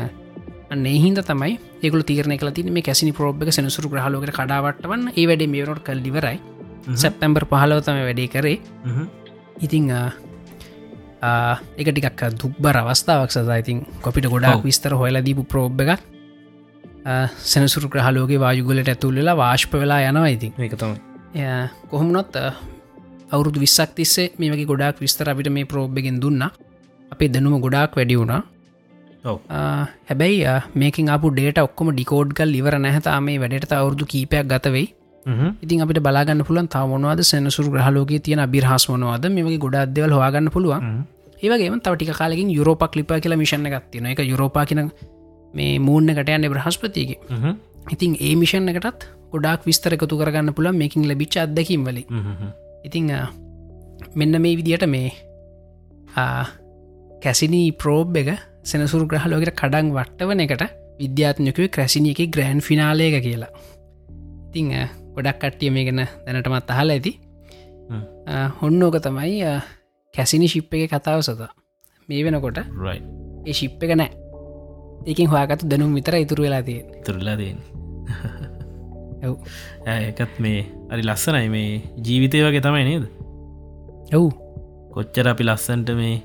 අනෙහින්ද 0.71 1.19
තමයි 1.31 1.59
ඒකල 1.83 2.03
තීරණ 2.03 2.39
කල 2.39 2.51
තින 2.51 2.73
මේ 2.73 2.83
කැසිනි 2.83 3.13
ප්‍රෝබ් 3.13 3.43
එක 3.43 3.53
සෙනසුරු 3.53 3.93
ග්‍රහලෝකට 3.93 4.35
කඩාවටවන්න 4.39 5.13
ඒ 5.13 5.27
වැඩේ 5.31 5.53
මේවනොට 5.55 5.85
කල් 5.87 6.03
ලිවරයි 6.07 6.39
සැප්තැම්බර් 6.95 7.45
පහලව 7.45 7.81
තම 7.87 8.03
වැඩේ 8.09 8.29
කරේ. 8.29 8.59
ඉතිං 9.61 9.91
එක 11.79 11.89
ටිකක් 11.89 12.23
දුක්බර 12.41 12.77
අවස්ථාවක් 12.77 13.31
සදා 13.31 13.59
ඉතින් 13.59 13.79
කොපිට 14.03 14.27
ගොඩක්. 14.27 14.65
විස්තර 14.65 14.93
හොයලා 14.95 15.23
දීපු 15.23 15.43
ප්‍රෝබ් 15.45 15.81
එකක්. 15.81 16.01
සෙනසුරු 17.45 17.89
ග්‍රහලෝගේ 17.89 18.41
වායුගලට 18.41 18.89
ඇතුල්ලලා 18.89 19.37
වාශ්ප 19.37 19.73
වෙලා 19.75 20.01
යනවා 20.03 20.29
ඉතින් 20.29 20.53
ඒක 20.59 20.75
තම 20.77 20.93
එය 21.35 21.69
කොහොමනොත් 21.91 22.37
අ, 22.37 22.53
අවුරුදු 23.33 23.61
විස්සක් 23.61 23.95
තිස්සේ 23.95 24.31
මේ 24.39 24.51
වගේ 24.51 24.67
ගොඩක් 24.67 25.01
විස්තර 25.01 25.29
අපිට 25.31 25.49
මේ 25.51 25.65
ප්‍රෝබ්ගෙන් 25.65 26.21
දුන්න. 26.21 26.43
අපේ 27.13 27.29
දැනුම 27.29 27.61
ගොඩාක් 27.61 27.97
වැඩි 27.97 28.17
වුණා. 28.17 28.43
හැබැයි 30.09 30.45
මේකින් 30.75 31.09
අප 31.11 31.23
ඩේට 31.29 31.59
ඔක්කොම 31.59 31.89
ඩිකෝඩ්ගල් 31.93 32.55
ඉවර 32.55 32.75
නැහතා 32.79 33.21
මේ 33.21 33.39
වැඩට 33.39 33.73
අවුරදු 33.73 34.05
කීපයක් 34.07 34.47
ගතවෙයි 34.47 34.87
ඉතින් 35.63 35.83
අපිට 35.83 36.01
බලාගන්න 36.01 36.45
පුලන් 36.45 36.69
තවමනවාද 36.69 37.21
සැනසුරු 37.23 37.71
ග්‍රහලෝක 37.71 38.13
තියෙන 38.21 38.41
අබිරහස් 38.41 38.87
වනවාද 38.89 39.25
මේගේ 39.29 39.59
ගොඩක් 39.59 39.95
දෙවල් 39.95 40.13
හවාගන්න 40.13 40.51
පුළුවන්. 40.51 41.05
ඒවගේ 41.43 41.71
තවටික 41.79 42.13
කාලකින් 42.15 42.51
යුරෝපක් 42.51 42.97
ලිප 42.97 43.13
කියලා 43.15 43.37
මිෂණ 43.37 43.69
ගත්තින 43.69 44.07
එක 44.07 44.23
යුරෝපා 44.25 44.65
කියන 44.67 44.91
මේ 45.55 45.79
මූර්ණ 45.79 46.15
කටයන්න 46.15 46.49
බ්‍රහස්පතිගේ. 46.49 47.19
ඉතින් 47.87 48.17
ඒ 48.19 48.35
මිෂණ 48.37 48.69
එකටත් 48.69 49.09
ගොඩක් 49.33 49.67
විස්තර 49.67 49.95
එකතු 49.95 50.17
කරගන්න 50.17 50.55
පුළන් 50.55 50.77
මේකින් 50.77 51.05
ලබිච් 51.05 51.37
අදකින් 51.37 51.85
වලින්. 51.85 52.07
ඉතිං 52.85 53.11
මෙන්න 54.15 54.41
මේ 54.41 54.57
විදියට 54.57 54.87
මේ 54.87 55.13
කැසිනී 57.23 57.73
ප්‍රෝබ් 57.75 58.17
එක 58.17 58.31
සෙනසුරු 58.65 59.07
ග්‍රහලෝකට 59.07 59.55
කඩන් 59.55 59.93
වට්ටවන 59.93 60.41
එකට 60.41 60.65
විද්‍යාත්නයකව 61.01 61.69
ක්‍රැසිනිය 61.69 62.15
එක 62.15 62.31
ග්‍රෑන්් 62.31 62.61
ෆිනාලයක 62.61 63.21
කියලා. 63.23 63.53
ඉතිං 64.49 64.73
ගොඩක් 65.21 65.39
කට්ටිය 65.45 65.71
මේ 65.77 65.85
ගැන 65.91 66.03
දැනටමත් 66.27 66.73
අහල 66.77 66.97
ඇති. 66.97 67.13
හොන්න 68.61 68.83
ඕක 68.89 68.97
තමයි 69.07 69.39
කැසිනි 70.15 70.49
ශිප් 70.53 70.75
එක 70.75 70.97
කතාව 70.97 71.21
සත. 71.29 71.53
මේ 72.09 72.25
වෙනකොට 72.27 72.59
ඒ 73.47 73.55
ශිප් 73.61 73.83
එක 73.85 73.95
නෑ. 74.01 74.11
ඒකින් 75.09 75.29
හොයාගතු 75.33 75.69
දැනුම් 75.71 75.95
විතර 75.97 76.15
ඉතුරු 76.25 76.45
වෙලා 76.47 76.63
තිය 76.69 76.81
තුරලා 77.07 77.37
දෙන්න 77.41 77.61
ඇව් 79.23 79.35
ඒකත් 79.95 80.35
මේ 80.45 80.61
අරි 80.93 81.03
ලස්සනයි. 81.09 81.49
මේ 81.55 81.71
ජීවිතය 82.07 82.43
වගේ 82.47 82.65
තමයි 82.67 82.85
නේද? 82.89 83.05
ඇව් 84.13 84.25
කොච්චර 84.95 85.27
අපි 85.33 85.47
ලස්සන්ට 85.49 85.89
මේ 86.01 86.17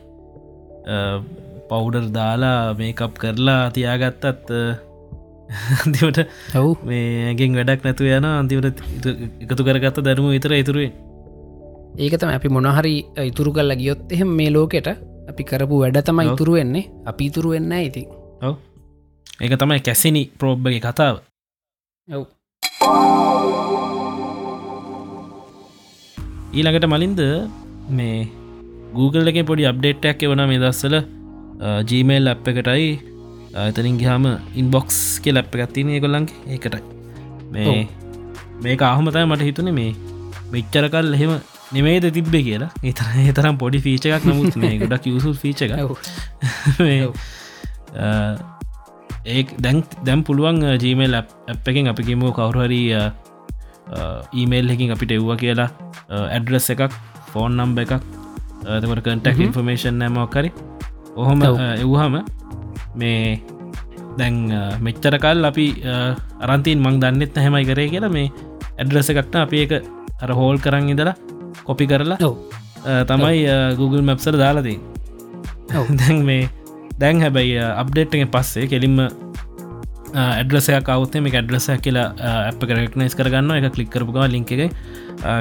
පවුඩර් 1.70 2.06
දාලා 2.18 2.60
මේකප් 2.80 3.16
කරලා 3.22 3.62
තියාගත්තත් 3.76 4.52
අන්තිමට 5.80 6.20
ඇව් 6.54 6.70
මේගෙන් 6.84 7.58
වැඩක් 7.60 7.84
නැතු 7.84 8.08
යන 8.12 8.30
අන්තිමට 8.30 8.86
එකතු 9.44 9.62
කරගත්ත 9.64 10.00
දැනුම 10.02 10.32
විතර 10.36 10.54
ඉතුරුවෙන් 10.54 10.94
ඒකතම 11.98 12.30
අපි 12.30 12.50
මොනහරි 12.50 12.96
ඉතුරු 13.24 13.52
කල්ල 13.54 13.76
ගියොත් 13.82 14.12
එහෙම 14.12 14.32
මේ 14.40 14.52
ලෝකෙට 14.52 14.90
අපි 15.30 15.44
කරපු 15.44 15.76
වැඩ 15.82 16.00
තම 16.02 16.20
ඔව්. 16.20 16.28
ඉතුරු 16.30 16.54
වෙන්නේ. 16.58 16.86
අපි 17.06 17.24
ඉතුරු 17.30 17.50
වෙන්න 17.56 17.74
ඉතින්. 17.80 18.08
ඔව. 18.42 18.56
ඒක 19.42 19.54
තමයි 19.62 19.82
කැසිනි 19.82 20.24
ප්‍රෝබ්බගේ 20.40 20.82
කතාව. 20.82 21.16
ඇව් 22.10 22.24
ඊළඟට 26.54 26.88
මලින්ද 26.88 27.22
මේ 27.92 28.20
Google 28.94 29.32
එක 29.32 29.40
පොඩි 29.48 29.70
අප්ඩේට්ටක් 29.72 30.26
එවන 30.28 30.44
මේ 30.52 30.62
දස්සල 30.62 30.96
ජීමේල් 31.90 32.32
අප් 32.32 32.48
එකටයි 32.48 32.88
එතනින් 33.64 33.98
ගහම 33.98 34.26
ඉන්බොක්ස් 34.56 34.98
කිය 35.24 35.34
ලැප් 35.34 35.56
එකත්තින 35.58 35.92
කොල්ලන්ගේ 36.02 36.38
ඒකටයි 36.48 36.82
මේ 37.52 37.68
ඔව්. 37.68 37.78
මේක 38.64 38.82
ආහමතයි 38.84 39.26
මට 39.26 39.44
හිතුන 39.50 39.70
මේ 39.74 39.92
මෙච්චරකල් 40.54 41.14
එහෙම 41.14 41.34
නෙමේද 41.74 42.08
තිබ්බේ 42.18 42.44
කියලා 42.44 42.72
ඒතර 42.84 43.08
ඒතරම් 43.24 43.58
පොඩි 43.58 43.80
ෆීච 43.86 44.06
එකක් 44.10 44.26
නමුත් 44.26 44.56
මේ 44.58 44.74
ගොඩක් 44.82 45.08
යුසු 45.08 45.34
ෆීච 45.36 45.62
එක 45.62 45.72
ඇව් 45.74 45.92
මේ, 46.80 47.00
ඔව්. 47.08 47.16
අ, 47.96 48.08
ඒ 49.26 49.44
දැන් 49.60 49.80
දැම් 50.04 50.24
පුළුවන් 50.24 50.62
ජීමේල් 50.78 51.16
අප් 51.22 51.68
එකෙන් 51.68 51.88
අපි 51.88 52.04
කිමෝ 52.10 52.32
කවුරහරි 52.34 52.82
ඊමේල් 54.34 54.70
එකින් 54.70 54.92
අපිට 54.92 55.12
එව්වා 55.12 55.38
කියලා 55.38 55.70
ඇඩ්‍රස් 56.30 56.70
එකක් 56.70 56.92
ෆෝන් 57.32 57.58
නම්බ 57.58 57.80
එකක් 57.80 57.94
තකට 58.64 59.02
කටක්. 59.04 59.40
ඉන්ෆර්මේෂන් 59.42 59.98
නෑමක්කරි 60.02 60.50
ඔහොම. 61.16 61.42
එව්හම 61.78 62.16
මේ 63.02 63.42
දැන් 64.20 64.36
මෙච්චරකල් 64.88 65.50
අපි 65.52 65.68
අරන්තින් 66.44 66.80
මං 66.86 67.00
දන්නෙත් 67.04 67.38
හැමයි 67.46 67.66
කරේ 67.72 67.88
කියලා 67.94 68.14
මේ 68.18 68.28
ඇඩ්‍රස 68.80 69.10
එකක්ට 69.14 69.36
අපි 69.46 69.64
එක 69.66 69.74
අර 70.24 70.32
හෝල් 70.40 70.58
කරන්න 70.66 70.94
ඉදලා 70.96 71.16
කොපි 71.68 71.88
කරලා 71.92 72.20
ඔව් 72.30 72.36
තමයි 73.10 73.40
Google 73.80 74.04
මැප්සර 74.10 74.38
දාලදී. 74.44 74.78
දැන් 76.00 76.18
මේ 76.30 76.50
දැන් 77.00 77.22
හැබැයි 77.26 77.60
අප්ඩේට්ගෙන් 77.82 78.30
පස්සේ 78.36 78.68
කෙලින්ම 78.74 79.00
ඇඩ්‍රසයක් 80.24 80.90
අවතේ 80.94 81.22
මේ 81.26 81.36
ඇඩ්‍රසයක් 81.40 81.82
කියලා 81.86 82.08
අප 82.52 82.62
කරක්නස් 82.70 83.18
කරගන්න 83.20 83.52
එක 83.58 83.74
කලික් 83.76 83.90
කරපුග 83.96 84.20
ලිංක 84.36 84.52
එක 84.56 84.72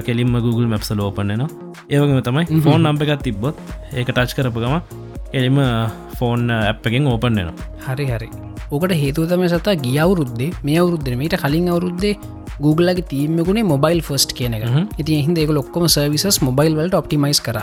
කෙලින්ම 0.06 0.34
Google 0.46 0.68
මැප්ස 0.72 0.90
ලෝපන්නනවා 1.00 1.48
ඒවගේම 1.94 2.22
තමයි. 2.28 2.60
ෆෝන් 2.66 2.82
නම්ප 2.82 3.02
එකත් 3.06 3.22
තිබ්බොත් 3.28 3.56
ඒක 3.94 4.08
ටච් 4.10 4.40
කරපුගම 4.40 4.76
එලිම 5.38 5.58
ෆෝන් 6.18 6.50
අප්ගෙන් 6.56 7.06
ඕපන්නවා 7.12 7.54
හරි 7.86 8.06
හරි. 8.12 8.28
ඕකට 8.72 8.94
හේතුව 9.02 9.24
තම 9.30 9.44
සතා 9.52 9.74
ගිය 9.84 9.98
අවුරුද්දේ 10.04 10.50
මේ 10.66 10.78
අවුරුද්දේ 10.82 11.16
මීට 11.22 11.36
කලින් 11.44 11.68
අවුරුද්දේ 11.74 12.14
Googleගේ 12.64 13.06
තීමකුණේ 13.12 13.66
මොබයිල් 13.72 14.00
ෆස්ට් 14.08 14.36
කියන 14.38 14.54
එක. 14.58 14.64
ඉති 15.00 15.18
හිද 15.26 15.38
එක 15.44 15.50
ලොක්කොම 15.58 15.86
සර්විසස් 15.96 16.38
මොබයිල් 16.48 16.78
වලට 16.78 17.00
ඔප්ටිමයිස් 17.00 17.40
කර. 17.46 17.58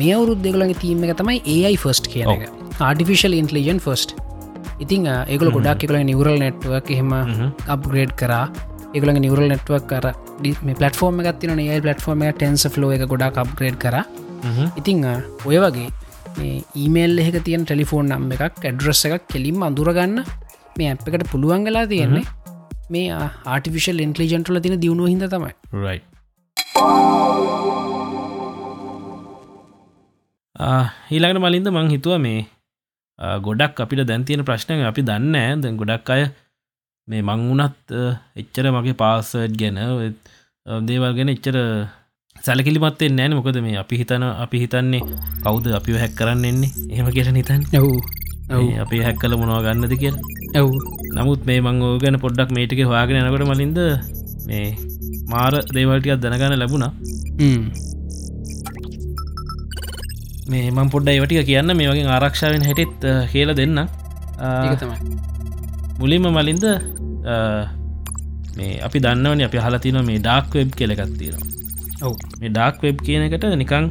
මේ 0.00 0.14
අවුරුද්දෙකලගේ 0.16 0.80
තීම 0.82 1.04
එක 1.04 1.14
තමයි 1.20 1.38
AI 1.54 1.76
ෆස්ට් 1.84 2.10
කියන 2.14 2.32
ඔව්. 2.32 2.40
එක. 2.40 2.50
ආටිෆිශල් 2.88 3.36
ඉන්ටලිජන් 3.40 3.80
ෆස්ට් 3.86 4.16
ඉතින් 4.80 5.06
ඒකල 5.06 5.52
ගොඩක් 5.56 5.86
එකල 5.86 6.00
නිවරල් 6.10 6.40
නෙට්ුවක් 6.44 6.90
එහෙම 6.96 7.12
අප්ග්‍රේඩ් 7.74 8.16
කරා. 8.20 8.44
ඒගල 8.94 9.12
නිවරල් 9.24 9.48
නෙට්වක් 9.52 9.84
කර 9.90 10.06
මේ 10.66 10.76
පලටෆෝර්ම 10.80 11.20
එකත්තින 11.22 11.58
ඒ 11.60 11.80
පලටෆෝර්ම 11.84 12.22
එක 12.26 12.38
ටෙන්ස 12.38 12.64
ෆලෝ 12.74 12.90
එක 12.96 13.04
ගොඩක් 13.12 13.42
අප්ග්‍රේඩ් 13.44 13.76
කර. 13.84 13.96
ඉතිං 14.80 15.04
ඔය 15.44 15.58
වගේ 15.64 15.90
ඊමේල් 16.82 17.18
එහෙක 17.22 17.40
තියන් 17.48 17.64
ටෙලිෆෝන් 17.64 18.12
නම් 18.12 18.30
එකක් 18.36 18.64
ඇඩ්‍රස් 18.64 19.02
එකක් 19.08 19.26
කෙලින්ම 19.32 19.66
අඳුරගන්න. 19.68 20.20
මේ 20.78 20.92
අප් 20.92 21.08
එකට 21.08 21.26
පුළුවන් 21.32 21.66
වෙලා 21.68 21.86
තියෙන්නේ. 21.86 22.26
මේ 22.90 23.18
ආටිෆිශල් 23.54 24.06
ඉන්ටලිජන්ටල 24.06 24.62
තින 24.66 24.80
දියුණුව 24.84 25.12
හිද 25.12 25.26
තමයි. 25.34 25.52
රයි 25.84 26.00
ඊළඟට 31.10 31.42
මලින්ද 31.44 31.68
මං 31.70 31.92
හිතුව 31.94 32.18
මේ 32.20 32.40
ගොඩක් 33.40 33.80
අපිට 33.84 34.04
දැන්තියෙන 34.06 34.44
ප්‍රශ්නය 34.44 34.82
අපි 34.84 35.02
දන්න 35.02 35.62
දැන් 35.62 35.78
ගොඩක් 35.80 36.10
අය 36.10 36.26
මේ 37.08 37.22
මං 37.22 37.46
වුනත් 37.48 37.94
එච්චර 38.36 38.68
මගේ 38.70 38.98
පාසට් 39.02 39.56
ගැන 39.60 39.80
දේවල් 40.88 41.16
ගැන 41.16 41.32
එච්චර 41.34 41.56
සැලකිලිමත්තේ 42.46 43.10
නෑන 43.18 43.32
මොකද 43.38 43.56
මේ 43.66 43.76
අපි 43.82 43.94
හිතන 44.00 44.24
අපි 44.44 44.56
හිතන්නේ 44.62 45.02
කවුද 45.44 45.66
අපි 45.78 45.98
හැක් 46.02 46.14
කරන්න 46.18 46.44
එන්නේ? 46.50 46.70
එහෙම 46.92 47.06
කියට 47.16 47.32
නිතන් 47.38 47.62
ඔව්. 47.80 47.90
අපි 48.84 48.96
හැක් 49.06 49.18
කල 49.22 49.34
මොනවා 49.40 49.60
ගන්නද 49.66 49.94
කිය 50.02 50.12
ඇව් 50.58 50.68
නමුත් 51.16 51.44
මේ 51.48 51.60
මං 51.66 51.82
ඕ 51.86 51.92
ගැන 52.04 52.16
පොඩ්ඩක් 52.24 52.50
මේටික 52.56 52.80
හවාගෙන 52.88 53.20
යනකොට 53.20 53.46
මලින්ද 53.50 53.78
මේ 54.48 54.66
මාර 55.32 55.54
දේවල්ටියක් 55.74 56.20
දැනගන්න 56.24 56.58
ලැබුණා. 56.62 56.92
මේ 60.50 60.66
මං 60.76 60.88
පොඩ්ඩ 60.94 61.12
ඒවටික 61.14 61.46
කියන්න 61.50 61.76
මේ 61.80 61.90
වගේ 61.92 62.08
ආරක්ෂාවෙන් 62.16 62.66
හැටිත් 62.68 63.06
කියල 63.32 63.54
දෙන්න. 63.60 63.78
මුලින්ම 66.00 66.26
මලින්ද 66.38 66.64
මේ 68.56 68.72
අපි 68.86 68.98
දන්නවන 69.04 69.46
අපි 69.48 69.58
හලතින 69.66 69.98
මේ 70.10 70.18
ඩාක් 70.24 70.54
වෙබ් 70.58 70.70
කෙලගත්තිීන 70.80 71.58
ඔව්. 72.00 72.14
මේ 72.40 72.50
ඩාක් 72.50 72.82
වෙබ් 72.82 73.02
කියන 73.02 73.26
එකට 73.26 73.46
නිකං 73.54 73.90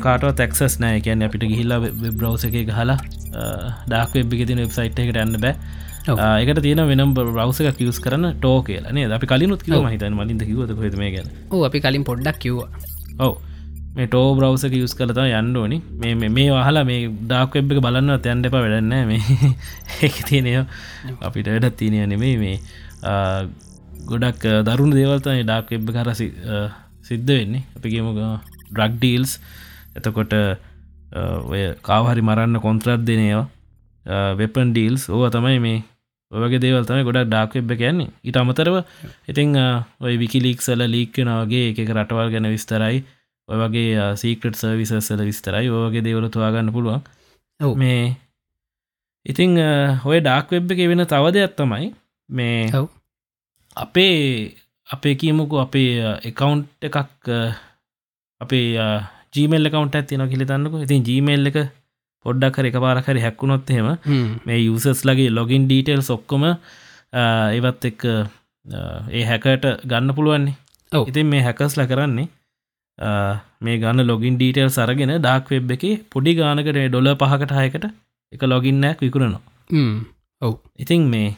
කාට 0.00 0.26
තැක්සස් 0.36 0.78
නෑ 0.80 1.00
කියන්න 1.00 1.22
අපිට 1.22 1.46
ගිහිල්ලා 1.46 1.80
බ්‍රවස 2.12 2.44
එක 2.44 2.70
හලා 2.70 2.98
ඩාක් 3.86 4.14
වෙබ් 4.14 4.36
තින 4.42 4.58
වෙබ්සයිට් 4.58 4.98
එකට 4.98 5.18
යන්න 5.18 5.40
බෑ. 5.40 5.54
එකට 6.42 6.62
තියෙන 6.62 6.84
වෙනම් 6.86 7.14
බ්‍රවස 7.14 7.60
එක 7.62 7.76
කියස් 7.76 8.00
කරන 8.00 8.30
ටෝ 8.34 8.60
කියලනේ 8.62 9.08
අපි 9.12 9.26
කලිනුත් 9.26 9.62
කිව 9.62 9.80
මහිතන් 9.80 10.14
මලින්ද 10.14 10.42
කිවත 10.42 10.76
හොම 10.76 11.02
ගැන? 11.08 11.28
අපි 11.64 11.80
කලින් 11.80 12.04
පොඩ්ඩක් 12.04 12.40
කිව්වා. 12.40 12.70
ඔව. 13.20 13.34
මේ 13.96 14.06
ටෝ 14.06 14.34
බ්‍රවසක 14.34 14.74
යුස් 14.74 14.94
කලතා 14.94 15.26
යන්න 15.40 15.56
ඕනි. 15.56 15.78
මේ 15.94 16.14
මේ 16.28 16.48
වහලා 16.50 16.84
මේ 16.84 17.10
ඩාක් 17.22 17.54
වෙබ් 17.54 17.72
එක 17.72 17.80
බලන්න 17.80 18.18
තැන්ඩ 18.20 18.48
එප 18.48 18.56
වැඩන්න 18.56 18.94
මේ 19.06 19.20
ඒක 20.04 20.16
තියනය 20.28 20.56
අපිට 21.20 21.46
වැඩත් 21.46 21.76
තියනය 21.76 22.06
නෙමේ 22.06 22.34
මේ 22.36 22.56
ගොඩක් 24.04 24.48
දරුණු 24.66 24.98
දේවල්තයි 24.98 25.44
ඩාක් 25.44 25.70
එබ්බ 25.70 25.92
කරසි 25.92 26.28
සිද්ධ 27.08 27.32
වෙන්නේ. 27.32 27.64
අපිගේම 27.76 28.06
ඩ්‍රක් 28.70 28.92
ඩීල්ස් 28.96 29.32
එතකොට 29.96 30.32
ඔය 31.50 31.62
කාවහරි 31.82 32.22
මරන්න 32.22 32.62
කොන්ත්‍රත් 32.66 33.02
දෙනේවා 33.08 34.22
වෙපන් 34.40 34.72
ඩීල්ස් 34.72 35.08
ඕව 35.08 35.28
තමයි 35.34 35.58
මේ 35.66 35.80
ඔයගේ 36.32 36.62
දේවල්තම 36.62 37.02
ගොඩක් 37.06 37.28
ඩාක් 37.28 37.52
එබ්බ 37.56 37.70
කියන්නේ 37.80 38.10
ඉට 38.22 38.36
අමතරව 38.36 38.76
ඉතිං 39.28 39.54
ඔය 40.00 40.14
විකිලික්සල 40.18 40.80
ලීක්කනවගේ 40.94 41.70
එක 41.70 41.78
රටවල් 41.86 42.32
ගැන 42.34 42.50
විස්තරයි. 42.50 43.04
ඔය 43.48 43.56
වගේ 43.60 44.16
සීකට 44.16 44.56
සර්විසස්සල 44.56 45.22
විස්තරයි. 45.22 45.68
ඕගේ 45.70 46.04
දේවලතුවාගන්න 46.06 46.72
පුළුවන්. 46.72 47.02
මේ 47.76 48.16
ඉතිං 49.26 49.56
ඔය 50.04 50.18
ඩාක් 50.20 50.50
වෙබ් 50.50 50.72
එක 50.72 50.84
වෙන 50.90 51.06
තව 51.06 51.32
දෙයක් 51.32 51.56
තමයි 51.56 51.92
මේ 52.28 52.86
අපේ 53.76 54.18
අපේ 54.88 55.14
කියමුකු 55.20 55.56
අපේ 55.64 55.90
එකකවුන්් 56.28 56.60
එකක් 56.82 56.96
අපේ 58.40 58.66
ජීමල් 59.34 59.70
කවන්ට 59.72 59.96
ඇතින 60.00 60.24
කිලිතන්නක 60.32 60.76
ඉතින් 60.86 61.06
ජීමල් 61.08 61.50
එක 61.50 61.58
පොඩ්ඩක් 62.24 62.58
හර 62.58 62.66
එක 62.70 62.78
පාරකරි 62.84 63.24
හැක්කුණොත් 63.26 63.70
හෙම. 63.76 63.88
මේ 64.46 64.60
යුසස් 64.60 65.04
ලගේ 65.08 65.30
ලොගින් 65.38 65.66
ඩීටෙල් 65.68 66.02
සොක්කොම 66.10 66.44
ඒවත් 66.46 67.84
එක් 67.90 68.04
ඒ 69.12 69.24
හැකට 69.30 69.64
ගන්න 69.90 70.14
පුළුවන්නේ. 70.16 70.56
ඉතින් 71.10 71.26
මේ 71.32 71.42
හැකස්ල 71.46 71.84
කරන්නේ 71.90 72.28
මේ 73.60 73.76
ගන්න 73.82 74.06
ලොගින් 74.10 74.36
ඩීටෙල් 74.36 74.70
සරගෙන 74.70 75.14
ඩාක් 75.16 75.48
වෙබ් 75.54 75.72
එක 75.76 75.84
පොඩි 76.12 76.36
ගානකට 76.40 76.80
ඩොල 76.88 77.10
පහකට 77.22 77.56
හයකට 77.60 77.86
එක 78.32 78.42
ලොගින්නයක් 78.52 79.00
විකුණනවා. 79.00 79.42
ඔව්. 80.42 80.54
ඉතින් 80.76 81.08
මේ 81.08 81.30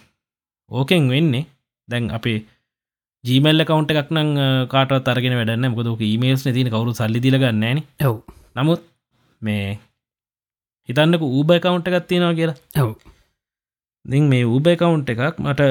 ඕකෙන් 0.70 1.08
වෙන්නේ 1.14 1.46
දැන් 1.88 2.10
අපේ 2.10 2.38
ජීමල්ල 3.28 3.66
කවන්ට 3.70 3.98
එකක් 4.02 4.10
නං 4.14 4.30
කාට 4.72 4.94
තරගෙන 5.08 5.36
වැඩන්න 5.40 5.72
මොකදක 5.72 6.04
මේල්ස් 6.22 6.46
තින 6.46 6.72
කවරු 6.74 6.96
සල්ලි 7.00 7.24
දිලගන්නන 7.26 7.82
ඔව්. 8.08 8.16
නමුත් 8.56 8.82
මේ 9.42 9.66
හිතන්නක 10.88 11.22
ඌබ 11.28 11.50
කවුන්ට 11.64 11.88
එකක් 11.90 12.08
තියෙනවා 12.10 12.38
කියලා. 12.38 12.56
ඔව්. 12.82 12.90
දිං 14.04 14.24
මේ 14.32 14.44
ඌබ 14.46 14.66
කවුන්් 14.82 15.04
එකක් 15.12 15.40
මට 15.44 15.62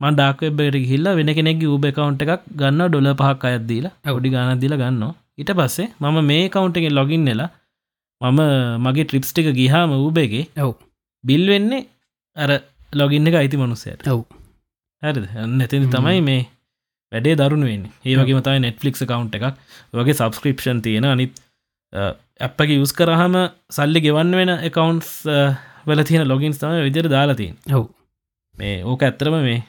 මන්ඩාක්වෙබ්බට 0.00 0.76
හිල්ලා 0.90 1.16
වෙන 1.18 1.32
කෙනෙක් 1.38 1.64
ඌබ 1.70 1.86
කවුන්් 1.96 2.18
එකක් 2.24 2.44
ගන්න 2.60 2.86
ඩොල 2.88 3.08
පහක් 3.22 3.50
අයත්දීලා 3.50 3.94
ඇවඩි 4.06 4.34
ගාන 4.34 4.62
දිල 4.62 4.76
ගන්න 4.82 5.02
ඊට 5.38 5.52
පස්සේ 5.58 5.88
මම 6.00 6.18
මේ 6.30 6.44
කවුන්ටගෙන් 6.54 6.96
ලොගින් 6.98 7.24
නෙලා 7.28 7.50
මම 8.20 8.40
මගේ 8.84 9.06
ට්‍රිප්ස්ටික 9.06 9.50
ගිහාම 9.60 9.96
ඌබේගේ 9.98 10.46
ඔව්. 10.64 10.72
බිල් 11.24 11.44
වෙන්නේ 11.52 11.82
අර 12.36 12.50
ලොගින්න 12.92 13.28
එක 13.28 13.36
අයිති 13.40 13.60
මනුස්සයට. 13.60 14.08
ඔව්. 14.08 14.22
හැරිද? 15.02 15.26
නැතිනි 15.50 15.92
තමයි 15.94 16.20
මේ 16.22 16.42
වැඩේ 17.12 17.36
දරුණුවෙන් 17.40 17.84
ඒවගේ 18.06 18.36
මතයි 18.38 18.60
නෙට්ෆලික් 18.66 18.96
කවන්් 19.00 19.28
එකක්. 19.36 19.56
වගේ 19.94 20.18
සබස්ක්‍රපෂන් 20.18 20.80
තියෙන. 20.84 21.06
අනිත් 21.14 21.32
ඇප්පක 22.46 22.70
යුස් 22.76 22.92
කරහම 22.98 23.34
සල්ලි 23.76 24.00
ගෙවන්න 24.06 24.36
වෙන 24.40 24.52
එකකවන්ස් 24.68 25.10
වල 25.88 26.02
තියෙන 26.08 26.28
ලොගින්ස් 26.32 26.60
තම 26.60 26.78
විදිර 26.86 27.08
දාලාතින් 27.14 27.54
ඔව්. 27.78 27.84
මේ 28.54 28.82
ඕක 28.84 29.02
ඇත්තරම 29.02 29.36
මේ 29.48 29.60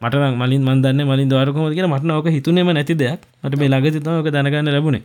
මට 0.00 0.14
මලින් 0.42 0.62
මන්දන්න 0.68 1.04
මලින් 1.10 1.32
දවාරකම 1.32 1.64
කියෙන 1.74 1.90
මටන 1.92 2.14
ඕක 2.16 2.28
හිතුනේම 2.36 2.70
නැති 2.76 2.96
දෙයක්. 3.02 3.20
මට 3.42 3.60
මේ 3.60 3.72
ලඟ 3.72 4.00
තම 4.04 4.14
ඕක 4.20 4.30
දැනගන්න 4.36 4.72
ලැබුණේ. 4.76 5.04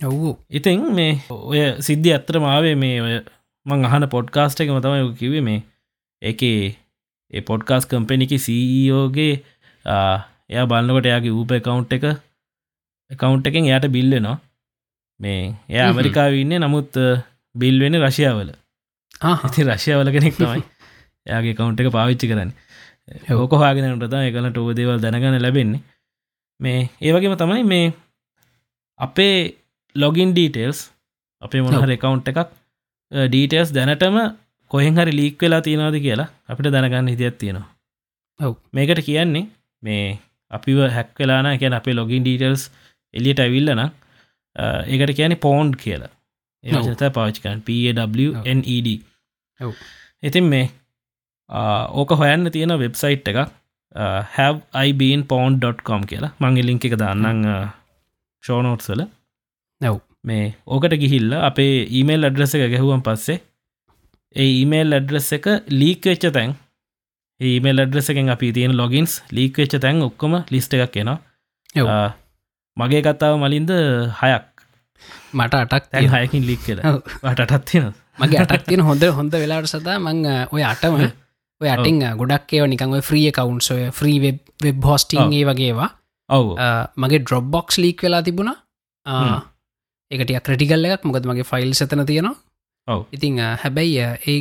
ඔව්. 0.00 0.36
ඉතින් 0.50 0.82
මේ 0.98 1.12
ඔය 1.30 1.62
සිද්ධි 1.86 2.14
ඇත්තර 2.16 2.40
මාවේ 2.46 2.74
මේ 2.82 2.98
ඔය 3.06 3.14
මං 3.66 3.86
අහන 3.88 4.08
පොඩ්කාස්ට 4.14 4.60
එක 4.62 4.74
මතමයි 4.74 5.14
කිවේ 5.20 5.44
මේ 5.48 5.62
එක 6.22 6.42
ඒ 6.42 7.42
පොඩ්කාස් 7.50 7.86
කම්පෙනිකි 7.90 8.38
සීෝගේ 8.46 9.34
එයා 10.50 10.66
බලන්නකොට 10.66 11.06
එයාගේ 11.06 11.32
ඌප 11.32 11.52
කවුන්් 11.60 11.84
එක 11.90 12.04
කවුන්් 13.10 13.44
එකෙන් 13.44 13.68
එයට 13.68 13.86
බිල්ලෙනවා 13.88 14.38
මේ 15.20 15.42
එය 15.68 15.80
ඇමරිකාව 15.80 16.34
ඉන්න 16.34 16.58
නමුත් 16.60 16.98
බිල් 17.54 17.76
වෙන 17.80 18.00
රශයාවල 18.00 18.52
ඇති 19.22 19.62
රශයාවල 19.64 20.10
කෙනෙක් 20.10 20.36
තමයි. 20.36 20.62
එයාගේ 21.26 21.54
කවුන්් 21.54 21.76
එක 21.76 21.90
පාවිච්චි 21.92 22.30
කරන්න. 22.30 22.52
ඕක 23.34 23.52
හාගෙනට 23.54 24.16
එකලට 24.20 24.58
ඕ 24.58 24.72
දේවල් 24.72 25.00
දැනගන්න 25.00 25.42
ලැබෙන්නේ. 25.42 25.82
මේ 26.60 26.80
ඒවගේම 27.00 27.36
තමයි 27.36 27.64
මේ 27.64 27.92
අපේ 29.00 29.36
ලොගින් 29.96 30.32
ඩීටේල්ස් 30.32 30.80
අපේ 31.42 31.62
මොනහර 31.62 31.94
එකකවුන්් 31.96 32.22
එකක් 32.24 32.40
ඩීටේල්ස් 33.12 33.70
දැනටම 33.70 34.18
කොහෙන් 34.70 34.96
හරි 34.96 35.12
ලීක් 35.12 35.42
වෙලා 35.42 35.60
තියෙනවාද 35.60 35.96
කියලා 36.00 36.28
අපිට 36.48 36.72
දැනගන්න 36.72 37.12
හිතියක් 37.14 37.38
තියෙනවා. 37.38 37.68
ඔව්. 38.40 38.52
මේකට 38.72 39.04
කියන්නේ 39.04 39.46
මේ 39.82 40.18
අපිව 40.52 40.82
හැක් 40.96 41.10
වෙලාන 41.18 41.50
කියන 41.60 41.78
අපේ 41.78 41.96
ලොගින් 41.98 42.26
ඩීටල්ස් 42.26 42.64
එලියට 43.14 43.42
ඇවිල්ලන 43.44 43.82
ඒකට 43.86 45.16
කියන 45.18 45.36
පෝන්් 45.46 45.72
කියලා. 45.84 46.12
ඒත 46.64 47.02
පාච්කන් 47.14 47.64
ඔව්. 49.60 49.74
ඉතින් 50.22 50.48
මේ 50.52 50.70
ඕක 52.00 52.14
හොයන්න 52.20 52.52
තියෙන 52.52 52.78
වෙබ්සයිට් 52.78 53.28
එකක් 53.28 53.40
හැබයිබන් 54.36 55.26
පෝන්.කොම් 55.28 56.06
කියලා. 56.06 56.32
මංගේ 56.40 56.66
ලිංක 56.68 56.84
එක 56.84 56.96
දන්නන් 56.96 57.44
ෂෝනෝට්සල 58.44 59.04
නැව් 59.80 60.00
මේ 60.24 60.44
ඕකට 60.66 60.98
ගිහිල්ල 61.02 61.32
අපේ 61.42 61.72
ඊමේල් 61.98 62.28
අඩ්‍රස 62.28 62.54
එක 62.56 62.68
ගැහුවන් 62.74 63.02
පස්සේ 63.06 63.40
ඒ 64.36 64.50
ඊමේල් 64.58 64.98
අඩ්‍රස් 64.98 65.32
එක 65.38 65.48
ලීක් 65.80 66.08
වෙච්ච 66.10 66.28
තැන් 66.36 66.54
ඒමේල් 67.40 67.84
අඩ්‍රසකෙන් 67.84 68.30
අපි 68.34 68.52
තියෙන 68.56 68.76
ලොගින්ස් 68.76 69.12
ලීක් 69.30 69.58
වෙච්ච 69.58 69.78
තැන් 69.84 70.02
ඔක්කොම 70.08 70.34
ලිස්ට 70.50 70.74
එකක් 70.76 70.96
එනවා. 70.96 71.18
මගේ 72.76 73.02
කතාව 73.06 73.34
මලින්ද 73.42 73.70
හයක්. 74.20 74.46
මට 75.32 75.54
අටක් 75.64 75.90
තැන් 75.90 76.10
හයකින් 76.14 76.46
ලික් 76.46 76.60
කියලා 76.66 76.94
අටත් 77.32 77.64
තියෙන 77.70 77.90
මගේ 78.18 78.44
අටක් 78.44 78.68
තියෙන 78.68 78.84
හොඳ 78.88 79.04
හොඳ 79.18 79.32
වෙලාට 79.34 79.72
සදා 79.72 79.98
මං 79.98 80.22
ඔය 80.52 80.62
අටම 80.64 80.94
ඔය 81.60 81.68
අටින් 81.74 81.98
ගොඩක් 82.20 82.54
ඒව 82.54 82.68
නිකං 82.72 82.94
ෆ්‍රිය 83.08 83.30
කවුන්ස් 83.38 83.70
ඔය 83.74 83.82
ෆ්‍රී 83.98 84.18
වෙබ් 84.24 84.38
වෙබ් 84.64 84.88
හොස්ටිං 84.90 85.32
ඒ 85.32 85.44
වගේවා 85.48 85.90
ඔව්. 86.30 86.46
මගේ 86.96 87.22
ඩ්‍රොබ් 87.24 87.50
බොක්ස් 87.54 87.78
ලීක් 87.78 88.04
වෙලා 88.04 88.22
තිබුණා. 88.22 88.58
එකට 90.10 90.32
ක්‍රටිකල්ල 90.46 90.88
එකක්. 90.88 91.04
මොකද 91.08 91.28
මගේ 91.30 91.48
ෆයිල් 91.50 91.74
සතන 91.74 92.06
තියෙනවා. 92.06 92.36
ඉතිං 93.12 93.38
හැබැයි 93.62 93.98
ඒ 94.00 94.38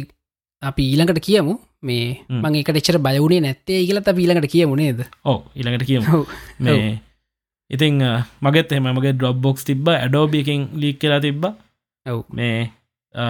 අපි 0.61 0.83
ඊළඟට 0.91 1.21
කියමු 1.27 1.53
මේ 1.83 2.09
මං 2.41 2.57
එකට 2.59 2.79
එච්චර 2.79 2.97
බයවුණේ 3.05 3.41
නැත්තේ 3.45 3.79
කියලත 3.87 4.09
ඊළඟට 4.13 4.51
කියමුණේද 4.53 4.99
ඔව 5.25 5.39
ඉළඟට 5.55 5.87
කියමු. 5.89 6.25
මේ 6.59 6.91
ඉතිං 7.71 8.03
මගත් 8.41 8.77
එම 8.77 8.91
මගේ 8.97 9.15
ඩොබ් 9.15 9.41
බොක්ස් 9.45 9.65
තිබ 9.69 9.89
ඇඩෝබියකින් 9.89 10.67
ලික් 10.81 10.99
කියලා 11.01 11.23
තිබ්බ. 11.25 11.43
ඔව්. 12.05 12.19
මේ 12.37 12.69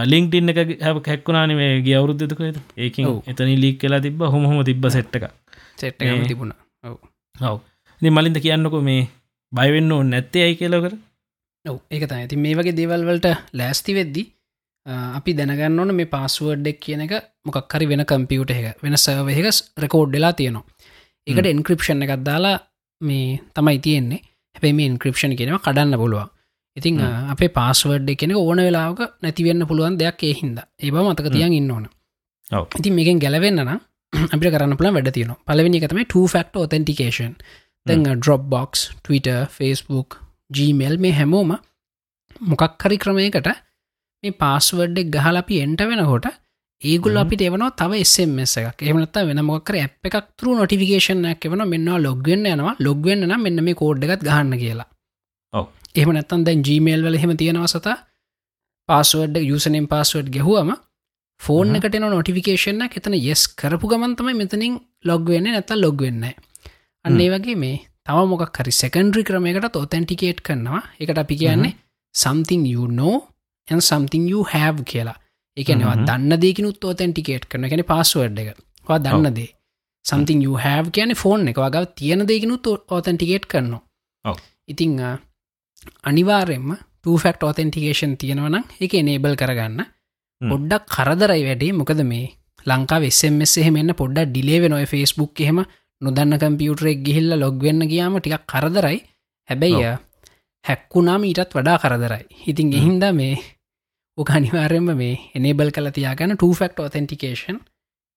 ලිින්ක්ටින්න 0.06 0.54
එක 0.54 0.60
හැ 0.86 1.04
හැක්කුණන 1.08 1.56
මේ 1.60 1.72
ගිය 1.86 1.96
අවුරුද්ධකද 2.00 2.60
ඒකින් 2.78 3.14
එතනි 3.28 3.56
ලික් 3.64 3.80
කියලා 3.84 4.02
තිබ 4.02 4.26
හොම 4.34 4.64
තිබ 4.66 4.90
සෙට්ක 4.98 5.30
සෙට් 5.78 5.98
තිබුණ. 6.28 6.54
ඔව්. 6.84 6.98
ඔව. 7.42 7.58
මලින්ද 8.02 8.38
කියන්නක 8.46 8.78
මේ 8.90 9.08
බයිවෙන්න 9.52 9.92
ඕ 9.92 10.04
නැත්තේ 10.04 10.44
අයි 10.44 10.60
කියලකර 10.60 10.94
ඔව් 11.66 11.78
ඒක 11.94 12.04
තයි 12.10 12.22
ඇති 12.22 12.44
මේ 12.44 12.56
වගේ 12.58 12.78
දේවල්වලට 12.78 13.28
ලෑස්ති 13.54 13.98
වෙද්දි 13.98 14.24
අපි 14.86 15.34
දැනගන්න 15.34 15.80
ඕන 15.80 15.96
මේ 15.96 16.06
පාස්ුවඩ්ඩෙක් 16.08 16.80
කියන 16.80 17.02
එක 17.02 17.14
මොකක්හරි 17.46 17.88
වෙන 17.88 18.06
කම්පියුට 18.06 18.52
එක 18.52 18.84
වෙන 18.84 18.98
සවහක 18.98 19.48
රෙකෝඩ්ඩලා 19.78 20.34
තියෙනවා. 20.34 20.66
එකට 21.28 21.46
එන්ක්‍රපෂන් 21.46 22.04
එකක් 22.04 22.26
දාලා 22.26 22.58
මේ 23.02 23.40
තමයි 23.54 23.80
තියෙන්නේ. 23.80 24.22
හැබැයි 24.56 24.74
මේ 24.74 24.90
ඉන්ක්‍රපෂන් 24.92 25.36
කියෙනව 25.36 25.62
කඩන්න 25.62 25.98
පුළුවන්. 25.98 26.30
ඉතිං 26.78 27.00
අපේ 27.30 27.50
පාස්වර්ඩ් 27.50 28.12
කෙනෙ 28.18 28.36
ඕන 28.36 28.60
වෙලාක 28.60 29.00
නැතිවෙන්න 29.22 29.68
පුළුවන් 29.68 30.00
දෙයක් 30.00 30.24
ඒ 30.24 30.34
හින්ද. 30.34 30.60
ඒ 30.80 30.92
මතක 30.92 31.32
තියන් 31.32 31.54
ඉන්න 31.54 31.72
ඕන. 31.72 31.88
ඉතින් 32.76 32.94
මේකෙන් 32.94 33.20
ගැලවෙන්න 33.20 33.80
අපිට 34.34 34.52
කරන්න 34.54 34.78
පුළ 34.78 34.92
වැඩ 34.96 35.10
තියෙන 35.16 35.36
පලවෙනි 35.48 35.80
එකතම 35.80 36.00
2 36.04 36.28
ෆක්ට 36.28 36.58
ඔතෙන්ටිකේෂන් 36.58 37.36
දැන් 37.86 38.04
drop 38.04 38.48
box 38.52 38.90
Twitter 39.04 39.46
Facebook 39.50 40.18
Gmail 40.50 40.98
මේ 40.98 41.14
හැමෝම 41.16 41.54
මොකක් 42.42 42.84
හරි 42.84 42.98
ක්‍රමයකට 42.98 43.48
මේ 44.24 44.34
පාස්වඩ්ඩෙක් 44.34 45.08
ගහල 45.16 45.38
අපි 45.42 45.56
එන්ට 45.66 45.82
වෙනකොට 45.82 46.28
ඒගුල් 46.82 47.18
අපිට 47.22 47.42
එවනවා 47.48 47.72
තව 47.72 48.02
එස්මස් 48.04 48.54
එකක්. 48.60 48.82
එමනත් 48.82 49.18
වෙන 49.30 49.42
මොකර 49.46 49.76
ඇ් 49.76 49.88
එකක් 50.04 50.18
තුර 50.38 50.56
නොටිකේෂනයක් 50.60 51.46
එවන 51.48 51.64
මෙන්න 51.68 51.90
ලොග්වෙන්න 52.08 52.46
යනවා. 52.46 52.76
ලොග්වෙන්න 52.80 53.34
මෙන්න 53.46 53.64
මේ 53.64 53.74
කෝඩ් 53.74 54.06
එකත් 54.06 54.24
ගහන්න 54.28 54.56
කියලා. 54.64 54.88
එහම 55.96 56.14
නැත්තන් 56.14 56.46
දැන් 56.46 56.64
Gmail 56.68 57.04
වල 57.06 57.18
හෙම 57.18 57.34
තියෙනවා 57.38 57.68
සතා. 57.68 57.98
පාස්වඩ් 58.90 59.38
යුසනෙන් 59.42 59.88
පාස්වඩ් 59.88 60.30
ගැහුවම 60.36 60.72
ෆෝන් 61.42 61.76
එකට 61.76 62.00
නොටිකේෂන 62.06 62.82
එතන 62.88 63.18
යෙස් 63.20 63.48
කරපු 63.50 63.88
ගමන්තමයි 63.88 64.36
මෙතනින් 64.36 64.80
ලොග්වෙන්න 65.06 65.50
නැත 65.50 65.72
ලොග්වෙන්න 65.76 66.24
අන්නේ 67.06 67.30
වගේ 67.34 67.56
මේ 67.56 67.78
තව 68.06 68.18
මොකක් 68.32 68.58
හරි 68.58 68.74
සෙකන්ඩ්‍රි 68.74 69.24
ක්‍රමයකට 69.24 69.76
ඔතැන්ටිකේට් 69.76 70.42
කරනවා. 70.42 70.82
එකට 71.00 71.18
අපි 71.18 71.36
කියන්නේ 71.36 71.74
you 72.68 72.88
know 72.88 73.31
and 73.72 73.88
something 73.92 74.28
you 74.34 74.44
have 74.54 74.84
කියලා. 74.92 75.18
එකනවා 75.58 75.96
දන්න 76.08 76.42
දෙකිනුත් 76.44 76.86
ඕතැන්ටිකේට් 76.90 77.50
කරන 77.52 77.68
ගැන 77.72 77.84
පස්සුවඩ් 77.90 78.40
එක. 78.44 78.62
වා 78.88 79.00
දන්න 79.06 79.34
දේ. 79.40 79.50
සම්තිං 80.06 80.40
you 80.46 80.56
have 80.66 80.88
කියන 80.96 81.16
ෆෝන් 81.24 81.48
එක. 81.52 81.58
වගව 81.66 81.86
තියෙන 82.00 82.28
දෙකිනුත් 82.32 82.68
ඕතැන්ටිකේට් 82.68 83.46
කරනවා. 83.52 84.36
ඉතිං 84.68 84.94
අනිවාරෙන්ම 86.10 86.70
ටෆක්ට 87.04 87.44
ඕතෙන්ටිකේෂන් 87.48 88.14
තියෙනවනම් 88.22 88.66
එක 88.86 88.94
එනේබල් 89.00 89.36
කරගන්න. 89.42 89.80
පොඩ්ඩක් 90.42 90.86
කරදරයි 90.96 91.44
වැඩේ. 91.48 91.74
මොකද 91.80 92.02
මේ 92.12 92.28
ලංකා 92.70 93.00
වෙස්සෙමෙස් 93.04 93.54
එහෙමන්න 93.62 93.94
පොඩ්ඩ 94.02 94.30
ඩිලේ 94.30 94.70
නොය 94.74 94.86
ෆස්බුක් 94.92 95.42
එහෙම 95.46 95.60
නොදන්න 96.02 96.38
කම්පියුටරෙක් 96.42 97.02
ගිහිල්ල 97.08 97.34
ලොග්වෙන්න 97.44 97.82
ගියාම 97.92 98.20
ටිකක් 98.20 98.46
කරදරයි. 98.54 99.00
හැබැයි 99.50 99.90
හැක්කුණාම 100.66 101.24
ඊටත් 101.30 101.58
වඩා 101.58 101.78
කරදරයි. 101.84 102.24
ඉතින් 102.52 102.74
එහින්ද 102.80 103.04
මේ 103.20 103.34
ඕක 104.22 104.32
අනිවාර්යම 104.32 104.90
මේ 104.96 105.14
එනේබල් 105.36 105.72
කල 105.72 105.90
තියාගන්න 105.92 106.36
ටෆක්ට 106.36 106.82
ඔතෙන්ටිකේෂන් 106.82 107.58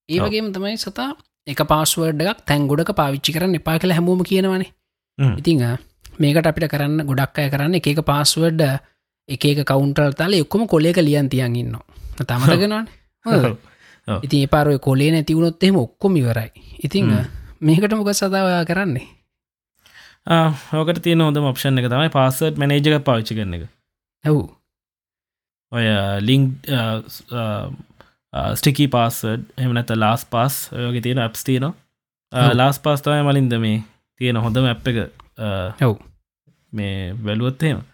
ඒවගේම 0.09 0.49
තමයි 0.53 0.77
සතා 0.79 1.11
එක 1.47 1.61
පාස්වර්ඩ් 1.65 2.25
එකක් 2.25 2.41
තැන් 2.45 2.67
ගොඩක 2.67 2.93
පාවිච්චි 2.95 3.35
කරන්න 3.35 3.59
එපා 3.59 3.77
කළ 3.79 3.93
හැමෝම 3.93 4.23
කියනවනේ. 4.23 4.73
ඉතිං 5.19 5.63
මේකට 6.19 6.47
අපිට 6.47 6.69
කරන්න 6.69 7.07
ගොඩක් 7.07 7.39
අය 7.39 7.51
කරන්න 7.51 7.79
එක 7.81 8.03
පාස්වර්ඩ් 8.03 8.63
එක 9.29 9.45
කවුන්ටර් 9.65 10.13
තල 10.15 10.41
එක්කොම 10.41 10.67
කොලේක 10.67 11.01
ලියන් 11.01 11.29
තියන් 11.29 11.57
ඉන්න 11.57 11.77
තමටගෙනවාන 12.21 12.89
ඉතින් 14.25 14.49
පාරුව 14.49 14.81
කොලේ 14.81 15.11
නැතිවුණොත් 15.11 15.63
එහෙම 15.63 15.77
ඔක්කොම 15.77 16.17
ඉවරයි. 16.17 16.51
ඉතිං 16.81 17.13
මේකට 17.61 17.95
මොක 17.95 18.13
සදාවයා 18.13 18.65
කරන්නේ? 18.65 19.07
ඕකට 20.75 21.01
තිය 21.01 21.17
හොඳ 21.17 21.41
ඔප්ෂන් 21.45 21.81
එක 21.81 21.89
තමයි 21.89 22.13
පාසට් 22.13 22.61
මනේජක 22.61 23.01
පාවිච්චි 23.05 23.35
කරන 23.35 23.57
එක. 23.57 23.65
ඇව් 24.25 24.37
ඔය 25.75 25.87
ලිංක් 26.29 26.69
ස්ටිකී 28.55 28.89
පාසඩ් 28.91 29.47
එමනත 29.59 29.91
ලාස් 29.97 30.25
පාස් 30.27 30.55
ඔයගේ 30.73 31.05
තියෙන 31.07 31.23
ඇප්ස් 31.25 31.45
තියනවා. 31.45 31.75
ලාස් 32.53 32.79
පාස් 32.79 33.03
තමයි 33.03 33.27
මලින්ද 33.29 33.59
මේ 33.65 33.83
තියෙන 34.21 34.39
හොඳම 34.39 34.71
ඇප් 34.71 34.89
එක 34.93 34.99
ඇව් 35.81 35.99
මේ 36.73 37.13
වැලුවොත්තේම 37.27 37.85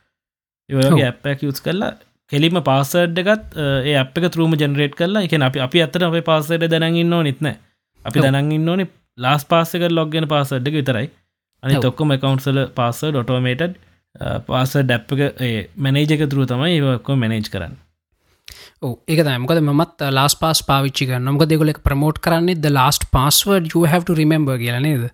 ඒගේ 0.70 1.06
ඇප්පැක් 1.06 1.44
යුස් 1.46 1.60
කරලා 1.60 1.92
කෙලිම 2.32 2.60
පාසඩ් 2.62 3.20
එකත් 3.22 3.58
ඒ 3.58 3.96
අප 4.02 4.18
එක 4.18 4.30
තරූම 4.34 4.56
ජනරේට් 4.56 4.96
කරලා 5.00 5.26
එක 5.26 5.36
අපි 5.40 5.66
අපි 5.66 5.84
අත්තර 5.86 6.06
අපේ 6.08 6.26
පාසට 6.30 6.66
දැනගන්න 6.66 7.16
නිත්න 7.28 7.52
අපි 8.04 8.26
දැනගන්න 8.26 8.68
ඕනේ 8.68 8.90
ලාස් 9.18 9.44
පාසක 9.44 9.86
ලොග්ගෙන 9.90 10.28
පාසඩ් 10.28 10.68
එක 10.68 10.76
විතරයි. 10.80 11.08
අනි 11.62 11.80
තොක්කොම 11.84 12.12
කවන්සල 12.16 12.58
පාස 12.74 13.00
ඩොටෝමේටඩ් 13.04 13.74
පාස 14.46 14.74
ඩැප් 14.76 15.12
එක 15.12 15.70
මැනේජ 15.76 16.12
එක 16.12 16.26
තුරු 16.30 16.46
තමයි 16.46 16.80
ඒකො 16.80 17.16
මැනේජ් 17.16 17.48
කරන්න. 17.48 17.76
ඒක 19.08 19.24
මොකද 19.38 19.62
මත් 19.62 20.10
ලාස් 20.10 20.34
පාස් 20.34 20.62
පාවිච්චි 20.62 21.06
නොක 21.20 21.46
දෙගොල 21.46 21.72
ප්‍රමෝට් 21.82 22.18
කරන්නේ 22.18 22.54
ද 22.56 22.70
ලාස්ට 22.70 23.10
පස්සවඩ 23.12 23.74
you 23.74 23.86
have 23.86 24.04
to 24.04 24.14
remember 24.14 24.58
කියලා 24.58 24.80
නේද? 24.80 25.10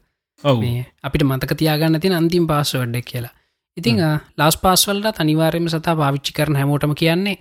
අපිට 1.02 1.22
මතක 1.22 1.54
තියාගන්න 1.54 2.00
තින 2.00 2.12
අන්තිම් 2.12 2.46
පාස්වඩ්ඩ 2.46 3.04
කියලා. 3.04 3.34
ඉතිං 3.76 4.00
ලාස් 4.38 4.56
පාස්වල්ට 4.56 5.20
අනිවාර්යම 5.20 5.68
සතා 5.68 5.96
පාවිච්චි 5.96 6.32
කරන 6.32 6.56
හැමෝටම 6.56 6.94
කියන්නේ 6.94 7.36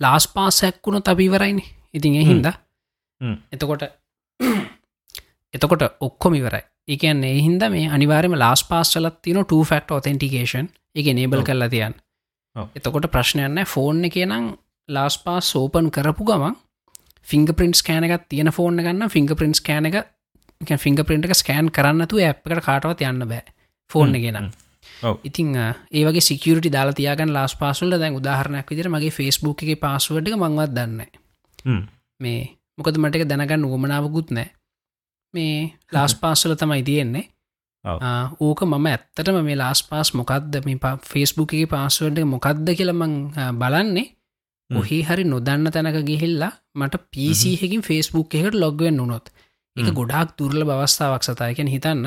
ලාස් 0.00 0.28
පාස් 0.28 0.62
හැක්කුණු 0.62 1.00
තබීවරයිනි 1.00 1.64
ඉතින් 1.94 2.14
එහින්ද 2.14 2.46
එතකොට 3.52 3.82
එතකොට 5.54 5.82
ඔක්කොම 6.00 6.34
ඉවරයි 6.34 6.62
එකන් 6.90 7.24
එහින්ද 7.26 7.62
මේ 7.70 7.88
අනිවාරම 7.88 8.34
ලාස් 8.36 8.62
පාස්සලත් 8.64 9.18
තින 9.22 9.38
2 9.38 9.60
ෆක්ට 9.62 9.90
ඔතෙන්ටිකේෂන් 9.92 10.70
එක 10.94 11.12
නේබල් 11.14 11.42
කරලා 11.42 11.70
තියන් 11.70 11.94
එතකොට 12.76 13.06
ප්‍රශ්නයන්න 13.08 13.64
ෆෝර්න් 13.66 14.04
එක 14.04 14.16
නම් 14.24 14.46
ලාස් 14.88 15.18
පාස් 15.18 15.50
සෝපන් 15.50 15.90
කරපු 15.90 16.24
ගමන් 16.24 16.56
ෆිංග 17.26 17.46
පින්ස් 17.54 17.82
කෑනකත් 17.82 18.26
තියෙන 18.28 18.50
ෆෝර්න 18.50 18.78
ගන්න 18.78 19.08
ෆිංග 19.08 19.30
පින්ස් 19.34 19.60
කෑන 19.60 19.86
එක 19.86 20.76
ෆිංග 20.78 20.98
පින්ට 21.02 21.24
එක 21.24 21.34
ස්කෑන් 21.34 21.70
කරන්නතු 21.70 22.20
ඇප්කට 22.20 22.62
කාටවත් 22.62 23.02
යන්න 23.02 23.24
බෑ. 23.24 23.44
ෆෝර්න 23.90 24.16
ගෙන 24.16 24.50
ඉතින් 25.24 25.56
ඒවගේ 25.56 26.20
සිකරට 26.22 26.68
දාලා 26.68 26.94
තියගන් 26.94 27.32
ලාස් 27.32 27.54
පාසුල්ල 27.56 27.94
දැන් 27.94 28.16
උදාහරණයක් 28.16 28.66
විදිර 28.66 28.88
මගේ 28.88 29.10
ෆස්බුක් 29.10 29.62
එක 29.64 29.80
පාසුවඩ් 29.80 30.28
එක 30.28 30.36
මංවත් 30.36 30.72
දන්න 30.72 31.00
මේ 32.20 32.40
මොකද 32.78 32.98
මට 32.98 33.20
එක 33.20 33.28
දැනගන්න 33.28 33.68
උවමනාවකුත් 33.68 34.32
නෑ 34.32 34.50
මේ 35.34 35.74
ලාස් 35.92 36.14
පාස්සල 36.14 36.54
තමයි 36.54 36.82
තියෙන්නේ. 36.82 37.24
ඕක 38.40 38.62
මම 38.62 38.86
ඇත්තටම 38.86 39.42
මේ 39.42 39.56
ලාස් 39.56 39.82
පාස් 39.82 40.14
මොකක්ද 40.14 40.62
මේ 40.64 40.96
ෆෙස්බුක් 41.02 41.54
එක 41.54 41.70
පාස්වඩ 41.74 42.24
මොකක්ද 42.26 42.66
කියලමං 42.78 43.14
බලන්නේ. 43.60 44.06
ඔහේ 44.70 45.02
හරි 45.02 45.24
නොදන්න 45.24 45.70
තැනක 45.74 46.00
ගිහිල්ලා 46.06 46.52
මට 46.74 47.04
පිසිහකින් 47.10 47.82
ෆෙස්බුක් 47.82 48.34
එකට 48.34 48.54
ලොග්වෙන් 48.54 49.00
වුණොත් 49.00 49.30
එක 49.76 49.88
ගොඩක් 49.98 50.34
දුර්ල 50.38 50.64
බවස්ථාවක් 50.64 51.22
සතායකැන 51.24 51.70
හිතන්න. 51.74 52.06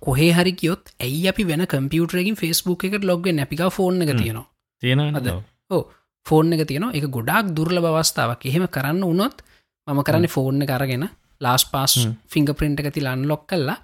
කොහේ 0.00 0.32
හරි 0.32 0.52
කියොත් 0.52 0.94
ඇයි 1.00 1.28
අපි 1.28 1.46
වෙන 1.46 1.66
කම්පියුටරකින් 1.66 2.36
ෆෙස්බුක් 2.36 2.84
එකට 2.84 3.04
ලොග්ගෙන් 3.04 3.36
නැපික 3.36 3.62
ෆෝන් 3.70 4.02
එක 4.02 4.16
තියෙනවා. 4.16 4.46
තියෙනද 4.82 5.28
ඕ 5.70 5.82
ෆෝන් 6.26 6.52
එක 6.52 6.66
තියෙනවා. 6.68 6.92
එක 6.92 7.04
ගොඩක් 7.16 7.54
දුර්ල 7.56 7.80
බවස්ථාවක් 7.80 8.46
එහෙම 8.48 8.66
කරන්න 8.68 9.02
වුණොත් 9.02 9.36
මම 9.86 10.00
කරන්න 10.02 10.28
ෆෝර්න 10.28 10.66
කරගෙන 10.66 11.06
ලාස් 11.46 11.64
පාස් 11.66 11.94
ෆිංග 12.26 12.48
පින්ට 12.60 12.80
එක 12.80 12.90
තිල 12.94 13.06
අන්ලොක් 13.06 13.44
කල්ලා 13.50 13.78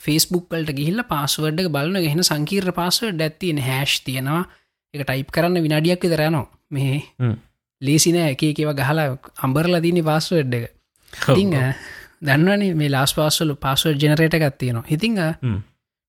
ෆෙස්බුක් 0.00 0.46
වලට 0.50 0.76
ගිහිල්ල 0.78 1.02
පාස්වඩ් 1.04 1.64
බලන 1.70 1.98
ගෙන 2.04 2.22
සංකීර්ර 2.22 2.70
පාස්වඩ් 2.72 3.20
ඇත්තියෙන 3.20 3.60
හැෂ් 3.60 4.00
තියෙනවා. 4.06 4.44
එක 4.94 5.02
ටයිප් 5.02 5.28
කරන්න 5.34 5.64
විනාඩියක් 5.64 6.04
විතරයනවා 6.04 6.46
මේ 6.70 6.96
ලේසින 7.82 8.16
එක 8.22 8.42
එකව 8.44 8.72
ගහලා 8.72 9.06
අම්බරල 9.44 9.80
දීනි 9.80 10.02
පාස්වඩ් 10.02 10.54
එක. 10.54 10.66
ඉතිං 11.30 11.54
දන්නවනේ 12.22 12.74
මේ 12.74 12.90
ලාස් 12.90 13.14
පාස්සල 13.14 13.54
පාස්වඩ් 13.60 14.02
ජනරේට 14.02 14.36
ගත්තියනවා 14.42 14.90
හිතිං 14.90 15.16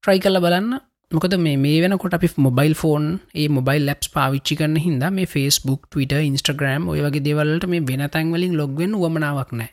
ට්‍රයි 0.04 0.20
කල්ල 0.20 0.42
බලන්න. 0.46 0.76
මොකද 1.12 1.34
මේ 1.38 1.58
මේ 1.58 1.80
වෙනකොට 1.82 2.14
අපි 2.14 2.30
මොබයිල් 2.40 2.74
ෆෝන් 2.74 3.06
ඒ 3.34 3.48
මොබයිල් 3.50 3.84
ලැප්ස් 3.88 4.10
පාවිච්චි 4.10 4.60
කරන්න 4.60 4.78
හිද 4.78 5.04
මේ 5.12 5.28
ෆස්බුක් 5.28 5.82
ටවිට 5.86 6.14
ඉන්ස්ට්‍රග්‍රම් 6.22 6.88
ඔය 6.92 7.00
වගේ 7.06 7.26
දෙවලට 7.28 7.68
මේ 7.68 7.86
වෙන 7.90 8.04
තැන්වලින් 8.10 8.56
ලොග්වෙන් 8.60 8.94
වමනාවක් 9.02 9.52
නෑ 9.54 9.72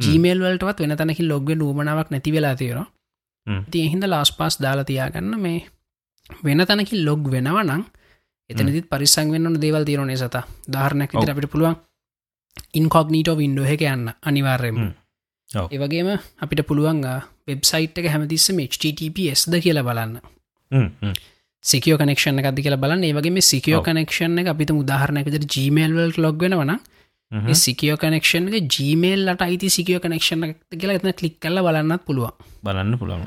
ජීමේල් 0.00 0.40
වලටවත් 0.40 0.80
වෙන 0.80 0.96
තැනකි 0.96 1.28
ලොග්ගෙන් 1.28 1.62
ූමනාවක් 1.62 2.10
නැති 2.10 2.32
වෙලා 2.32 2.54
තියෙනවා. 2.54 2.86
ති 3.70 3.88
හිද 3.88 4.04
ලාස් 4.06 4.32
පාස් 4.32 4.58
දාලා 4.62 4.84
තියාගන්න 4.84 5.40
මේ 5.40 5.58
වෙන 6.44 6.66
තැනකි 6.66 7.04
ලොග් 7.04 7.30
වෙනවනං 7.30 7.84
එතනතිත් 8.50 8.88
පරිසං 8.90 9.32
වන්න 9.32 9.60
දේවල් 9.60 9.84
තීරනේ 9.84 10.16
සත. 10.16 10.36
ධාරණයක් 10.72 11.12
විතර 11.12 11.30
අපිට 11.30 11.50
පුළුවන් 11.52 11.76
ඉන්කොග්නීටෝ 12.74 13.36
වින්ඩෝ 13.36 13.66
එක 13.66 13.82
යන්න 13.84 14.12
අනිවාර්යම 14.22 14.82
ඒවගේම 15.50 16.10
අපිට 16.40 16.66
පුළුවන් 16.66 17.00
වෙබ්සයිට් 17.46 17.98
එක 17.98 18.10
හැමතිස්සම 18.12 18.60
HTTPSද 18.64 19.60
කියලා 19.64 19.86
බලන්න. 19.88 20.20
සිකෝ 21.64 21.98
කනෙක්ෂණ 21.98 22.42
එකද 22.42 22.60
කියලා 22.62 22.82
බලන්න. 22.82 23.04
ඒවගේ 23.04 23.42
සිකෝ 23.42 23.82
කනෙක්ෂණ 23.82 24.42
එක 24.42 24.52
අපිට 24.52 24.74
උදාහරණයකතර 24.74 25.46
ජීමේල්වල් 25.46 26.18
ලොග් 26.18 26.42
වෙනවන 26.42 26.76
සිකෝ 27.54 27.96
කනෙක්ෂන් 27.96 28.48
එක 28.50 28.70
ජීමේල්ලට 28.70 29.42
අයිති 29.42 29.70
සිකෝ 29.70 30.00
කනෙක්ෂණ 30.00 30.54
කියලා 30.72 30.96
එතන 30.98 31.12
කලික් 31.12 31.40
කල්ල 31.40 31.58
බලන්නත් 31.60 32.04
පුළුවන්. 32.06 32.32
බලන්න 32.62 32.98
පුළුවන්. 32.98 33.26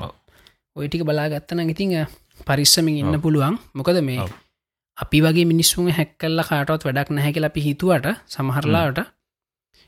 ඔයිටික 0.76 1.04
බලාගත්තන 1.04 1.68
ඉතිං 1.68 2.06
පරිස්සමින් 2.46 2.96
ඉන්න 2.96 3.20
පුළුවන්. 3.20 3.58
මොකද 3.74 4.00
මේ 4.02 4.28
අපි 4.98 5.20
වගේ 5.20 5.44
මිනිස්සුන් 5.44 5.90
හැක්කල්ල 5.90 6.42
කාටවත් 6.42 6.84
වැඩක් 6.84 7.10
නැහැ 7.10 7.32
කියලා 7.32 7.52
අපි 7.52 7.60
හිතුවට 7.60 8.06
සමහරලාට 8.26 9.00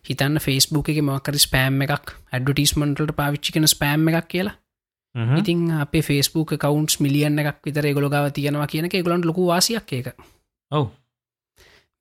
හිතන්න 0.04 0.38
ෆෙස්බුක් 0.40 0.88
එක 0.88 1.00
මකර 1.02 1.38
ස්පෑම් 1.38 1.82
එකක් 1.82 2.16
ඇඩටිස්මන්ටට 2.32 3.16
පාවිච්චි 3.16 3.52
කන 3.52 3.66
ස්පෑම් 3.66 4.08
එකක් 4.10 4.28
කියලා. 4.28 4.56
ඉතින් 5.38 5.70
අපේ 5.84 6.02
ෆෙස්බුක් 6.02 6.56
කවන්ස් 6.56 7.00
මිලියන් 7.00 7.38
එකක් 7.38 7.60
විතර 7.66 7.86
ගොලගාව 7.92 8.32
තියෙනවා 8.32 8.66
කියන 8.66 8.88
එක 8.88 8.96
ගොලන්ට 9.04 9.28
ලොකු 9.28 9.46
වාසියක් 9.46 9.92
එක 9.92 10.06
ඔව 10.70 10.86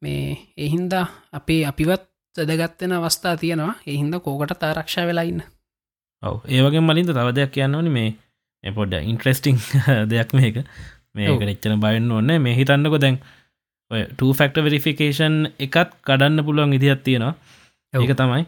මේ 0.02 0.38
එහින්දා 0.58 1.06
අපේ 1.32 1.62
අපිවත් 1.66 2.04
සදගත්තෙන 2.36 2.94
අවස්ථා 2.94 3.36
තියෙනවා. 3.38 3.74
එහින්ද 3.88 4.14
කෝකට 4.20 4.60
තාරක්ෂා 4.60 5.06
වෙලාඉන්න 5.06 5.44
ඔව. 6.24 6.38
ඒවගේ 6.48 6.82
මලින්ද 6.82 7.12
තව 7.12 7.28
දෙයක් 7.36 7.52
කියන්න 7.52 7.76
ඕනි. 7.76 7.90
මේ 7.90 8.72
පොඩ්ඩ 8.72 9.04
ඉන්ට්‍රෙස්ටිං 9.04 9.58
දෙයක් 10.12 10.34
මේක. 10.34 10.58
මේක 11.16 11.46
එච්චන 11.46 11.80
බයන්න 11.80 12.12
ඕන්න 12.12 12.34
මේ 12.42 12.56
හිතන්නකො 12.56 12.98
දැන් 12.98 13.22
ෆක්ට 13.92 14.66
වෙරිෆිකේෂන් 14.66 15.38
එකත් 15.60 15.96
කඩන්න 16.04 16.46
පුළුවන් 16.46 16.74
ඉදිහත් 16.74 17.04
තියෙනවා. 17.04 17.34
ඒක 17.94 18.14
තමයි. 18.18 18.46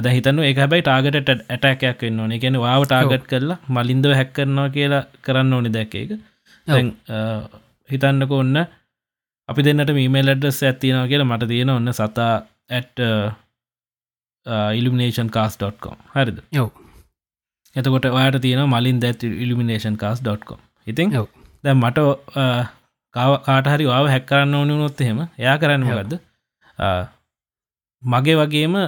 ද 0.00 0.12
හිතන්න 0.16 0.38
ඒ 0.40 0.52
හැබයි 0.54 0.82
ටාගට 0.82 1.32
ඇටැකයක් 1.48 2.04
වෙන්න 2.06 2.20
ඕන. 2.20 2.36
ගැන 2.38 2.60
වාව 2.60 2.84
ටාගට් 2.86 3.26
කරලා 3.26 3.58
මලින්දව 3.68 4.14
හැක් 4.14 4.30
කරනවා 4.32 4.68
කියලා 4.70 5.02
කරන්න 5.22 5.52
ඕනි 5.52 5.70
දැක 5.70 5.94
එක 5.94 6.10
හිතන්නක 7.90 8.32
ඔන්න 8.32 8.62
අපි 9.48 9.60
දෙන්නට 9.62 9.92
මීමේල් 9.92 10.32
ඇඩ්‍රස් 10.32 10.60
ඇත්තියෙනවා 10.62 11.08
කියලා 11.08 11.30
මට 11.30 11.48
තියෙන 11.48 11.70
ඔන්න 11.70 11.92
සතා 11.92 12.32
ඇට් 12.70 13.02
ඉල්ිනේෂන් 14.78 15.30
කාස්.com 15.30 15.96
හරිද? 16.14 16.38
යව 16.52 16.68
එතකොට 17.76 18.06
ඔයාට 18.10 18.38
තියෙන 18.40 18.68
මලින් 18.68 19.00
දැත් 19.00 19.24
ඉල්ිනේෂන් 19.24 19.96
කාස්.com 19.96 20.60
ඉතින් 20.86 21.16
දැ 21.64 21.74
මට 21.74 21.98
කාටහරි 23.14 23.86
වාව 23.86 24.06
හැක්කරන්න 24.08 24.54
ඕනි 24.54 24.78
නොත් 24.78 25.00
එහෙම 25.00 25.24
එයා 25.24 25.56
කරන්න 25.58 25.88
ගත්ද 25.88 26.20
මගේ 28.02 28.36
වගේම 28.36 28.78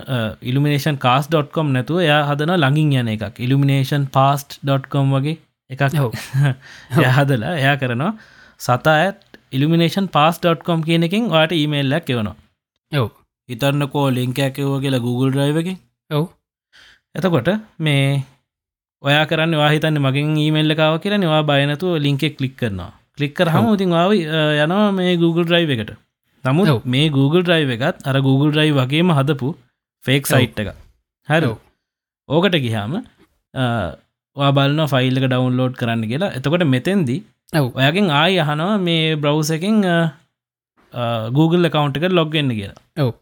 ඉල්ිනේෂන් 0.42 0.98
කාස්.com 0.98 1.72
නැතුව 1.72 2.00
එයා 2.00 2.22
හදන 2.28 2.54
ලඟින් 2.56 2.94
යන 3.00 3.12
එකක්. 3.14 3.38
ඉල්ිනේෂන් 3.38 4.06
පාස්ට.com 4.12 5.12
වගේ 5.16 5.36
එකක්. 5.70 5.82
එය 6.98 7.10
හදලා 7.18 7.54
එයා 7.56 7.76
කරනවා 7.76 8.12
සතා 8.60 8.96
ඇත් 8.96 9.23
ඉල්ිනේෂන් 9.56 10.06
පාස්.com 10.16 10.80
කියන 10.88 11.06
එකින් 11.08 11.24
වාට 11.34 11.52
ඊමේල්ලක් 11.60 12.10
එවනවා. 12.14 12.36
යව 12.92 13.06
හිතරන්නකෝ 13.48 14.06
ලිංකඇකව 14.18 14.70
කියලා 14.84 15.04
Google 15.06 15.32
්‍රයිවකින් 15.38 15.78
ඔව්. 16.10 16.24
එතකොට 17.16 17.50
මේ 17.86 18.06
ඔයා 19.02 19.24
කරන්න 19.30 19.56
වාහිතන්න 19.62 19.98
මගින් 20.06 20.30
ඊමල්ලකාව 20.44 20.94
කියලා 21.02 21.22
නවා 21.22 21.42
බයනතු 21.50 21.88
ලිංකෙක් 22.06 22.36
කලික් 22.38 22.54
කරනවා. 22.60 22.92
කලික්කර 23.16 23.48
හම 23.54 23.66
ඉතින් 23.74 23.92
ආව 24.02 24.12
යනවා 24.14 24.86
මේ 24.98 25.12
Google 25.24 25.46
්‍රයිව 25.52 25.74
එකට. 25.74 25.92
නමුත් 26.44 26.88
මේ 26.94 27.10
Google 27.18 27.44
්‍රයිව 27.50 27.70
එකත් 27.76 28.08
අර 28.08 28.16
Google 28.28 28.50
්‍රයි 28.56 28.70
වගේම 28.78 29.12
හදපු 29.18 29.50
ෆේක් 30.04 30.24
සයිට් 30.30 30.58
එක 30.62 30.70
හැර 31.28 31.44
ඕකට 32.28 32.56
ගිහාම 32.64 32.96
බලන 34.56 34.80
ෆයිල්ල 34.92 35.16
ඩවන්ලෝඩ් 35.22 35.74
කරන්න 35.80 36.02
කියලා. 36.10 36.34
එතකොට 36.38 36.64
මෙතැන්දී 36.74 37.20
ඔයගෙන් 37.54 38.10
ආය 38.20 38.38
අහනවා 38.42 38.78
මේ 38.86 39.16
බ්‍රව්ස 39.22 39.50
එකින් 39.56 39.76
Google 41.36 41.70
කවන්් 41.74 41.94
එක 41.98 42.16
ලොග්ගන්න 42.18 42.50
කියලා. 42.58 42.80
ඔව්. 43.04 43.12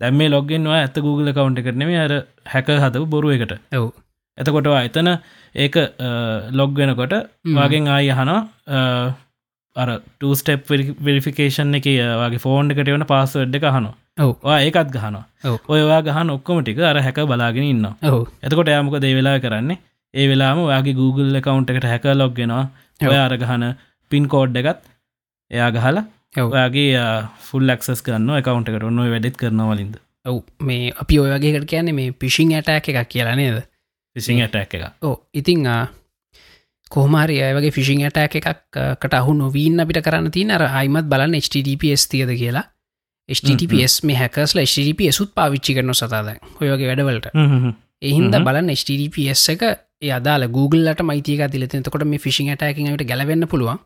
දැම් 0.00 0.16
මේ 0.20 0.32
ලොග්ගෙන්වා 0.34 0.80
ඇත 0.82 0.96
Google 1.06 1.32
කවන්් 1.32 1.58
එකටනෙම 1.60 1.92
අර 2.04 2.12
හැක 2.52 2.68
හදපු 2.84 3.06
බොරුව 3.14 3.34
එකට. 3.36 3.54
ඔව්. 3.78 3.88
එතකොට 4.38 4.68
එතන 4.78 5.10
ඒක 5.54 5.76
ලොග්ගෙනකොට 6.60 7.14
වගෙන් 7.58 7.88
ආය 7.96 8.10
අහනවා 8.14 8.40
අර 9.76 9.88
ටස්ටප් 10.20 10.68
වෙරිෆිකේෂන් 11.06 11.78
එක 11.78 11.88
වගේ 12.22 12.42
ෆෝන්් 12.44 12.72
එකට 12.74 12.92
වන 12.94 13.06
පාසඩ් 13.12 13.56
එක 13.58 13.64
හනවා 13.76 13.94
ඔව්. 14.20 14.32
ඒකත් 14.58 14.92
ගහනවා. 14.96 15.24
ඔයවා 15.68 16.00
ගහන 16.08 16.34
ඔක්කොම 16.36 16.60
ටික 16.60 16.84
අර 16.90 17.00
හැක 17.00 17.22
බලාගෙන 17.30 17.64
ඉන්න 17.64 17.86
එතකොට 18.42 18.68
යාමක 18.74 19.00
දේවෙලා 19.06 19.40
කරන්නේ? 19.40 19.78
ඒ 20.14 20.24
වෙලාම 20.30 20.58
ඔයාගේ 20.68 20.98
Google 21.00 21.40
කවන්් 21.40 21.64
එකට 21.72 21.86
හැක 21.92 22.04
ලොග්ගෙනවා 22.22 22.64
ඔය 23.08 23.18
අරගහන 23.26 23.68
පින් 24.10 24.28
කෝඩ් 24.28 24.56
එකත් 24.62 24.86
එයා 25.50 25.70
ගහලා. 25.70 26.04
ඔයාගේ 26.36 27.02
ෆුල් 27.48 27.66
ලක්සස් 27.68 28.02
කරන්න 28.06 28.38
එකකවන්ට 28.38 28.72
එකට. 28.72 28.88
ඔන්න 28.90 29.04
වැඩෙත් 29.16 29.36
කරනවලින්ද 29.36 29.98
ඔව්. 30.26 30.40
මේ 30.60 30.92
අපි 31.02 31.18
ඔයගේකට 31.18 31.68
කියන්නේ 31.74 31.98
මේ 31.98 32.12
පිෂිං 32.12 32.52
ඇටැක් 32.52 32.88
එකක් 32.88 33.08
කියලා 33.16 33.36
නේද? 33.36 33.62
විසිං 34.16 34.40
ඇටැක් 34.44 34.74
එක 34.74 34.84
ඕ 35.02 35.14
ඉතිං 35.34 35.68
කොහමරි 36.90 37.38
අයගේ 37.42 37.72
ෆිසිං 37.72 38.02
ඇටැක් 38.04 38.36
එකක්කට 38.40 39.14
අහු 39.18 39.34
නොවීන් 39.34 39.80
අපිට 39.80 40.02
කරන්න 40.04 40.30
තින 40.30 40.50
අර 40.50 40.66
අයිමත් 40.68 41.08
බලන්න 41.08 41.38
HTTPS 41.40 42.08
තියද 42.12 42.32
කියලා. 42.36 42.64
HTTPS 43.28 44.02
මේ 44.04 44.18
හැකස්ල 44.18 44.60
HTTP 44.64 45.08
සුත් 45.12 45.32
පාවිච්චි 45.34 45.76
කරන 45.78 45.94
සතාද 45.94 46.28
ඔයගේ 46.60 46.88
වැඩවලට. 46.90 47.32
එහින්ද 48.02 48.36
බලන්න 48.46 48.74
HTTPS 48.76 49.48
එක 49.54 49.62
ඒ 50.02 50.12
අදාල 50.18 50.44
Googleලට 50.56 51.02
මයිතික 51.02 51.42
තිලත 51.50 51.74
තකොට 51.86 52.04
මේ 52.04 52.18
ෆිසිං 52.18 52.50
ඇටැකිට 52.50 53.08
ගැලවෙන්න 53.10 53.46
පුළුවන් 53.48 53.80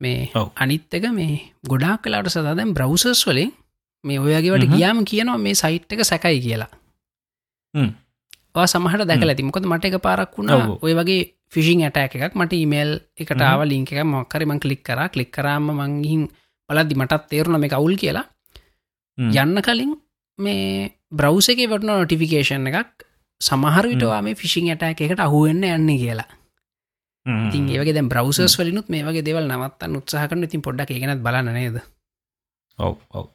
මේ 0.00 0.30
ඔව්. 0.34 0.48
අනිත් 0.56 0.94
එක 0.94 1.06
මේ 1.12 1.52
ගොඩක් 1.64 2.02
කලාට 2.02 2.30
සදාදැන් 2.30 2.74
බ්‍රවසස් 2.74 3.22
වලින් 3.28 3.52
මේ 4.04 4.18
ඔයගේවට. 4.18 4.68
ගියාම 4.74 5.04
කියනවා 5.04 5.38
මේ 5.38 5.54
සයිට් 5.54 5.92
එක 5.92 6.04
සැකයි 6.04 6.40
කියලා 6.46 6.70
සමහට 8.64 9.08
දැකල 9.08 9.32
ඇති 9.32 9.46
මොකද 9.48 9.66
මට 9.66 9.90
එක 9.90 9.98
පාරක් 10.00 10.36
වුණා. 10.38 10.78
ඔය 10.84 10.94
වගේ 10.94 11.22
ෆිසිං 11.52 11.82
ඇටැක 11.82 12.16
එකක් 12.16 12.34
මට 12.34 12.52
ඉමේල් 12.56 12.90
එකට 13.18 13.34
හ්ම්. 13.34 13.42
ආව 13.42 13.64
ලිංක 13.72 13.92
එක 13.92 14.04
මොක්කරම 14.04 14.54
කලික් 14.64 14.82
කර 14.88 15.00
කලික් 15.14 15.30
කරාම 15.36 15.68
මංගිහින් 15.72 16.22
බලද්දි 16.70 16.98
මටත් 17.00 17.28
තේරුණ 17.30 17.60
මේ 17.60 17.72
කවුල් 17.74 17.96
කියලා. 18.02 18.26
යන්න 19.18 19.62
කලින් 19.66 19.92
මේ 20.38 20.92
බ්‍රවස 21.10 21.50
එක 21.52 21.66
වටන 21.66 21.92
නොටිෆිකේෂන් 21.92 22.70
එකක් 22.70 23.05
සමහරවිටවා 23.40 24.22
මේ 24.22 24.34
ෆිසිං 24.34 24.68
ඇටැක 24.68 25.00
එකට 25.00 25.20
අහුවෙන්න 25.20 25.64
යන්නේ 25.66 25.98
කියලා. 25.98 26.28
ඉතින් 27.46 27.70
ඒවගේ 27.70 27.94
දැ 27.94 28.08
බ්‍රවසස් 28.08 28.58
වලිනුත් 28.58 28.88
මේ 28.88 29.04
වගේ 29.04 29.24
දෙවල් 29.24 29.46
නවත්තන්න 29.46 29.98
උත්සාහකන 30.00 30.44
ඉතින් 30.44 30.62
පොඩ්ඩක් 30.62 30.90
ඒගෙනත් 30.90 31.24
බලන්න 31.24 31.52
නේද? 31.52 31.80
ඔව් 32.78 32.94
ඔව්. 33.10 33.26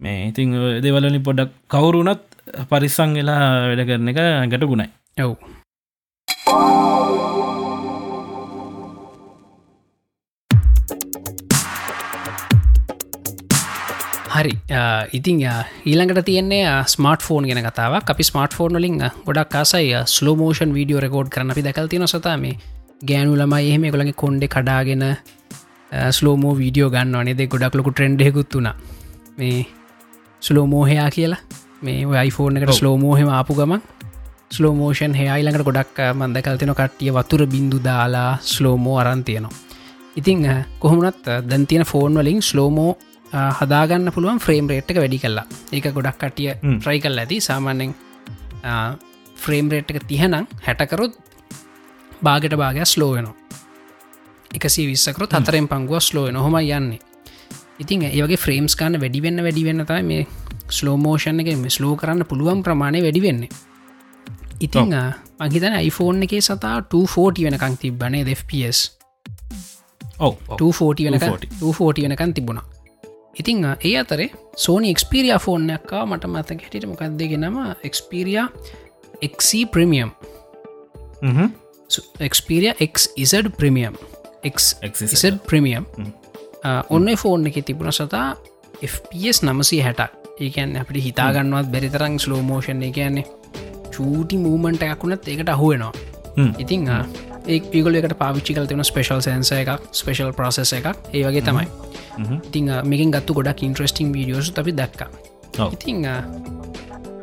මේ 0.00 0.28
ඉතිං 0.28 0.54
දෙවලනි 0.82 1.20
පොඩක් 1.20 1.50
කවුරුනත් 1.70 2.22
පරිස්සං 2.70 3.14
වෙලා 3.14 3.42
වැඩ 3.68 3.86
කරන 3.88 4.10
එක 4.10 4.18
ගැට 4.50 4.64
ගුණයි 4.66 4.88
ඔව් 5.18 5.32
හරි. 14.42 14.52
ආ, 14.70 15.04
ඊළඟට 15.86 16.24
තියන්නේ 16.28 16.62
ස්මර්ට 16.94 17.22
ෆෝන් 17.28 17.46
ගෙන 17.50 17.62
කතාවක්. 17.66 18.10
අපි 18.14 18.22
ස්මර්ට 18.30 18.54
ෆෝන් 18.58 18.76
වලින් 18.78 19.00
ආ, 19.02 19.10
ගොඩක් 19.26 19.50
කාසයි 19.54 19.92
ස්ලෝමෝෂන් 20.14 20.74
වීඩියෝ 20.78 21.00
රකෝඩ් 21.06 21.28
කරන 21.34 21.50
අපි 21.54 21.62
දැකල්තින 21.68 22.06
සතා. 22.08 22.36
මේ 22.36 22.56
ගෑනු 23.08 23.36
ළමයි 23.40 23.68
එහෙම 23.70 23.84
කොළඟ 23.94 24.14
කොන්්ඩෙ 24.24 24.48
කඩාගෙන 24.48 25.04
ස්ලෝමෝ 26.18 26.54
වීඩියෝ 26.58 26.90
ගන්න 26.90 27.14
අනේද 27.14 27.40
ගොඩක් 27.54 27.74
ලොකු 27.74 27.90
ට්‍රෙන්ඩ්හෙකුත් 27.92 28.54
වුණ. 28.54 28.70
මේ 29.38 29.66
ස්ලෝමෝහයා 30.42 31.10
කියලා. 31.10 31.40
මේ 31.82 31.98
iPhoneෆෝන් 32.26 32.56
එකට 32.58 32.74
ස්ලෝමෝහෙම 32.78 33.28
ආපු 33.30 33.54
ගමන් 33.54 33.80
ස්ලෝමෝෂන් 34.56 35.14
හයායිළඟට 35.18 35.64
ගොඩක් 35.68 35.96
මන්දකල්තින 36.14 36.70
කට්ටිය 36.78 37.10
වතුර 37.16 37.42
බින්දු 37.46 37.78
දාලා 37.84 38.38
ස්ලෝමෝ 38.50 38.96
අරන්තියනවා 38.98 39.50
ඉතිං 40.16 40.42
කොහොමනත් 40.78 41.26
අ, 41.28 41.40
දැන් 41.42 41.66
තියෙන 41.66 41.84
ෆෝන් 41.84 42.14
වලින් 42.14 42.42
ස්ලෝමෝ 42.42 42.90
හදාගන්න 43.32 44.12
පුළුවන් 44.12 44.40
ෆ්‍රේම් 44.40 44.68
රේට් 44.68 44.90
එක 44.90 45.00
වැඩි 45.02 45.18
කල්ලා 45.18 45.46
ඒක 45.72 45.86
ගොඩක් 45.94 46.18
කටිය. 46.20 46.52
ට්‍රයි 46.78 47.00
කල් 47.00 47.18
ඇති 47.18 47.40
සාමාන්‍යෙන් 47.40 47.94
ෆ්‍රේම් 49.36 49.70
රේට් 49.72 49.90
එක 49.90 50.04
තියනම් 50.08 50.46
හැටකරොත් 50.66 51.16
බාගට 52.22 52.54
භාගයක් 52.54 52.86
ස්ලෝයනවා 52.86 53.34
එකසි 54.52 54.86
විස්සකරොත් 54.86 55.32
හතරෙන් 55.32 55.68
පංගුව 55.68 56.00
ස්ලෝය 56.00 56.30
නොහොම 56.30 56.56
යන්නේ. 56.58 57.00
ඉතින් 57.80 58.04
ඒවගේ 58.04 58.36
ෆ්‍රේම්ස් 58.36 58.76
කාන්න 58.76 59.00
වැඩිවෙන්න 59.00 59.42
වැඩිවෙන්න 59.42 59.86
තයි 59.86 60.02
මේ 60.02 60.26
ස්ලෝමෝෂන් 60.68 61.40
එක 61.40 61.52
මේ 61.58 61.70
ස්ලෝ 61.70 61.94
කරන්න 61.96 62.24
පුළුවන් 62.24 62.62
ප්‍රමාණය 62.62 63.00
වැඩිවෙන්නේ 63.02 63.48
ඉතිං 64.60 64.92
මහිතන 65.40 65.76
iPhoneෆෝන් 65.80 66.22
එක 66.26 66.34
සතා 66.40 66.76
240 66.90 67.46
වෙනකං 67.46 67.78
තිබ්බනේ 67.78 68.36
FPS 68.36 68.78
ඔව් 70.18 70.36
240 70.52 71.08
වෙනක 71.08 71.22
240. 71.22 71.48
240 71.60 72.06
වෙනකන් 72.06 72.34
තිබුණා 72.34 72.71
ඉතිං 73.34 73.64
ඒ 73.64 73.94
අතරේ 73.98 74.30
සෝනි 74.56 74.90
එක්ස්පිරිය 74.90 75.34
ෆෝර්නයක්කා 75.38 76.06
මට 76.06 76.24
මතක 76.26 76.60
හැටිට 76.62 76.88
මොකක්දගේ 76.88 77.36
නම? 77.38 77.58
එක්ස්පිරිය 77.82 78.40
එක්සි 79.22 79.66
premium 79.66 80.10
Xperia 82.20 82.72
X 82.78 82.98
Z 83.16 83.52
premium 83.58 83.98
Z 84.44 85.38
premium 85.46 85.86
ඔන්න 86.90 87.14
ෆෝන් 87.16 87.46
එක 87.46 87.62
තිබුණ 87.64 87.92
සතා 87.92 88.26
FPS 88.82 89.42
නමසී 89.42 89.82
හැටක් 89.86 90.40
ඒකන් 90.40 90.76
අපිට 90.76 91.04
හිතාගන්නවත් 91.04 91.70
බැරිතරං 91.72 92.18
ස්ලෝමෝෂන් 92.18 92.82
එක 92.82 92.94
කියන්නේ 92.94 93.26
චූටි 93.92 94.38
මූමන්ට 94.38 94.82
එකකුණත් 94.82 95.28
ඒකට 95.28 95.48
අහුවෙනවා 95.48 95.92
ඉතිං 96.58 96.88
ඒ 97.46 97.60
පිගල 97.72 97.94
එකට 97.98 98.14
පාවිච්චි 98.18 98.54
කල 98.54 98.66
තින 98.70 98.84
ස්පේශල් 98.84 99.20
සන්ස 99.20 99.52
එකක් 99.52 99.70
ස්පේශල් 99.92 100.32
ප්‍රසෙස 100.32 100.72
එකක්. 100.72 100.86
ඒ 101.12 101.24
වගේ 101.26 101.42
තමයි. 101.42 101.66
ඉතිං 102.46 102.70
මේකින් 102.84 103.10
ගත්තු 103.10 103.34
ගොඩක් 103.34 103.62
ඉන්ට්‍රස්ටිං 103.62 104.12
වීඩියෝස් 104.14 104.52
අපි 104.58 104.72
දක්ක. 104.72 105.00
ඉතිං 105.72 106.04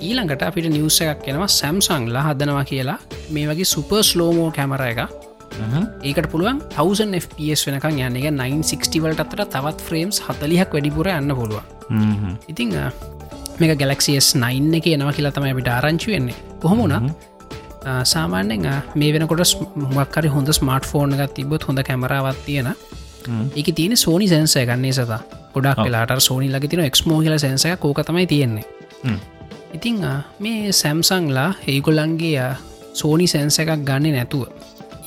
ඊළඟට 0.02 0.44
අපිට 0.48 0.70
නිවස 0.72 1.02
එකක් 1.04 1.24
කෙනවා 1.26 1.48
සැම්සංලා 1.48 2.24
හදනවා 2.30 2.64
කියලා. 2.66 2.98
මේ 3.32 3.48
වගේ 3.48 3.66
සුපර් 3.66 4.04
ස්ලෝමෝ 4.04 4.52
කැමර 4.52 4.82
එක 4.88 5.00
ඒකට 6.04 6.28
පුළුවන් 6.32 6.62
1000 6.76 7.16
FPS 7.20 7.66
වෙනකං 7.68 8.00
යන්න. 8.00 8.16
එක 8.18 8.28
960වලට 8.34 9.20
අතර 9.26 9.42
තවත් 9.46 9.82
ෆ්‍රේම්ස් 9.88 10.22
හතලිහක් 10.28 10.74
වැඩිපුර 10.74 11.08
යන්න 11.12 11.36
පුළුවන්. 11.36 11.66
ඉතිං 12.48 12.76
අ, 12.78 12.92
මේක 13.60 13.78
ගැලක්සිස් 13.80 14.36
9 14.36 14.78
එක 14.80 14.88
එනවා 14.88 15.12
කියලා 15.14 15.32
තමයි 15.36 15.52
අපිට 15.56 15.68
ආරංචි 15.68 16.12
වෙන්නේ. 16.14 16.36
කොහොමුණ 16.62 17.12
සාමාන්‍යෙන් 18.04 18.68
මේ 18.96 19.12
වෙනකොට 19.14 19.56
මක්කරි 19.98 20.30
හොඳ 20.36 20.52
ස්මර්ට් 20.52 20.86
ෆෝන් 20.86 21.14
එකත් 21.16 21.34
තිබොත් 21.36 21.64
හොඳ 21.68 21.80
කැමරාවත් 21.90 22.40
තියෙන. 22.46 22.70
එක 23.56 23.68
තියෙන 23.76 23.98
සෝනි 23.98 24.28
සැන්සය 24.28 24.66
ගන්නේ 24.66 24.94
සතා? 24.94 25.20
ගොඩක් 25.54 25.84
වෙලාට 25.86 26.20
සෝනි 26.20 26.48
ලග 26.54 26.70
තින 26.70 26.80
එක්ස්මෝ 26.80 27.20
කියල 27.22 27.38
සැන්සය 27.40 27.76
කෝක 27.78 28.02
තමයි 28.06 28.28
තියෙන්නේ. 28.28 28.66
ඉතිං 29.74 30.02
මේ 30.40 30.72
සැම්සංලා 30.72 31.54
ඒගොල්ලන්ගේ 31.68 32.50
සෝනි 32.94 33.28
සැන්ස 33.28 33.60
එකක් 33.60 33.72
ගන්න 33.90 34.14
නැතුව 34.16 34.44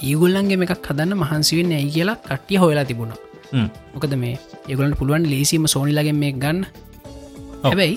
ඒගොල්ලන්ගේ 0.02 0.58
එකක් 0.66 0.88
හදන්න 0.90 1.18
මහන්සිවෙන්න 1.22 1.72
ඇයි 1.78 1.90
කියලා 1.96 2.16
කට්ටිය 2.28 2.58
හොයලා 2.62 2.84
තිබුණා. 2.84 3.18
මොකද 3.94 4.14
මේ 4.24 4.38
ඒගොලන්ට 4.68 4.98
පුළුවන් 4.98 5.28
ලේසිම 5.32 5.66
සෝනිලගෙන් 5.74 6.18
මේ 6.24 6.32
ගන්න. 6.32 6.64
හැබැයි 7.64 7.96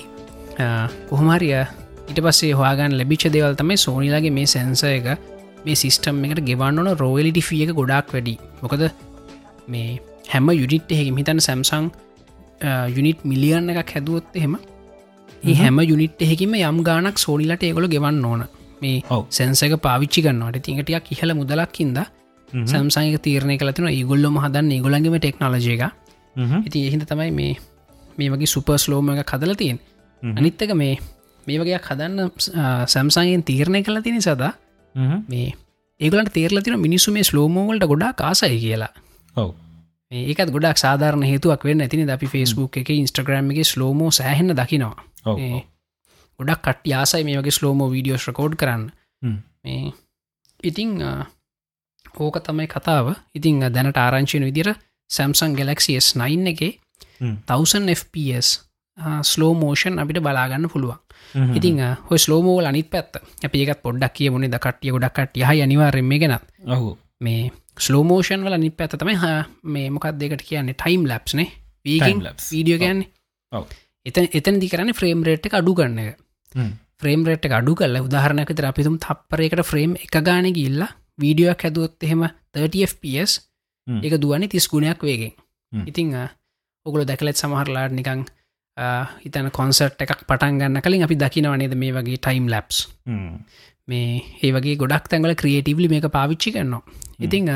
කොහොමරිය 1.08 1.54
ඉට 2.08 2.20
පස්සේ 2.20 2.52
හවාගන් 2.54 2.96
ලැබිච 2.98 3.24
දෙවල් 3.28 3.54
තමයි 3.54 3.76
සෝනිලාගේ 3.76 4.32
මේ 4.32 4.46
සැන්ස 4.46 4.82
එක. 4.86 5.06
මේ 5.64 5.76
සිිස්ටම් 5.76 6.24
එකට 6.26 6.42
ගෙවන්න 6.42 6.78
ඕන 6.80 6.90
රෝවලිටි 6.96 7.42
ිය 7.50 7.62
එක 7.64 7.74
ගොඩක් 7.74 8.12
වැඩි. 8.12 8.34
මොකද 8.62 8.84
මේ 9.68 9.88
හැම 10.28 10.50
යුනිට් 10.52 10.90
එහෙක 10.90 11.08
හිතන් 11.14 11.40
සැම්සං 11.40 11.90
යුනිට් 12.90 13.24
මිලියන්න 13.24 13.72
එකක් 13.72 13.94
හැදුවොත් 13.94 14.28
එහෙම 14.34 14.58
ඒ 15.42 15.54
හැම. 15.54 15.80
යුනිට් 15.84 16.20
එහෙකිම 16.20 16.54
යම් 16.60 16.78
ගානක් 16.82 17.18
සෝනිලට 17.18 17.62
ඒගොල 17.62 17.88
ගෙවන්න 17.88 18.24
ඕන. 18.24 18.46
මේ 18.80 19.02
සැන්සක 19.30 19.76
පාවිච්චි 19.80 20.22
ගන්නවට 20.22 20.62
තිඟටයක් 20.62 21.12
ඉහල 21.12 21.34
මුදලක්කින්ද 21.34 21.98
සම්සංක 22.48 23.18
තීරණය 23.20 23.56
කලතින 23.58 23.88
ඒගොල්ලොම 23.88 24.38
හදන්න 24.38 24.72
ඒගොලන්ගේම 24.72 25.18
ටෙක්නෝජය 25.18 25.72
එක 25.76 25.84
ඉති 26.66 26.86
එහිද 26.88 27.04
තමයි 27.04 27.30
මේ 27.32 27.52
මේ 28.18 28.30
වගේ 28.30 28.46
සුපර්ස් 28.46 28.88
ලෝම 28.88 29.10
එක 29.12 29.26
කදල 29.26 29.54
තියෙන් 29.54 29.78
අනිත්තක 30.22 30.74
මේ 30.74 30.94
මේ 31.46 31.60
වගේ 31.60 31.78
හදන්න 31.78 32.30
සැම්සන්ගෙන් 32.86 33.44
තීරණය 33.44 33.82
කළ 33.82 34.02
තිනි 34.02 34.22
සදා 34.22 34.52
මේ 35.28 35.52
ඒගලට 36.00 36.32
තේරල 36.32 36.60
තින 36.60 36.80
මිනිස්සු 36.80 37.12
මේ 37.12 37.24
ස්ලෝමෝවලට 37.24 37.86
ගොඩා 37.86 38.12
කාසයි 38.14 38.58
කියලා. 38.60 38.92
ඔව. 39.36 39.54
ඒකත් 40.12 40.50
ගොඩක් 40.50 40.78
සාධාරන 40.78 41.22
හේතුවක් 41.22 41.64
වෙන්න 41.64 41.80
ඇතිනි 41.80 42.10
අපි 42.10 42.26
ෆස්බුක් 42.26 42.76
එක 42.76 42.90
ඉන්ස්ට්‍රග්‍රම් 42.90 43.50
එක 43.52 43.64
ස්ලෝමෝ 43.64 44.10
සෑහෙන්න 44.10 44.54
දකිනවා. 44.54 45.06
ගොඩක් 46.40 46.62
කට 46.62 46.92
යාසයි 46.92 47.24
මේ 47.24 47.38
වගේ 47.40 47.50
ස්ලෝමෝ 47.52 47.90
වීඩියෝස් 47.90 48.28
රකෝඩ් 48.30 48.56
කරන්න. 48.56 48.90
මේ 49.64 49.92
ඉතිං 50.62 50.98
ඕක 52.16 52.40
තමයි 52.42 52.68
කතාව. 52.68 53.14
ඉතිං 53.34 53.60
දැනට 53.60 53.96
ආරංචින 53.96 54.44
විදිර 54.44 54.74
සැම්සන් 55.10 55.54
ගෙලක්සිස් 55.54 56.14
9 56.16 56.52
එක 56.52 56.80
1000 57.20 57.94
fps 57.94 58.65
ස්ලෝ 59.22 59.52
මෝෂන් 59.54 59.98
අපිට 59.98 60.22
බලාගන්න 60.22 60.68
පුළුවන්. 60.72 60.98
ඉතිං 61.56 61.80
හො 62.08 62.16
ස්ලෝමෝල් 62.16 62.64
අනිත් 62.64 62.88
පැත් 62.90 63.16
අපි 63.44 63.62
ඒකත් 63.62 63.82
පොඩ්ඩක් 63.82 64.14
කිය 64.16 64.30
මුණේ 64.30 64.50
දකටිය 64.50 64.92
ගොඩක්ට 64.94 65.36
යහ 65.36 65.50
අනිවාරෙන් 65.64 66.04
මේ 66.04 66.18
ගෙනත්. 66.18 66.44
ඔහු 66.66 66.96
මේ 67.20 67.50
ස්ලෝමෝෂන් 67.78 68.44
වල 68.44 68.56
අනි 68.58 68.70
පැත 68.70 68.96
තමයි 69.00 69.16
හ 69.16 69.24
මේ 69.64 69.90
මොකක් 69.90 70.06
දෙකට 70.20 70.42
කියන්නේ? 70.48 70.74
ටයිම් 70.74 71.04
ලැප්ස්නේ 71.10 71.48
වීගින් 71.84 72.22
වීඩියෝ 72.52 72.80
ගැන්නේ 72.80 73.08
එතන 74.06 74.28
එතන 74.38 74.60
දි 74.62 74.68
කරන්න 74.72 74.94
ෆ්‍රේම් 74.94 75.24
රේට් 75.26 75.46
එක 75.46 75.58
අඩු 75.60 75.74
කරන්න 75.74 75.98
එක. 75.98 76.16
ෆ්‍රේම් 77.00 77.26
රේට් 77.28 77.50
අඩු 77.58 77.74
කල 77.74 78.00
උදාහරණක 78.06 78.54
තර 78.54 78.70
අපිතුම් 78.70 78.96
තප්පරයකට 78.98 79.66
ෆ්‍රේම් 79.70 79.98
එක 80.04 80.16
ගාන 80.28 80.48
ගිල්ලා 80.58 80.88
වීඩියෝක් 81.20 81.66
හැදුවොත් 81.66 82.06
එහෙම 82.06 82.24
30fps 82.54 83.32
එක 83.86 84.16
දුවන්නේ 84.22 84.48
තිස් 84.48 84.68
ගුණයක් 84.72 85.02
වේගෙන්. 85.02 85.34
ඉතිං 85.72 86.16
ඔගුල 86.86 87.04
දැකලෙත් 87.04 87.36
සමහරලාට 87.36 87.92
නිකං 87.92 88.24
හිතන 88.76 89.50
කොන්සර්ට් 89.50 90.02
එකක් 90.04 90.24
පටන් 90.28 90.58
ගන්න 90.60 90.82
කලින් 90.82 91.04
අපි 91.06 91.16
දකිනවනේද 91.16 91.74
මේ 91.76 91.92
වගේ 91.92 92.18
ටයිම් 92.18 92.48
ලැප්ස් 92.48 92.82
මේ 93.88 94.20
ඒ 94.42 94.52
වගේ 94.52 94.76
ගොඩක් 94.76 95.08
තැන්ගල 95.08 95.34
ක්‍රියටීවලි 95.34 95.88
මේක 95.88 96.08
පාවිච්චි 96.12 96.52
කරනවා. 96.52 96.82
ඉතිං 97.20 97.48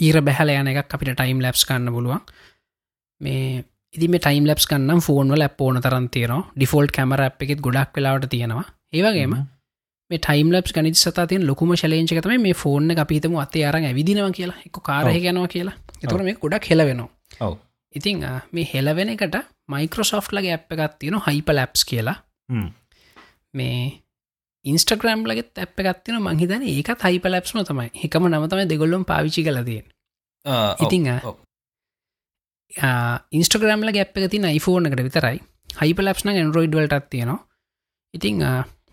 ඊර 0.00 0.20
බැහල 0.20 0.50
යන 0.50 0.72
එකක් 0.72 0.94
අපිට 0.94 1.14
ටයිම් 1.14 1.40
ලැප්ස් 1.40 1.64
කන්න 1.64 1.94
පුළුවන්. 1.96 2.22
මේ 3.20 3.64
ඉදි 3.94 4.08
මේ 4.08 4.20
ටයිම් 4.20 4.46
ලැප්ස් 4.46 4.66
කන්නම් 4.66 5.00
ෆෝන්වල 5.00 5.46
ඇප්පෝන 5.46 5.80
තරන් 5.80 6.08
තියෙනවා. 6.10 6.50
ඩිෆෝල්ට් 6.56 6.94
කැමර 6.96 7.22
අප් 7.26 7.42
එකෙත් 7.42 7.60
ගොඩක් 7.60 7.94
වෙලාවට 7.96 8.30
තියෙනවා. 8.30 8.64
ඒවගේම 8.92 9.36
මේ 10.10 10.18
ටයිම් 10.18 10.50
ලප් 10.52 10.74
ගනිත 10.76 10.98
සතතින් 10.98 11.46
ලොකුම 11.46 11.76
ශලේංචකතම 11.76 12.34
මේ 12.40 12.54
ෆෝර්න 12.54 12.90
අපිතම 13.04 13.38
අත්තේ 13.44 13.68
අරන් 13.68 13.86
ඇවිදිනව 13.90 14.32
කියලා. 14.32 14.58
එක 14.66 14.82
කාරහ 14.82 15.14
යනවා 15.14 15.52
කියලා. 15.54 15.76
එතුර 16.02 16.22
මේ 16.22 16.36
ගොඩක් 16.42 16.68
හෙලවෙනවා 16.72 17.08
ඉතිං 17.94 18.24
මේ 18.52 18.70
හෙලවෙන 18.72 19.12
එකට 19.14 19.36
මයිකෝසොෆ්ට් 19.72 20.32
ලගේ 20.36 20.54
ඇප් 20.56 20.72
එකත් 20.76 20.98
තියෙන 21.00 21.20
හයිප 21.26 21.48
ලැප්ස් 21.58 21.84
කියලා. 21.90 22.16
මේ 23.54 23.80
ඉන්ස්ටග්‍රම් 24.64 25.24
ලගෙත් 25.30 25.62
ඇප් 25.64 25.80
එකත්තින 25.80 26.20
මහිතන 26.26 26.62
ඒකත් 26.74 27.00
හයිප 27.08 27.26
ලැප්ස්ම 27.32 27.58
තමයි. 27.70 27.90
එකම 28.04 28.28
නමතම 28.28 28.68
දෙගොල්ලොම් 28.72 29.04
පාවිචි 29.10 29.44
කලතියෙන් 29.46 29.86
ඉතිං 30.84 31.10
ඉන්ස්ටග්‍රම්ල 33.38 33.90
ගැප් 33.96 34.16
එක 34.18 34.30
තින 34.30 34.44
iPhoneෆෝන 34.50 34.86
එකට 34.90 35.04
විතරයි. 35.08 35.38
හයිප 35.80 35.98
ලැප්න 36.06 36.30
ඇන්ඩරෝයිඩ් 36.32 36.78
වලටත් 36.78 37.10
තියෙනවා. 37.10 37.40
ඉතිං 38.14 38.36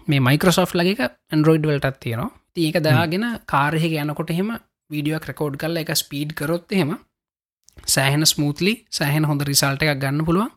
මේ 0.08 0.22
මයිකෝසොෆ් 0.28 0.76
ලගේ 0.80 1.08
ඇන්ඩරෝයිඩ් 1.08 1.66
වලටත් 1.70 2.00
තියෙනවා. 2.00 2.30
ඒක 2.58 2.78
දාගෙන 2.86 3.26
කාරහෙ 3.54 3.90
යනකොට 4.04 4.30
එහෙම 4.36 4.50
වීඩියෝ 4.92 5.20
ක්‍රකෝඩ් 5.26 5.56
කරල 5.62 5.82
එක 5.82 5.92
ස්පීඩ් 6.02 6.32
කරොත් 6.40 6.72
එහෙම 6.78 6.92
සෑහෙන 7.78 8.26
ස්මූත්ලි 8.26 8.74
සෑහෙන 8.90 9.26
හොඳ 9.26 9.42
රිසල්ට 9.44 9.84
එකක් 9.84 10.00
ගන්න 10.00 10.26
පුළුවන්. 10.26 10.52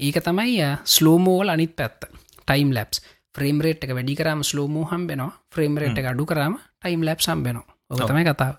ඒක 0.00 0.18
තමයි 0.24 0.58
ස්ලෝමෝවල් 0.86 1.48
අනිත් 1.48 1.76
පැත්ත. 1.76 2.08
ටයිම් 2.42 2.70
ලැප්ස් 2.72 3.02
ෆ්‍රේම් 3.34 3.60
රේට් 3.60 3.84
එක 3.84 3.92
වැඩි 3.96 4.14
කරම 4.16 4.40
ස්ලෝමෝ 4.42 4.86
හම්බෙනවා. 4.90 5.32
ෆ්‍රේම් 5.54 5.78
රේට් 5.78 5.98
එක 5.98 6.10
අඩු 6.12 6.26
කරම 6.26 6.56
ටයිම් 6.80 7.02
ලැප් 7.02 7.20
සම්බෙනවා 7.20 7.66
ඔක 7.90 8.00
තමයි 8.08 8.24
කතාව. 8.26 8.54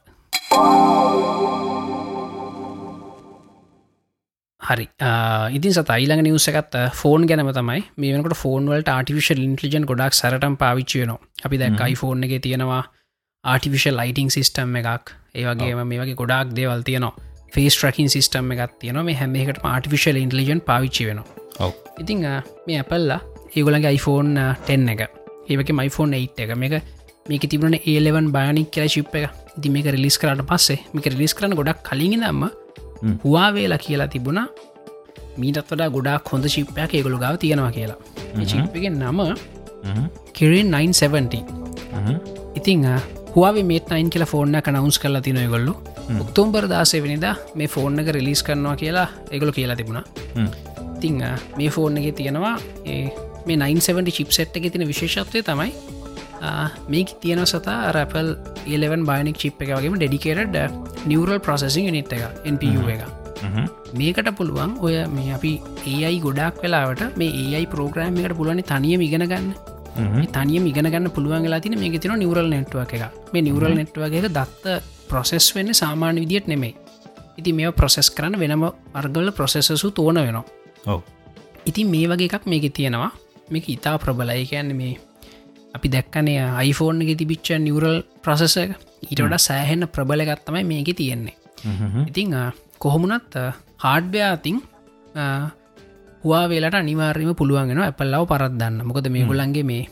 හරි. 4.62 4.86
ඉතින් 5.52 5.74
සතයිලඟ 5.74 6.24
නිවසකත් 6.24 6.78
ෆෝන් 6.94 7.28
ගැනම 7.28 7.52
තමයි. 7.52 7.82
මේකට 7.98 8.38
ෆෝන්වලට 8.44 8.90
ආටිවිශල් 8.90 9.44
ඉන්ටලිජන් 9.48 9.88
ගොඩක් 9.92 10.14
සරටම් 10.14 10.56
පාවිච්චයනවා 10.58 11.20
අපි 11.46 11.62
දැක් 11.64 11.82
iPhoneෆෝන් 11.86 12.24
එක 12.28 12.38
තියෙනවා 12.46 12.84
ආටිවිශල් 13.44 13.98
ලයිටිං 13.98 14.30
සිිස්ටම් 14.30 14.80
එකක්. 14.82 15.18
ඒවගේම 15.36 15.84
මේ 15.88 16.02
වගේ 16.02 16.20
ගොඩක් 16.22 16.56
දේවල් 16.56 16.84
තියනවා 16.84 17.31
ෆේස් 17.54 17.76
ට්‍රකින් 17.78 18.10
සිිස්ටම් 18.14 18.52
එකත් 18.56 18.78
තියන 18.82 19.00
මේ 19.08 19.18
හැමකට 19.22 19.60
ආටිවිශල් 19.72 20.18
ඉන්ටලිජන් 20.24 20.62
පාවිච්චි 20.70 21.08
වෙනවා. 21.10 21.70
ඉතිං 22.02 22.26
මේ 22.68 22.78
ඇපල්ලා 22.82 23.20
ඒගොලගේ 23.56 23.94
iPhoneෆෝන් 23.98 24.40
10 24.70 24.90
එක. 24.94 25.02
ඒවක 25.50 25.70
මයිෆෝන් 25.80 26.14
8 26.18 26.44
එක. 26.46 26.56
මේක 26.64 26.76
මේක 27.30 27.44
තිබුණ 27.52 27.78
ඒලවන් 27.94 28.32
බානික් 28.36 28.72
කියල 28.76 28.90
ශිප් 28.96 29.16
එක. 29.16 29.30
ඉති 29.58 29.70
මේක 29.76 29.88
රිලිස් 29.96 30.18
කරට 30.22 30.44
පස්සේ 30.52 30.80
මේක 30.94 31.06
රිලිස් 31.14 31.34
කරන 31.38 31.56
ගොඩක් 31.60 31.84
කලින් 31.90 32.20
දම්ම 32.24 32.44
හවාවේලා 33.24 33.82
කියලා 33.86 34.12
තිබුණා. 34.16 34.48
මීටත් 35.38 35.72
වඩා 35.72 35.90
ගොඩක් 35.96 36.32
හොඳ 36.34 36.46
ශිප්පයක් 36.56 36.94
ඒගොළු 36.98 37.20
ගාව 37.24 37.38
තියෙනවා 37.44 37.72
කියලා. 37.78 38.00
ශිප්පගෙන් 38.52 39.00
නම 39.00 39.20
කිරෙන් 40.34 40.72
970 40.72 41.44
ඉතිං 42.60 42.86
හවාේ 43.36 43.64
මේට 43.72 43.90
නයින් 43.92 44.10
කියලා 44.14 44.32
ෆෝර්න 44.34 44.56
කනවුන්ස් 44.68 45.00
කරලා 45.04 45.22
තිනොය 45.28 45.48
ගොල්ලු 46.08 46.24
උක්තෝම්බර් 46.26 46.68
දාසේ 46.74 47.02
වෙනිද 47.06 47.26
මේ 47.56 47.68
ෆෝර්න 47.68 48.00
එක 48.04 48.12
රිලිස් 48.18 48.44
කරනවා 48.44 48.76
කියලා 48.76 49.08
ඒගොලු 49.32 49.52
කියලා 49.52 49.76
තිබුණා. 49.76 50.04
ඉතිං 50.98 51.24
මේ 51.58 51.70
ෆෝර්න 51.70 51.98
එක 51.98 52.16
තියෙනවා 52.16 52.56
මේ 53.48 53.58
970 53.58 54.12
චිප්සෙට් 54.18 54.58
එක 54.58 54.72
තින 54.74 54.88
විශේෂත්වය 54.92 55.42
තමයි 55.50 55.72
මේක 56.94 57.10
තියෙන 57.22 57.42
සතා 57.46 57.80
රැපල් 57.98 58.36
ඒලවන් 58.68 59.06
බානික් 59.10 59.38
චිප් 59.42 59.62
එක 59.62 59.74
වගේම 59.78 59.98
ඩෙඩිකේටඩ 59.98 60.58
නිවරල් 61.10 61.40
ප්‍රසෙසිං 61.48 61.92
නිට් 61.98 62.14
එක 62.14 62.46
NPU 62.54 62.86
එක. 62.94 63.04
මේකට 64.00 64.32
පුළුවන් 64.40 64.78
ඔය 64.86 64.96
මේ 65.18 65.34
අපි 65.38 65.52
ඒයි 65.86 66.20
ගොඩක් 66.26 66.64
වෙලාවට 66.64 67.18
මේ 67.18 67.34
ඒයි 67.44 67.66
ප්‍රෝග්‍රෑම් 67.74 68.18
එකට 68.22 68.38
පුළුවනි 68.40 68.64
තනියම 68.72 69.02
ඉගෙන 69.08 69.26
ගන්න. 69.32 69.52
තනියම 70.38 70.66
ඉගෙන 70.72 70.90
ගන්න 70.94 71.12
පුළුවන් 71.16 71.46
වෙලා 71.48 71.62
තින 71.66 71.78
මේක 71.84 72.00
තින 72.02 72.14
නිවරල් 72.24 72.50
නෙට්ව 72.54 72.82
එක. 72.86 72.94
මේ 73.34 73.42
නිවරල් 73.48 73.74
නෙට්ව 73.80 74.06
එක 74.08 74.30
දත්ත 74.30 74.82
ප්‍රොසෙස් 75.12 75.48
වෙන්න 75.56 75.74
සාමාන්‍ය 75.74 76.20
විදිට 76.24 76.48
නෙමෙයි. 76.48 76.76
ඉති 77.38 77.52
මේ 77.54 77.72
ප්‍රොසෙස් 77.74 78.10
කරන්න 78.10 78.40
වෙනම 78.40 78.64
අර්ගල 78.94 79.32
ප්‍රොසෙසසු 79.32 79.92
තෝන 79.92 80.18
වෙනවා. 80.18 80.46
ඔව. 80.86 81.00
ඉතින් 81.66 81.88
මේ 81.88 82.08
වගේ 82.08 82.30
එකක් 82.30 82.46
මේක 82.46 82.66
තියෙනවා. 82.74 83.12
මේක 83.50 83.66
ඉතා 83.70 83.96
ප්‍රබලයි. 83.98 84.46
කියන්න 84.46 84.76
මේ 84.76 84.94
අපි 85.76 85.88
දැක්කනේ 85.90 86.40
iPhoneෆෝන් 86.62 87.02
එක 87.04 87.18
තිබිච්ච 87.18 87.48
නිවරල් 87.60 87.98
ප්‍රසෙස 88.24 88.58
ඊට 88.58 89.20
වඩ 89.20 89.40
සෑහෙන්න 89.40 89.88
ප්‍රබලගත්තමයි 89.88 90.64
මේක 90.66 90.92
තියෙන්නේ. 90.96 91.36
ඉතිං 92.08 92.36
කොහොමුණත් 92.80 93.34
හාඩ්්‍යයාතින් 93.78 94.58
හවා 96.24 96.44
වෙලට 96.50 96.76
අනිවාර්යම 96.76 97.32
පුළුවන්ගෙන 97.36 97.82
ඇපල්ලාව 97.82 98.28
පරත්දන්න 98.28 98.86
මොකද 98.86 99.10
මේ 99.10 99.26
ගොලන්ගේ 99.26 99.64
මේ 99.64 99.84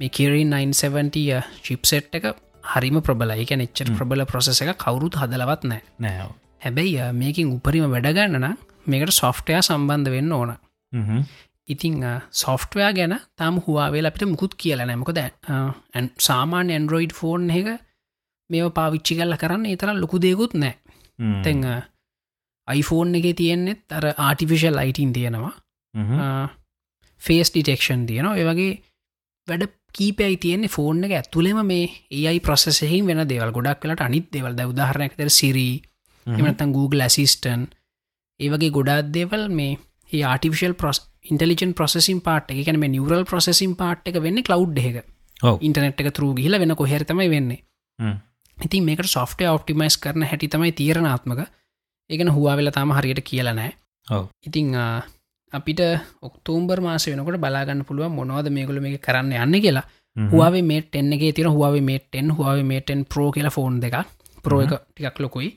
මේ 0.00 0.10
කිරින් 0.10 0.50
970 0.52 1.42
චිප්සෙට් 1.64 2.14
එක 2.14 2.26
හරිම 2.68 3.00
ප්‍රබලයි. 3.00 3.42
එක 3.42 3.52
නෙච්චර 3.56 3.90
ප්‍රබල 3.96 4.24
ප්‍රසෙස 4.26 4.62
එක 4.62 4.76
කවුරුත් 4.76 5.18
හදලවත් 5.20 5.62
නෑ 5.64 5.82
නෑ 5.98 6.28
හැබැයි 6.60 7.10
මේකින් 7.14 7.52
උපරිම 7.52 7.90
වැඩගන්නන 7.90 8.48
මේකට 8.86 9.14
සොෆ්ටය 9.14 9.58
සම්බන්ධ 9.58 10.10
වෙන්න 10.10 10.32
ඕන. 10.32 10.56
ඉතිං 11.68 12.00
සොෆ්ටවයා 12.34 12.92
ගැන 12.92 13.14
තම 13.36 13.60
හවාවේ 13.64 14.06
අපිට 14.06 14.28
මුකුත් 14.28 14.56
කියල 14.56 14.80
නෑමකොද 14.80 15.20
සාමාන්‍ය 16.20 16.72
ඇන්ඩරෝයිඩ් 16.72 17.12
ෆෝන් 17.12 17.50
එක 17.50 17.68
මේ 18.50 18.70
පාවිච්චි 18.70 19.18
කල්ල 19.18 19.36
කරන්න 19.36 19.66
ඒතර 19.66 19.94
ලොකු 19.94 20.18
දෙකුත් 20.18 20.54
නෑ 20.54 20.74
තැං 21.44 21.64
iPhoneෆෝන් 22.68 23.14
එක 23.14 23.26
තියෙන්නෙත් 23.36 23.82
අර 23.90 24.04
ආටිෆිශල් 24.18 24.76
අයිටන් 24.76 25.12
තියෙනවා. 25.12 25.52
ෆේස් 27.22 27.50
ඩිටෙක්ෂන් 27.50 28.06
තියෙනවා. 28.06 28.36
ඒවගේ 28.36 28.72
වැඩ 29.48 29.68
කීපයි 29.98 30.36
තියෙන්නේ 30.36 30.68
ෆෝන් 30.68 31.04
එක? 31.04 31.12
ඇතුළෙම 31.12 31.60
මේ 31.66 31.90
ඒයි 32.10 32.40
ප්‍රසෙහහි 32.40 33.02
වෙන 33.06 33.24
දෙවල්. 33.28 33.52
ගොඩක් 33.52 33.80
කලට 33.82 34.06
අනිත් 34.06 34.30
දෙවල්. 34.32 34.54
ද 34.54 34.70
උදාහරනැක්තර 34.72 35.30
සිරී 35.30 35.74
එමනතන් 36.26 36.72
Google 36.72 37.02
ඇසිස්ටන් 37.02 37.68
ඒවගේ 38.40 38.70
ගොඩාත් 38.70 39.12
දේවල් 39.12 39.48
මේ 39.50 39.78
ඒ 40.12 40.24
ආටිවිශල් 40.24 40.74
පොස් 40.74 41.02
ඉන්ටලිජන් 41.24 41.74
ප්‍රසෙසින් 41.74 42.20
පාට් 42.20 42.50
එක. 42.50 42.64
කැන 42.64 42.80
මේ 42.80 42.94
නිවරල් 42.94 43.24
ප්‍රසෙසින් 43.24 43.74
පාට් 43.76 44.08
එක 44.08 44.22
වෙන්න 44.22 44.42
කලව් 44.42 44.78
එක. 44.80 45.04
ඉන්ටනෙට් 45.60 46.00
එක 46.00 46.14
තරු 46.14 46.32
ගිල 46.34 46.58
වෙන 46.58 46.76
කොහෙරතමයි 46.76 47.28
වෙන්නේ. 47.30 47.62
ඉතින් 48.58 48.84
මේකට 48.84 49.08
සොෆ්ට 49.08 49.42
ඔප්ටිමයිස් 49.48 49.98
කරන 49.98 50.22
හැටි 50.24 50.48
තමයි 50.48 50.72
තීරණාත්මක. 50.72 51.46
ඒගෙන 52.10 52.30
හවාවෙල 52.30 52.70
තම 52.70 52.92
හරියට 52.92 53.22
කියලනෑ 53.24 53.72
ඉතිං 54.42 54.74
අපිට 55.52 55.80
ඔක්තෝම්බර් 56.22 56.80
මාස 56.80 57.06
වෙනකට 57.06 57.40
බලාගන්න 57.44 57.84
පුළුව 57.84 58.12
මොනවද 58.12 58.50
මේගොල 58.50 58.80
මේ 58.80 58.98
කරන්න 58.98 59.32
යන්න 59.36 59.60
කියලා. 59.60 59.86
හවාවේ 60.16 60.62
මේට 60.62 60.94
එන්නගේ 60.94 61.32
තිර 61.32 61.48
Huawei 61.48 61.84
Mate ten 61.90 62.30
Huawei 62.32 62.66
Mate ten 62.72 63.04
pro 63.04 63.30
කියලා 63.32 63.50
ෆෝන් 63.50 63.80
දෙක 63.80 63.96
ප්‍රෝ 64.44 64.60
එක 64.62 64.74
ටිකක් 64.76 65.18
ලොකුයි. 65.20 65.48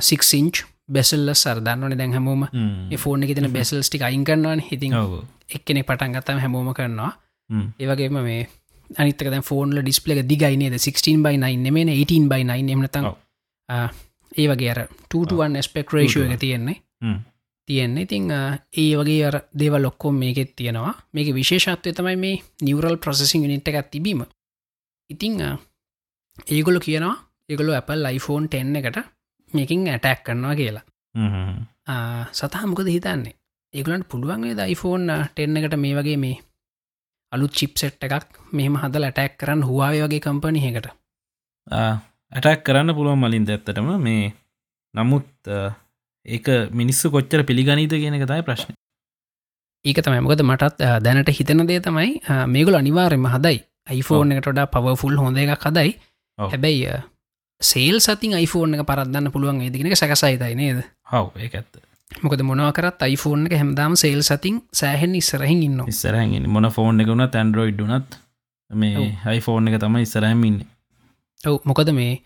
සික්සිංච් 0.00 0.64
බෙසල්ල 0.88 1.32
සරදන්නවන 1.34 1.98
දැන් 1.98 2.12
හැමෝම. 2.12 2.46
ෆෝන 2.98 3.22
එක 3.22 3.34
තින 3.34 3.50
බෙසල්ස් 3.52 3.88
ටික 3.88 4.02
අයින් 4.02 4.24
කරන්නවන 4.24 4.62
හිතින් 4.70 4.96
එක්කෙනෙ 5.56 5.82
පටන් 5.82 6.16
ගත්තම 6.16 6.38
හැමෝම 6.38 6.72
කරනවා. 6.74 7.12
ඒවගේම 7.80 8.20
මේ 8.22 8.48
අනිතක 8.90 9.42
ෆෝන්ල 9.44 9.82
ඩිස්පලක 9.82 10.22
දිගයිනේද 10.26 10.76
16 10.76 11.22
බයි 11.24 11.36
9 11.38 11.70
මේ 11.70 11.84
18 11.96 12.28
බයි 12.28 12.44
9 12.44 12.76
එමනතන් 12.76 13.10
ඒ 14.32 14.46
වගේ 14.48 14.70
අර 14.70 14.80
2ටුවන් 15.08 15.60
ස්පෙක් 15.62 15.92
රේෂෝ 15.92 16.24
එක 16.26 16.40
තියෙන්නේ 16.40 16.76
තියෙන්නේ. 17.70 18.04
ඉතිං 18.06 18.30
ඒ 18.32 18.92
වගේ 18.98 19.22
අර 19.28 19.36
දේව 19.60 19.74
ලොක්කෝම් 19.84 20.20
මේකෙත් 20.22 20.52
තියෙනවා. 20.56 20.94
මේක 21.14 21.34
විශේෂත්වය 21.40 21.92
තමයි 21.96 22.16
මේ 22.24 22.42
නිවරල් 22.66 22.96
ප්‍රසෙසිං 23.04 23.48
නිට් 23.48 23.68
එකත් 23.70 23.90
තිබීම. 23.90 24.22
ඉතිං 25.10 25.34
ඒගොලො 26.48 26.80
කියනවා 26.86 27.16
ඒගොලු 27.48 27.72
Apple 27.74 28.12
iPhone 28.16 28.48
10 28.48 28.76
එකට 28.78 28.98
මේකින් 29.52 29.88
ඇටැක් 29.88 30.24
කරනවා 30.24 30.54
කියලා. 30.54 30.84
සතහ 32.32 32.66
මොකද 32.70 32.88
හිතන්නේ? 32.88 33.34
ඒගලන්ට 33.74 34.08
පුළුවන්ගේ 34.08 34.68
iPhone 34.68 35.06
10 35.36 35.56
එකට 35.58 35.76
මේ 35.84 35.96
වගේ 35.98 36.16
මේ 36.16 36.36
අලුත් 37.32 37.52
චිප්සෙට් 37.52 38.04
එකක් 38.06 38.38
මෙහම 38.52 38.78
හදල 38.82 39.06
ඇටැක් 39.08 39.36
කරන්න 39.40 39.66
හවාය 39.68 40.02
වගේ 40.04 40.24
කම්පනි 40.26 40.62
එකට 40.70 40.88
ඇටැක් 42.32 42.64
කරන්න 42.66 42.94
පුළුවන් 42.96 43.22
මලින් 43.22 43.46
ඇත්තටම? 43.48 43.88
මේ 44.06 44.32
නමුත් 44.94 45.30
ඒක 46.26 46.46
මිනිස්සු 46.72 47.10
කොච්චර 47.10 47.44
පිළිගනීද 47.48 47.90
කියන 47.90 48.14
එක 48.14 48.26
තයි 48.28 48.42
ප්‍රශ්න. 48.46 48.72
ඒක 49.84 50.00
තමයි. 50.04 50.20
මොකද 50.20 50.42
මටත් 50.44 50.78
දැනට 51.04 51.32
හිතන 51.38 51.66
දේ 51.66 51.80
තමයි 51.80 52.20
මේගුල 52.46 52.76
අනිවාර්යම 52.76 53.26
හදයි. 53.26 53.64
iPhone 53.90 54.36
එකට 54.36 54.50
ොඩා 54.52 54.66
පවෆුල් 54.66 55.16
හොඳ 55.18 55.38
එකක් 55.38 55.68
හදයි. 55.68 55.94
හැබැයි 56.38 57.02
සේල් 57.60 58.00
සතින් 58.00 58.38
iPhone 58.38 58.76
එක 58.76 58.86
පරත්දන්න 58.86 59.32
පුළුවන් 59.32 59.62
ඒදිගෙනක 59.66 59.96
සැකසයිතයි 59.96 60.54
නේද? 60.54 60.82
හව 61.12 61.26
ඒ 61.36 61.50
ඇත්ත. 61.54 61.80
මොකද 62.22 62.42
මොනවකරත් 62.42 63.06
iPhone 63.08 63.46
එක 63.46 63.56
හැමදාම 63.56 63.96
සේල් 63.96 64.22
සතින් 64.22 64.60
සෑහෙන් 64.72 65.14
ඉස්සරහින් 65.14 65.62
ඉන්න. 65.62 65.84
ඉස්සරහග 65.86 66.46
මොන 66.46 66.70
ෆෝන් 66.70 67.00
එක 67.00 67.08
වුණත් 67.08 67.34
ඇන්ඩරෝයිඩ් 67.34 67.80
වනත් 67.86 68.20
මේ 68.70 69.06
හයිෆෝන් 69.24 69.68
එක 69.68 69.80
තමයි 69.82 70.02
ඉස්සරහමින්න 70.06 70.60
ඔව 71.40 71.64
මොකද 71.64 71.90
මේ 71.94 72.20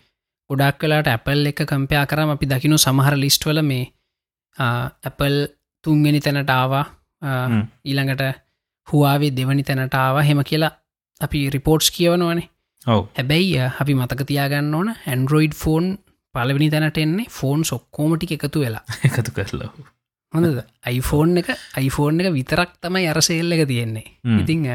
ගොඩක් 0.49 0.79
කලාට 0.79 1.07
ඇපල් 1.07 1.51
එක 1.51 1.61
කම්පයා 1.65 2.05
කරම 2.05 2.29
අපි 2.29 2.45
දකිනු 2.45 2.77
සමහර 2.77 3.15
ලිස්ට්වල 3.17 3.61
මේ 3.63 3.85
ඇපල් 4.57 5.35
තුන්ගෙන 5.83 6.17
තැනට 6.21 6.51
ආවා 6.51 6.85
ඊළඟට 7.85 8.23
හවාවේ 8.87 9.31
දෙවනි 9.31 9.63
තැනටාව 9.63 10.17
හෙම 10.23 10.43
කියලා 10.43 10.73
අපි 11.21 11.49
රිපෝට්ස් 11.49 11.91
කියවනවනේ. 11.91 12.49
හැබැයි 13.17 13.59
අපි 13.81 13.93
මතක 13.95 14.27
තියාගන්න 14.31 14.73
ඕන 14.73 14.89
ඇන්ඩරෝයිඩ් 14.93 15.55
ෆෝන් 15.63 15.85
පලවෙනි 16.35 16.69
තැනට 16.69 16.97
එන්නේ 16.97 17.31
ෆෝන් 17.31 17.65
සොක්කෝමටි 17.65 18.33
එකතු 18.37 18.59
වෙලා. 18.59 18.83
එකතු 19.07 19.31
කරලා. 19.31 19.69
හොඳද? 20.33 20.59
අයිෆෝන් 20.85 21.37
එක 21.37 21.49
අයිෆෝන් 21.77 22.21
එක 22.21 22.33
විතරක් 22.37 22.71
තමයි 22.81 23.07
අරසෙල්ල 23.07 23.55
එක 23.57 23.67
තියෙන්නේ. 23.67 24.07
ඉතිං 24.41 24.67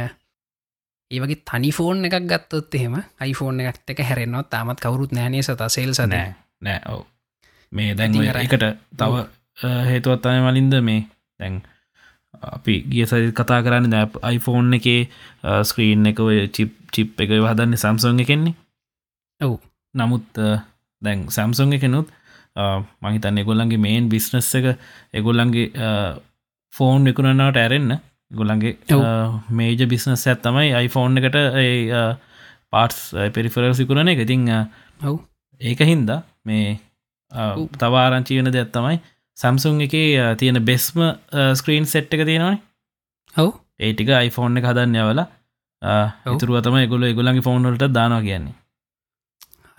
ඒවගේ 1.11 1.43
තනි 1.43 1.71
ෆෝන් 1.73 2.05
එකක් 2.05 2.17
ගත්තොත් 2.25 2.75
එහෙම 2.75 2.95
අයිෆෝන් 3.21 3.61
එකක් 3.63 3.91
එක 3.93 4.03
හැරෙන්නවා 4.03 4.47
තාමත් 4.47 4.81
කවරුත් 4.81 5.13
නෑනේ 5.13 5.43
සත 5.43 5.69
සෙල් 5.69 5.93
සනෑ 5.93 6.35
නෑ 6.61 6.81
ඔව. 6.87 7.03
මේ 7.73 7.95
දැන් 7.95 8.17
එකට 8.37 8.65
තව 8.97 9.27
හේතුවත් 9.87 10.27
අය 10.27 10.41
මලින්ද 10.41 10.75
මේ 10.83 11.03
දැන් 11.41 11.61
අපි 12.53 12.75
ගිය 12.91 13.07
සරි 13.07 13.33
කතා 13.33 13.61
කරන්න 13.63 13.91
දැ 13.91 14.05
අයිෆෝන් 14.23 14.75
එකේ 14.75 15.01
ස්ක්‍රීන් 15.65 16.07
එක 16.07 16.23
චිප් 16.53 16.77
චිප් 16.93 17.21
එක 17.21 17.31
හදන්න 17.33 17.77
සම්සෝන් 17.77 18.21
එකෙන්නේ. 18.21 18.55
ඔවු. 19.41 19.57
නමුත් 19.95 20.27
දැන් 21.03 21.27
සැම්සුන් 21.29 21.73
එකනුත් 21.73 22.09
මහිතන්න 23.03 23.39
එගොල්ලන්ගේ 23.39 23.79
මේන් 23.79 24.09
බිස්නස් 24.09 24.55
එක 24.55 24.67
එගොල්ලන්ගේ 25.15 25.67
ෆෝන් 26.73 27.05
විකුණනාවට 27.05 27.57
ඇරෙන්න්න 27.57 27.99
ගොල්ලන්ගේ 28.31 28.74
මේජ 29.59 29.81
බිස්නස් 29.93 30.26
ඇත් 30.26 30.43
තමයි 30.45 30.68
iPhoneෆෝන් 30.87 31.18
එකට 31.20 31.39
පාටස් 32.72 33.01
පෙරිෆරල් 33.37 33.74
සිකුරන 33.78 34.11
එක. 34.12 34.22
ඉතිං 34.26 34.47
ඔව්. 35.01 35.16
ඒක 35.61 35.81
හින්දා 35.91 36.20
මේ 36.45 36.78
තවාරංචි 37.81 38.39
වෙන 38.39 38.53
දෙයක් 38.55 38.70
තමයි 38.76 39.01
සැම්සුන් 39.37 39.81
එක 39.87 39.95
තියෙන 40.41 40.59
බෙස්ම 40.68 41.01
ස්ක්‍රීන් 41.61 41.87
සෙට් 41.93 42.14
එක 42.14 42.22
තියෙනවායි 42.28 42.59
ඔව්. 43.35 43.51
ඒටික 43.81 44.11
iPhoneෆෝන් 44.18 44.61
එක 44.61 44.68
හදන්න 44.70 45.01
යවලා 45.03 45.26
ඉතුරුවතම 46.35 46.76
එගොල 46.83 47.07
එගොලන්ගේ 47.09 47.47
ෆෝන්වලට 47.49 47.87
දානවා 47.99 48.22
කියන්නේ. 48.26 48.57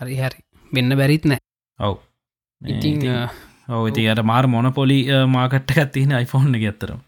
හරි 0.01 0.15
හරි. 0.23 0.39
වෙන්න 0.71 0.97
බැරිත් 0.99 1.29
නෑ. 1.31 1.41
ඔව්. 1.79 1.95
ඉතිං 2.61 2.99
ඔව 3.69 3.87
ඉති 3.91 4.09
අට 4.11 4.21
මාර් 4.31 4.45
මොනපොලි 4.55 4.99
මාකට්ට 5.35 5.77
ඇත්තින 5.77 6.11
iPhoneෆෝන් 6.19 6.59
එක 6.59 6.67
ඇත්තරම් 6.71 6.99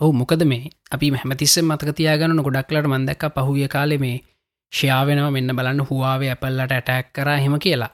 ඔහු 0.00 0.12
මොකද 0.12 0.42
මේ 0.44 0.70
අපි 0.90 1.10
හැමතිස්සෙන් 1.14 1.66
මතක 1.66 1.94
තියාගන්න 1.94 2.42
ගොඩක්ලට 2.42 2.86
මන්දක්ක 2.86 3.24
පහුිය 3.38 3.68
කාලෙ 3.68 3.96
මේ 3.98 4.16
ශයාවෙනව 4.72 5.26
මෙන්න 5.30 5.52
බලන්න 5.52 5.82
හවාවේ 5.84 6.30
ඇපල්ලට 6.30 6.72
ඇටැක් 6.72 7.12
කර 7.12 7.30
හෙම 7.38 7.56
කියලා. 7.58 7.90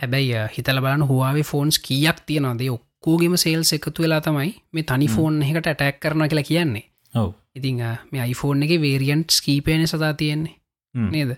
හැබැයි 0.00 0.46
හිතල 0.54 0.80
බලන්න 0.84 1.04
හවාවේ 1.04 1.44
ෆෝන්ස් 1.44 1.78
කියක් 1.80 2.18
තියනවාදේ? 2.26 2.70
ඔක්කෝගෙම 2.70 3.36
සේල්ස් 3.36 3.72
එකතු 3.72 4.02
වෙලා 4.02 4.20
තමයි 4.20 4.50
මේ 4.72 4.84
තනි 4.84 5.08
ෆෝන් 5.08 5.42
එකට 5.42 5.66
ඇටැක් 5.66 6.00
කරන 6.00 6.26
කියලා 6.26 6.48
කියන්නේ. 6.50 6.84
ඔව. 7.14 7.30
ඉතිං 7.54 7.82
මේ 8.10 8.24
iPhoneෆෝන් 8.24 8.62
එක 8.62 8.74
වේරියන්ට් 8.80 9.38
කීපයන 9.44 9.86
සතා 9.86 10.12
තියෙන්නේ. 10.14 10.54
නේද? 10.94 11.32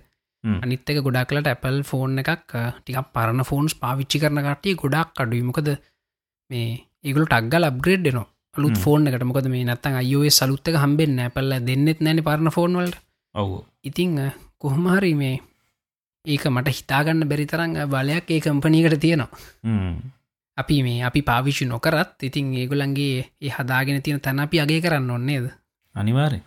අනිත්තක 0.45 1.01
ගොඩක්ලට 1.07 1.47
ඇපල් 1.47 1.81
ෆෝන් 1.85 2.19
එකක් 2.19 2.53
ටික 2.77 3.01
පරණ 3.15 3.45
ෆෝන්ස් 3.45 3.75
පාවිච්චි 3.77 4.21
කරන 4.21 4.45
කටිය 4.45 4.77
ගොඩක් 4.77 5.25
අඩුවමකද 5.25 5.73
මේ 6.51 6.69
ඒගල 7.05 7.25
ටක්ගල් 7.25 7.69
අප්ග්‍රේඩ් 7.69 8.09
නවා 8.09 8.32
අලුත් 8.57 8.77
ෆෝන් 8.79 9.07
එකට. 9.09 9.25
මොකද 9.25 9.47
මේ 9.49 9.65
නත්තන් 9.65 10.01
අයෝය 10.03 10.31
සලුත්තක 10.31 10.77
හම්බෙන් 10.77 11.19
ඇපල්ල 11.19 11.53
දෙන්නෙත් 11.69 12.01
නැන 12.01 12.23
පරණ 12.23 12.51
ෆෝන්වලට 12.51 12.99
ඔවු. 13.35 13.65
ඉතිං 13.85 14.19
කොහොමහරි 14.59 15.15
මේ 15.15 15.37
ඒක 16.25 16.45
මට 16.47 16.75
හිතාගන්න 16.79 17.29
බැරි 17.31 17.47
තරංග 17.47 17.79
බලයක් 17.89 18.31
ඒ 18.31 18.41
කම්පනීකට 18.41 19.01
තියෙනවා. 19.01 19.31
අපි 20.59 20.83
මේ 20.83 21.05
අපි 21.05 21.23
පාවිච්චි 21.23 21.65
නොකරත් 21.67 22.23
ඉතින් 22.23 22.53
ඒගොලන්ගේ 22.55 23.25
ඒ 23.41 23.51
හදාගෙන 23.51 24.03
තියෙන 24.03 24.21
තැන 24.21 24.41
අපි 24.41 24.61
අගේ 24.61 24.81
කරන්න 24.81 25.11
ඔන්නේද 25.11 25.47
අනිවාරය 25.97 26.41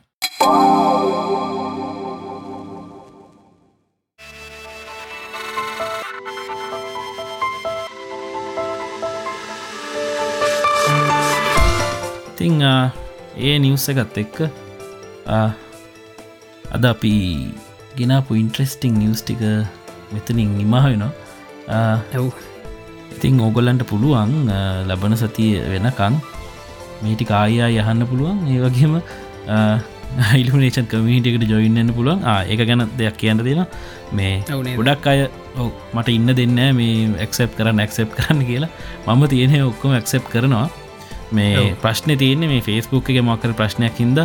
ඉතිං 12.36 12.60
ඒ 12.62 13.56
නිවස 13.64 13.86
එකත් 13.92 14.18
එක්ක 14.24 14.38
අද 16.76 16.84
අපි 16.92 17.14
ගෙනපු 17.98 18.36
ඉන්ට්‍රෙස්ටිං 18.42 18.94
නිවස් 19.02 19.22
ටික 19.24 19.44
මෙතනින් 20.14 20.52
නිමහවෙනවා 20.60 21.12
ඇව් 22.14 22.26
ඉතිං 23.16 23.40
ඕගොල්ලන්ට 23.40 23.84
පුළුවන් 23.92 24.52
ලබන 24.90 25.16
සතිය 25.22 25.54
වෙනකං 25.74 26.16
මේටි 27.04 27.26
කායා 27.32 27.70
යහන්න 27.72 28.08
පුළුවන්. 28.12 28.38
ඒ 28.52 28.60
වගේම 28.66 28.94
ඉල්ිනේෂන් 30.42 30.88
කමිටිකට 30.92 31.50
ජොයින්නන්න 31.54 31.92
පුළුවන්. 31.98 32.20
ඒක 32.52 32.62
ගැන 32.70 32.84
දෙයක් 33.00 33.18
කියන්න 33.22 33.44
දෙෙන 33.48 33.64
මේ 34.18 34.34
ගොඩක් 34.78 35.08
අය 35.12 35.20
මට 35.96 36.08
ඉන්න 36.18 36.30
දෙන්න 36.40 36.60
මේ 36.80 37.12
එක්සප් 37.26 37.52
කරන්න 37.58 37.84
එක්සප් 37.88 38.10
කරන්න 38.20 38.44
කියලා. 38.50 38.72
මම 39.08 39.24
තියෙනෙ 39.34 39.64
ඔක්කොම 39.70 39.96
එක්සප් 40.02 40.28
කරනවා 40.34 40.68
මේ. 41.32 41.76
ප්‍රශ්න 41.82 42.18
තියන්නේ 42.18 42.48
මේ 42.48 42.62
ෆේස්බුක් 42.62 43.10
එක 43.10 43.24
මොකර 43.24 43.54
ප්‍රශ්නයක් 43.54 43.98
හින්ද 44.00 44.20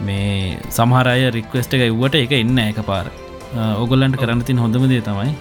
මේ 0.00 0.58
සමහරය 0.70 1.30
රික්වස්ට 1.30 1.74
එක 1.74 1.90
ව්වට 1.90 2.22
එක 2.24 2.32
එන්න 2.40 2.58
එක 2.58 2.80
පාර 2.86 3.10
ඔගොල්ලන්ට 3.78 4.18
කරන්න 4.18 4.44
තින් 4.44 4.58
හොඳම 4.58 4.88
දේ 4.88 5.02
තමයි 5.02 5.34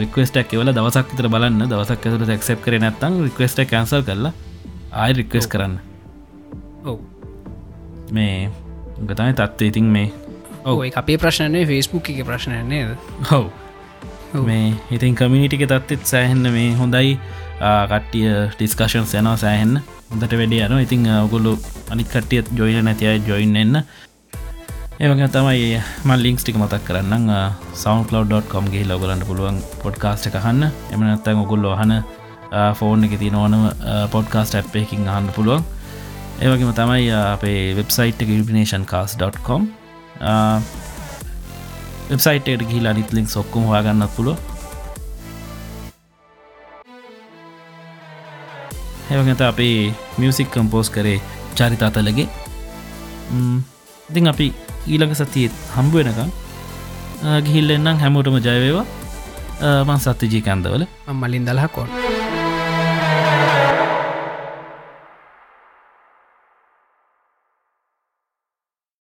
රික්වස්ටක් 0.00 0.54
එවල 0.54 0.72
දවසක් 0.72 1.16
තර 1.16 1.28
බලන්න. 1.28 1.66
දවසක් 1.66 2.06
ඇතුර 2.06 2.26
ක්සප් 2.28 2.58
කර 2.64 2.78
නැත්තං 2.78 3.22
රික්වස්ට 3.26 3.64
කැන්සල් 3.66 4.02
කරලා 4.02 4.32
ආය 4.92 5.12
රික්වස් 5.12 5.48
කරන්න. 5.48 5.78
ඔව. 6.84 6.98
මේ 8.12 8.50
ගතයි 9.00 9.32
තත්ව 9.32 9.66
ඉතින් 9.66 9.90
මේ 9.96 10.12
ඔව්. 10.64 10.84
අපේ 10.94 11.18
ප්‍රශ්නය 11.18 11.64
ෆෙස්බුක් 11.66 12.10
එක 12.10 12.24
ප්‍රශ්නය 12.26 12.62
නේද? 12.64 12.96
හව්. 13.24 13.48
මේ 14.44 14.74
ඉතින් 14.90 15.14
කමිනිටික 15.14 15.66
තත්ත්ෙත් 15.66 16.06
සෑහෙන්න 16.06 16.52
මේ 16.52 16.74
හොඳයි 16.74 17.18
කට්ටිය 17.60 18.28
ටිස්කශන් 18.52 19.04
යනවා 19.14 19.36
සෑහෙන්න. 19.36 19.80
හොඳට 20.10 20.32
වැඩි 20.32 20.60
යන 20.66 20.78
ඉතින් 20.80 21.02
ඔගුල්ලු 21.16 21.52
අනිත් 21.90 22.08
කට්ටියත් 22.08 22.46
ජොයින 22.58 22.84
නැතියි 22.84 23.22
ජොයින් 23.26 23.56
එන්න 23.56 23.76
ඒවගේ 25.00 25.28
තමයි 25.34 25.68
මල් 26.04 26.22
ලිින්ක්ස් 26.24 26.42
ටික 26.44 26.56
මතක් 26.60 26.80
කරන්න 26.86 27.28
සවන්ලව්.කොම් 27.74 28.66
ගේ 28.72 28.84
ලොගලන්ට 28.88 29.26
පුළුවන් 29.28 29.60
පොඩ්කාස්ට 29.82 30.28
කහන්න 30.34 30.66
එමනත්තන් 30.92 31.42
ඔගුල්ලෝ 31.44 31.76
හන 31.76 31.92
ෆෝන් 32.78 33.04
එක 33.06 33.14
ති 33.20 33.30
නොවනම 33.30 33.64
පොඩ්කාස්ට 34.12 34.54
ඇප්පයකින් 34.58 35.08
අහන්න 35.08 35.30
පුළුවන්. 35.36 35.62
ඒවගේම 36.42 36.72
තමයි 36.74 37.10
ආ, 37.12 37.32
අපේ 37.36 37.74
වෙබ්සයිට් 37.78 38.22
එක 38.22 38.28
ඉල්ිනේෂන් 38.34 38.84
කාස්.com 38.92 39.68
වෙබ්සයිටට 42.10 42.64
ගිහිල 42.68 42.86
අනිත් 42.92 43.12
ලිින්ක් 43.16 43.36
ඔක්කොම 43.36 43.68
හොයාගන්නත් 43.70 44.12
පුළුව 44.16 44.36
ඒවගත 49.10 49.42
අපේ 49.50 49.76
මියසික් 50.18 50.48
කම්පෝස් 50.54 50.90
කරේ 50.94 51.18
චරිතාතලගේ 51.58 52.28
ඉතින් 54.10 54.30
අපි 54.32 54.46
ඊළඟ 54.86 55.14
සතියත් 55.20 55.52
හම්බ 55.76 55.94
වෙනකම් 55.98 56.30
ගිහිල්ල 57.46 57.76
එන්නම් 57.76 58.00
හැමෝටම 58.02 58.38
ජයවේවා 58.46 58.86
මං 59.88 60.00
සත්‍යජී 60.04 60.42
කන්දවල. 60.46 60.84
මලින් 61.20 61.44
දලහකොන් 61.48 61.88